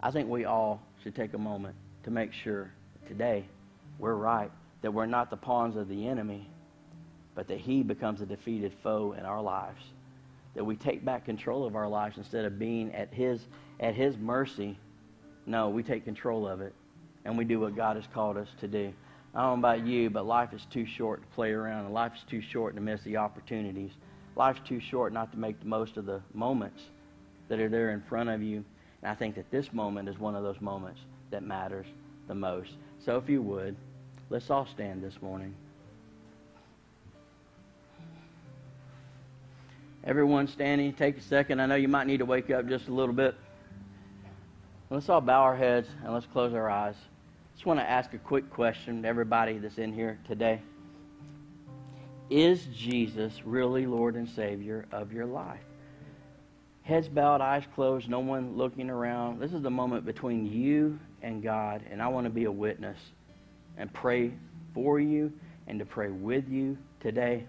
I 0.01 0.11
think 0.11 0.29
we 0.29 0.45
all 0.45 0.81
should 1.03 1.15
take 1.15 1.33
a 1.33 1.37
moment 1.37 1.75
to 2.03 2.11
make 2.11 2.33
sure 2.33 2.71
today 3.07 3.45
we're 3.99 4.15
right, 4.15 4.51
that 4.81 4.91
we're 4.91 5.05
not 5.05 5.29
the 5.29 5.37
pawns 5.37 5.77
of 5.77 5.87
the 5.87 6.07
enemy, 6.07 6.49
but 7.35 7.47
that 7.47 7.59
he 7.59 7.83
becomes 7.83 8.21
a 8.21 8.25
defeated 8.25 8.73
foe 8.83 9.15
in 9.17 9.25
our 9.25 9.41
lives. 9.41 9.81
That 10.55 10.65
we 10.65 10.75
take 10.75 11.05
back 11.05 11.23
control 11.23 11.65
of 11.65 11.75
our 11.75 11.87
lives 11.87 12.17
instead 12.17 12.43
of 12.43 12.59
being 12.59 12.93
at 12.93 13.13
his, 13.13 13.47
at 13.79 13.95
his 13.95 14.17
mercy. 14.17 14.77
No, 15.45 15.69
we 15.69 15.83
take 15.83 16.03
control 16.03 16.47
of 16.47 16.59
it 16.59 16.73
and 17.23 17.37
we 17.37 17.45
do 17.45 17.59
what 17.59 17.75
God 17.75 17.95
has 17.95 18.07
called 18.13 18.37
us 18.37 18.49
to 18.59 18.67
do. 18.67 18.91
I 19.33 19.43
don't 19.43 19.61
know 19.61 19.69
about 19.69 19.87
you, 19.87 20.09
but 20.09 20.25
life 20.25 20.53
is 20.53 20.65
too 20.71 20.85
short 20.85 21.21
to 21.21 21.27
play 21.35 21.51
around, 21.51 21.85
and 21.85 21.93
life 21.93 22.11
is 22.15 22.23
too 22.29 22.41
short 22.41 22.75
to 22.75 22.81
miss 22.81 23.01
the 23.03 23.17
opportunities. 23.17 23.91
Life's 24.35 24.59
too 24.67 24.81
short 24.81 25.13
not 25.13 25.31
to 25.31 25.39
make 25.39 25.59
the 25.59 25.67
most 25.67 25.95
of 25.95 26.05
the 26.05 26.21
moments 26.33 26.81
that 27.47 27.59
are 27.59 27.69
there 27.69 27.91
in 27.91 28.01
front 28.01 28.29
of 28.29 28.41
you. 28.41 28.63
And 29.01 29.11
I 29.11 29.15
think 29.15 29.35
that 29.35 29.49
this 29.49 29.71
moment 29.71 30.09
is 30.09 30.19
one 30.19 30.35
of 30.35 30.43
those 30.43 30.59
moments 30.59 30.99
that 31.31 31.43
matters 31.43 31.85
the 32.27 32.35
most. 32.35 32.71
So 33.05 33.17
if 33.17 33.29
you 33.29 33.41
would, 33.41 33.75
let's 34.29 34.49
all 34.49 34.65
stand 34.65 35.01
this 35.01 35.21
morning. 35.21 35.55
Everyone 40.03 40.47
standing, 40.47 40.93
take 40.93 41.17
a 41.17 41.21
second. 41.21 41.61
I 41.61 41.67
know 41.67 41.75
you 41.75 41.87
might 41.87 42.07
need 42.07 42.17
to 42.17 42.25
wake 42.25 42.49
up 42.49 42.67
just 42.67 42.89
a 42.89 42.93
little 42.93 43.13
bit. 43.13 43.35
Let's 44.89 45.07
all 45.07 45.21
bow 45.21 45.41
our 45.41 45.55
heads 45.55 45.87
and 46.03 46.13
let's 46.13 46.25
close 46.25 46.53
our 46.53 46.69
eyes 46.69 46.95
just 47.61 47.67
want 47.67 47.79
to 47.79 47.87
ask 47.87 48.11
a 48.15 48.17
quick 48.17 48.49
question 48.49 49.03
to 49.03 49.07
everybody 49.07 49.59
that's 49.59 49.77
in 49.77 49.93
here 49.93 50.17
today. 50.25 50.59
Is 52.27 52.65
Jesus 52.73 53.45
really 53.45 53.85
Lord 53.85 54.15
and 54.15 54.27
Savior 54.27 54.87
of 54.91 55.13
your 55.13 55.27
life? 55.27 55.61
Heads 56.81 57.07
bowed, 57.07 57.39
eyes 57.39 57.63
closed, 57.75 58.09
no 58.09 58.19
one 58.19 58.57
looking 58.57 58.89
around. 58.89 59.39
This 59.39 59.53
is 59.53 59.61
the 59.61 59.69
moment 59.69 60.07
between 60.07 60.51
you 60.51 60.97
and 61.21 61.43
God, 61.43 61.83
and 61.91 62.01
I 62.01 62.07
want 62.07 62.25
to 62.25 62.31
be 62.31 62.45
a 62.45 62.51
witness 62.51 62.97
and 63.77 63.93
pray 63.93 64.31
for 64.73 64.99
you 64.99 65.31
and 65.67 65.77
to 65.77 65.85
pray 65.85 66.09
with 66.09 66.49
you 66.49 66.79
today 66.99 67.45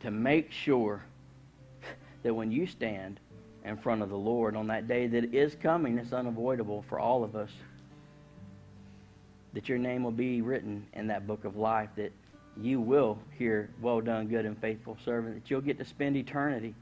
to 0.00 0.10
make 0.10 0.50
sure 0.50 1.04
that 2.24 2.34
when 2.34 2.50
you 2.50 2.66
stand 2.66 3.20
in 3.64 3.76
front 3.76 4.02
of 4.02 4.08
the 4.08 4.18
Lord 4.18 4.56
on 4.56 4.66
that 4.66 4.88
day 4.88 5.06
that 5.06 5.32
is 5.32 5.54
coming, 5.54 5.98
it's 5.98 6.12
unavoidable 6.12 6.84
for 6.88 6.98
all 6.98 7.22
of 7.22 7.36
us 7.36 7.50
that 9.56 9.70
your 9.70 9.78
name 9.78 10.04
will 10.04 10.10
be 10.10 10.42
written 10.42 10.86
in 10.92 11.06
that 11.06 11.26
book 11.26 11.46
of 11.46 11.56
life, 11.56 11.88
that 11.96 12.12
you 12.60 12.78
will 12.78 13.18
hear, 13.38 13.70
well 13.80 14.02
done, 14.02 14.28
good 14.28 14.44
and 14.44 14.60
faithful 14.60 14.98
servant, 15.02 15.34
that 15.34 15.50
you'll 15.50 15.62
get 15.62 15.78
to 15.78 15.84
spend 15.86 16.14
eternity 16.14 16.74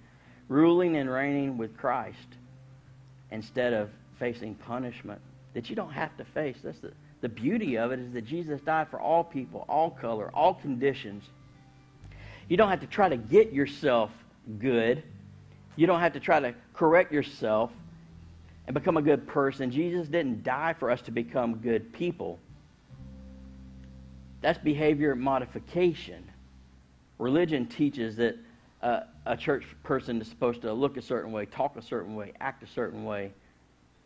ruling 0.48 0.96
and 0.96 1.08
reigning 1.08 1.56
with 1.56 1.76
Christ 1.76 2.18
instead 3.30 3.72
of 3.72 3.90
facing 4.18 4.56
punishment 4.56 5.20
that 5.54 5.70
you 5.70 5.76
don't 5.76 5.92
have 5.92 6.16
to 6.16 6.24
face. 6.24 6.56
That's 6.64 6.80
the, 6.80 6.90
the 7.20 7.28
beauty 7.28 7.78
of 7.78 7.92
it 7.92 8.00
is 8.00 8.12
that 8.12 8.24
Jesus 8.24 8.60
died 8.62 8.88
for 8.88 9.00
all 9.00 9.22
people, 9.22 9.64
all 9.68 9.90
color, 9.90 10.32
all 10.34 10.54
conditions. 10.54 11.22
You 12.48 12.56
don't 12.56 12.70
have 12.70 12.80
to 12.80 12.88
try 12.88 13.08
to 13.08 13.16
get 13.16 13.52
yourself 13.52 14.10
good. 14.58 15.00
You 15.76 15.86
don't 15.86 16.00
have 16.00 16.14
to 16.14 16.20
try 16.20 16.40
to 16.40 16.56
correct 16.72 17.12
yourself 17.12 17.70
and 18.66 18.74
become 18.74 18.96
a 18.96 19.02
good 19.02 19.28
person. 19.28 19.70
Jesus 19.70 20.08
didn't 20.08 20.42
die 20.42 20.72
for 20.72 20.90
us 20.90 21.00
to 21.02 21.12
become 21.12 21.58
good 21.58 21.92
people. 21.92 22.40
That's 24.44 24.58
behavior 24.58 25.16
modification. 25.16 26.22
Religion 27.18 27.64
teaches 27.64 28.16
that 28.16 28.36
uh, 28.82 29.00
a 29.24 29.38
church 29.38 29.64
person 29.84 30.20
is 30.20 30.28
supposed 30.28 30.60
to 30.60 30.72
look 30.74 30.98
a 30.98 31.02
certain 31.02 31.32
way, 31.32 31.46
talk 31.46 31.76
a 31.78 31.82
certain 31.82 32.14
way, 32.14 32.34
act 32.42 32.62
a 32.62 32.66
certain 32.66 33.06
way, 33.06 33.32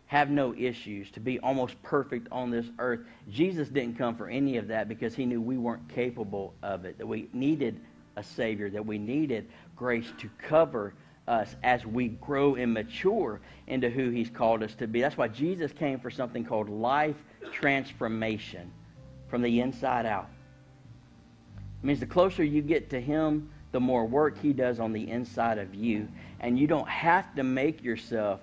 have 0.06 0.30
no 0.30 0.54
issues, 0.54 1.10
to 1.10 1.18
be 1.18 1.40
almost 1.40 1.82
perfect 1.82 2.28
on 2.30 2.52
this 2.52 2.66
earth. 2.78 3.00
Jesus 3.28 3.68
didn't 3.68 3.98
come 3.98 4.14
for 4.14 4.28
any 4.28 4.58
of 4.58 4.68
that 4.68 4.88
because 4.88 5.12
he 5.12 5.26
knew 5.26 5.40
we 5.40 5.58
weren't 5.58 5.88
capable 5.88 6.54
of 6.62 6.84
it, 6.84 6.98
that 6.98 7.06
we 7.08 7.28
needed 7.32 7.80
a 8.14 8.22
Savior, 8.22 8.70
that 8.70 8.86
we 8.86 8.96
needed 8.96 9.48
grace 9.74 10.06
to 10.18 10.30
cover 10.38 10.94
us 11.26 11.56
as 11.64 11.84
we 11.84 12.10
grow 12.10 12.54
and 12.54 12.72
mature 12.72 13.40
into 13.66 13.90
who 13.90 14.10
he's 14.10 14.30
called 14.30 14.62
us 14.62 14.76
to 14.76 14.86
be. 14.86 15.00
That's 15.00 15.16
why 15.16 15.26
Jesus 15.26 15.72
came 15.72 15.98
for 15.98 16.12
something 16.12 16.44
called 16.44 16.68
life 16.68 17.16
transformation 17.50 18.70
from 19.28 19.42
the 19.42 19.60
inside 19.60 20.06
out. 20.06 20.28
It 21.82 21.86
means 21.86 22.00
the 22.00 22.06
closer 22.06 22.42
you 22.42 22.62
get 22.62 22.90
to 22.90 23.00
Him, 23.00 23.50
the 23.72 23.80
more 23.80 24.04
work 24.04 24.40
He 24.40 24.52
does 24.52 24.80
on 24.80 24.92
the 24.92 25.10
inside 25.10 25.58
of 25.58 25.74
you. 25.74 26.08
And 26.40 26.58
you 26.58 26.66
don't 26.66 26.88
have 26.88 27.34
to 27.36 27.42
make 27.42 27.82
yourself 27.82 28.40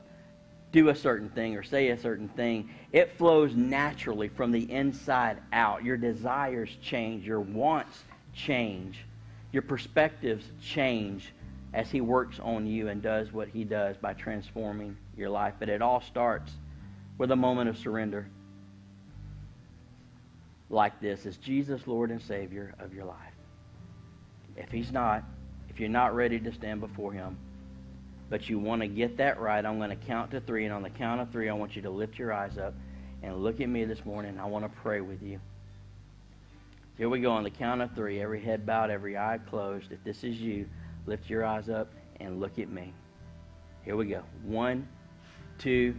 do 0.71 0.89
a 0.89 0.95
certain 0.95 1.29
thing 1.29 1.55
or 1.55 1.63
say 1.63 1.89
a 1.89 1.97
certain 1.97 2.27
thing. 2.29 2.69
It 2.91 3.17
flows 3.17 3.55
naturally 3.55 4.27
from 4.27 4.51
the 4.51 4.71
inside 4.71 5.37
out. 5.53 5.83
Your 5.83 5.97
desires 5.97 6.69
change, 6.81 7.25
your 7.25 7.39
wants 7.39 8.03
change, 8.33 9.05
your 9.51 9.61
perspectives 9.61 10.45
change 10.61 11.33
as 11.73 11.89
He 11.89 12.01
works 12.01 12.39
on 12.39 12.67
you 12.67 12.87
and 12.89 13.01
does 13.01 13.33
what 13.33 13.47
He 13.49 13.63
does 13.63 13.97
by 13.97 14.13
transforming 14.13 14.97
your 15.17 15.29
life. 15.29 15.55
But 15.59 15.69
it 15.69 15.81
all 15.81 16.01
starts 16.01 16.51
with 17.17 17.31
a 17.31 17.35
moment 17.35 17.69
of 17.69 17.77
surrender 17.77 18.27
like 20.69 20.99
this 20.99 21.25
Is 21.25 21.37
Jesus 21.37 21.87
Lord 21.87 22.11
and 22.11 22.21
Savior 22.21 22.73
of 22.79 22.93
your 22.93 23.05
life? 23.05 23.33
If 24.55 24.69
He's 24.69 24.91
not, 24.91 25.23
if 25.69 25.79
you're 25.79 25.89
not 25.89 26.15
ready 26.15 26.39
to 26.39 26.51
stand 26.53 26.81
before 26.81 27.11
Him, 27.11 27.37
but 28.29 28.49
you 28.49 28.57
want 28.57 28.81
to 28.81 28.87
get 28.87 29.17
that 29.17 29.39
right, 29.39 29.63
I'm 29.63 29.77
going 29.77 29.91
to 29.91 29.95
count 29.95 30.31
to 30.31 30.41
three. 30.41 30.65
And 30.65 30.73
on 30.73 30.81
the 30.81 30.89
count 30.89 31.21
of 31.21 31.31
three, 31.31 31.49
I 31.49 31.53
want 31.53 31.75
you 31.75 31.81
to 31.83 31.89
lift 31.89 32.17
your 32.17 32.33
eyes 32.33 32.57
up 32.57 32.73
and 33.21 33.43
look 33.43 33.61
at 33.61 33.69
me 33.69 33.85
this 33.85 34.03
morning. 34.05 34.39
I 34.39 34.45
want 34.45 34.65
to 34.65 34.81
pray 34.81 35.01
with 35.01 35.21
you. 35.21 35.39
Here 36.97 37.09
we 37.09 37.19
go 37.19 37.31
on 37.31 37.43
the 37.43 37.49
count 37.49 37.81
of 37.81 37.93
three. 37.93 38.21
Every 38.21 38.41
head 38.41 38.65
bowed, 38.65 38.89
every 38.89 39.17
eye 39.17 39.39
closed. 39.49 39.91
If 39.91 40.03
this 40.03 40.23
is 40.23 40.39
you, 40.39 40.67
lift 41.05 41.29
your 41.29 41.45
eyes 41.45 41.69
up 41.69 41.91
and 42.19 42.39
look 42.39 42.57
at 42.57 42.69
me. 42.69 42.93
Here 43.83 43.95
we 43.95 44.05
go. 44.05 44.23
One, 44.43 44.87
two, 45.59 45.95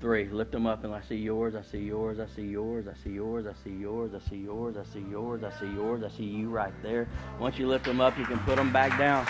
three. 0.00 0.28
Lift 0.28 0.52
them 0.52 0.66
up 0.66 0.84
and 0.84 0.94
I 0.94 1.00
see 1.00 1.16
yours, 1.16 1.54
I 1.54 1.62
see 1.62 1.78
yours, 1.78 2.18
I 2.18 2.26
see 2.26 2.44
yours, 2.44 2.86
I 2.86 2.94
see 2.94 3.10
yours, 3.10 3.46
I 3.46 3.52
see 3.64 3.70
yours, 3.70 4.12
I 4.14 4.18
see 4.28 4.38
yours, 4.38 4.76
I 4.76 4.84
see 4.84 5.00
yours, 5.00 5.42
I 5.42 5.50
see 5.58 5.66
yours, 5.66 6.02
I 6.04 6.16
see 6.16 6.24
you 6.24 6.48
right 6.48 6.72
there. 6.82 7.08
Once 7.40 7.58
you 7.58 7.66
lift 7.66 7.84
them 7.84 8.00
up, 8.00 8.16
you 8.18 8.24
can 8.24 8.38
put 8.40 8.56
them 8.56 8.72
back 8.72 8.98
down. 8.98 9.26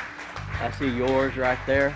I 0.61 0.71
see 0.79 0.89
yours 0.89 1.37
right 1.37 1.59
there. 1.67 1.95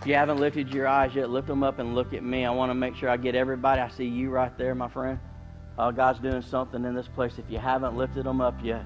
If 0.00 0.06
you 0.06 0.14
haven't 0.14 0.38
lifted 0.38 0.72
your 0.72 0.86
eyes 0.86 1.14
yet, 1.14 1.30
lift 1.30 1.48
them 1.48 1.62
up 1.62 1.78
and 1.78 1.94
look 1.94 2.12
at 2.12 2.22
me. 2.22 2.44
I 2.44 2.50
want 2.50 2.70
to 2.70 2.74
make 2.74 2.94
sure 2.94 3.08
I 3.08 3.16
get 3.16 3.34
everybody. 3.34 3.80
I 3.80 3.88
see 3.88 4.06
you 4.06 4.30
right 4.30 4.56
there, 4.58 4.74
my 4.74 4.88
friend. 4.88 5.18
Uh, 5.78 5.90
God's 5.90 6.20
doing 6.20 6.42
something 6.42 6.84
in 6.84 6.94
this 6.94 7.08
place. 7.08 7.38
If 7.38 7.50
you 7.50 7.58
haven't 7.58 7.96
lifted 7.96 8.24
them 8.24 8.40
up 8.40 8.54
yet, 8.62 8.84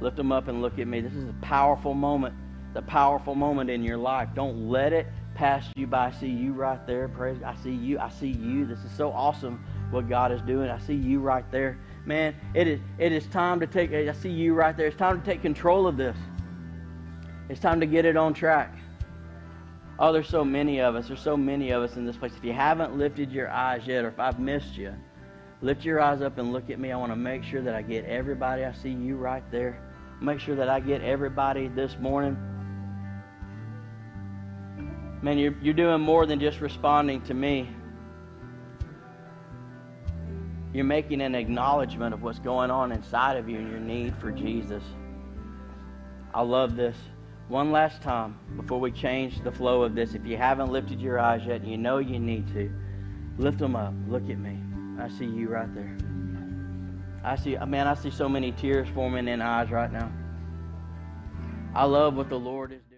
lift 0.00 0.16
them 0.16 0.32
up 0.32 0.48
and 0.48 0.62
look 0.62 0.78
at 0.78 0.86
me. 0.86 1.00
This 1.00 1.12
is 1.12 1.28
a 1.28 1.34
powerful 1.42 1.94
moment, 1.94 2.34
the 2.72 2.82
powerful 2.82 3.34
moment 3.34 3.68
in 3.68 3.82
your 3.82 3.98
life. 3.98 4.28
Don't 4.34 4.68
let 4.70 4.92
it 4.92 5.06
pass 5.40 5.72
you 5.74 5.86
by. 5.86 6.08
I 6.08 6.10
see 6.10 6.28
you 6.28 6.52
right 6.52 6.86
there. 6.86 7.08
Praise. 7.08 7.38
I 7.42 7.54
see 7.56 7.72
you. 7.72 7.98
I 7.98 8.10
see 8.10 8.28
you. 8.28 8.66
This 8.66 8.78
is 8.80 8.92
so 8.92 9.10
awesome 9.10 9.64
what 9.90 10.06
God 10.06 10.32
is 10.32 10.42
doing. 10.42 10.68
I 10.68 10.78
see 10.78 10.94
you 10.94 11.18
right 11.18 11.50
there. 11.50 11.78
Man, 12.04 12.34
it 12.52 12.68
is 12.68 12.78
it 12.98 13.10
is 13.10 13.26
time 13.28 13.58
to 13.60 13.66
take 13.66 13.90
I 13.90 14.12
see 14.12 14.28
you 14.28 14.52
right 14.52 14.76
there. 14.76 14.88
It's 14.88 14.98
time 14.98 15.18
to 15.18 15.24
take 15.24 15.40
control 15.40 15.86
of 15.86 15.96
this. 15.96 16.16
It's 17.48 17.58
time 17.58 17.80
to 17.80 17.86
get 17.86 18.04
it 18.04 18.18
on 18.18 18.34
track. 18.34 18.74
Oh, 19.98 20.12
there's 20.12 20.28
so 20.28 20.44
many 20.44 20.82
of 20.82 20.94
us. 20.94 21.08
There's 21.08 21.22
so 21.22 21.38
many 21.38 21.70
of 21.70 21.82
us 21.82 21.96
in 21.96 22.04
this 22.04 22.18
place. 22.18 22.32
If 22.36 22.44
you 22.44 22.52
haven't 22.52 22.98
lifted 22.98 23.32
your 23.32 23.48
eyes 23.50 23.86
yet, 23.86 24.04
or 24.04 24.08
if 24.08 24.20
I've 24.20 24.38
missed 24.38 24.76
you, 24.76 24.94
lift 25.62 25.86
your 25.86 26.00
eyes 26.02 26.20
up 26.20 26.36
and 26.36 26.52
look 26.52 26.68
at 26.68 26.78
me. 26.78 26.92
I 26.92 26.98
want 26.98 27.12
to 27.12 27.16
make 27.16 27.44
sure 27.44 27.62
that 27.62 27.74
I 27.74 27.80
get 27.80 28.04
everybody. 28.04 28.66
I 28.66 28.72
see 28.72 28.90
you 28.90 29.16
right 29.16 29.44
there. 29.50 29.80
Make 30.20 30.38
sure 30.38 30.54
that 30.56 30.68
I 30.68 30.80
get 30.80 31.00
everybody 31.00 31.68
this 31.68 31.96
morning. 31.98 32.36
Man, 35.22 35.36
you're, 35.36 35.54
you're 35.60 35.74
doing 35.74 36.00
more 36.00 36.24
than 36.24 36.40
just 36.40 36.60
responding 36.60 37.20
to 37.22 37.34
me. 37.34 37.68
You're 40.72 40.84
making 40.84 41.20
an 41.20 41.34
acknowledgement 41.34 42.14
of 42.14 42.22
what's 42.22 42.38
going 42.38 42.70
on 42.70 42.92
inside 42.92 43.36
of 43.36 43.48
you 43.48 43.58
and 43.58 43.70
your 43.70 43.80
need 43.80 44.14
for 44.16 44.30
Jesus. 44.30 44.82
I 46.32 46.42
love 46.42 46.76
this. 46.76 46.96
One 47.48 47.72
last 47.72 48.00
time 48.00 48.38
before 48.56 48.78
we 48.78 48.92
change 48.92 49.42
the 49.42 49.50
flow 49.50 49.82
of 49.82 49.94
this. 49.94 50.14
If 50.14 50.24
you 50.24 50.36
haven't 50.36 50.70
lifted 50.70 51.00
your 51.00 51.18
eyes 51.18 51.42
yet 51.44 51.60
and 51.60 51.70
you 51.70 51.76
know 51.76 51.98
you 51.98 52.18
need 52.18 52.46
to, 52.54 52.72
lift 53.36 53.58
them 53.58 53.74
up. 53.74 53.92
Look 54.08 54.30
at 54.30 54.38
me. 54.38 54.58
I 55.02 55.08
see 55.08 55.24
you 55.24 55.48
right 55.48 55.72
there. 55.74 55.96
I 57.24 57.36
see, 57.36 57.56
man, 57.56 57.88
I 57.88 57.94
see 57.94 58.10
so 58.10 58.28
many 58.28 58.52
tears 58.52 58.88
forming 58.94 59.28
in 59.28 59.42
eyes 59.42 59.70
right 59.70 59.92
now. 59.92 60.10
I 61.74 61.84
love 61.84 62.14
what 62.14 62.28
the 62.30 62.38
Lord 62.38 62.72
is 62.72 62.89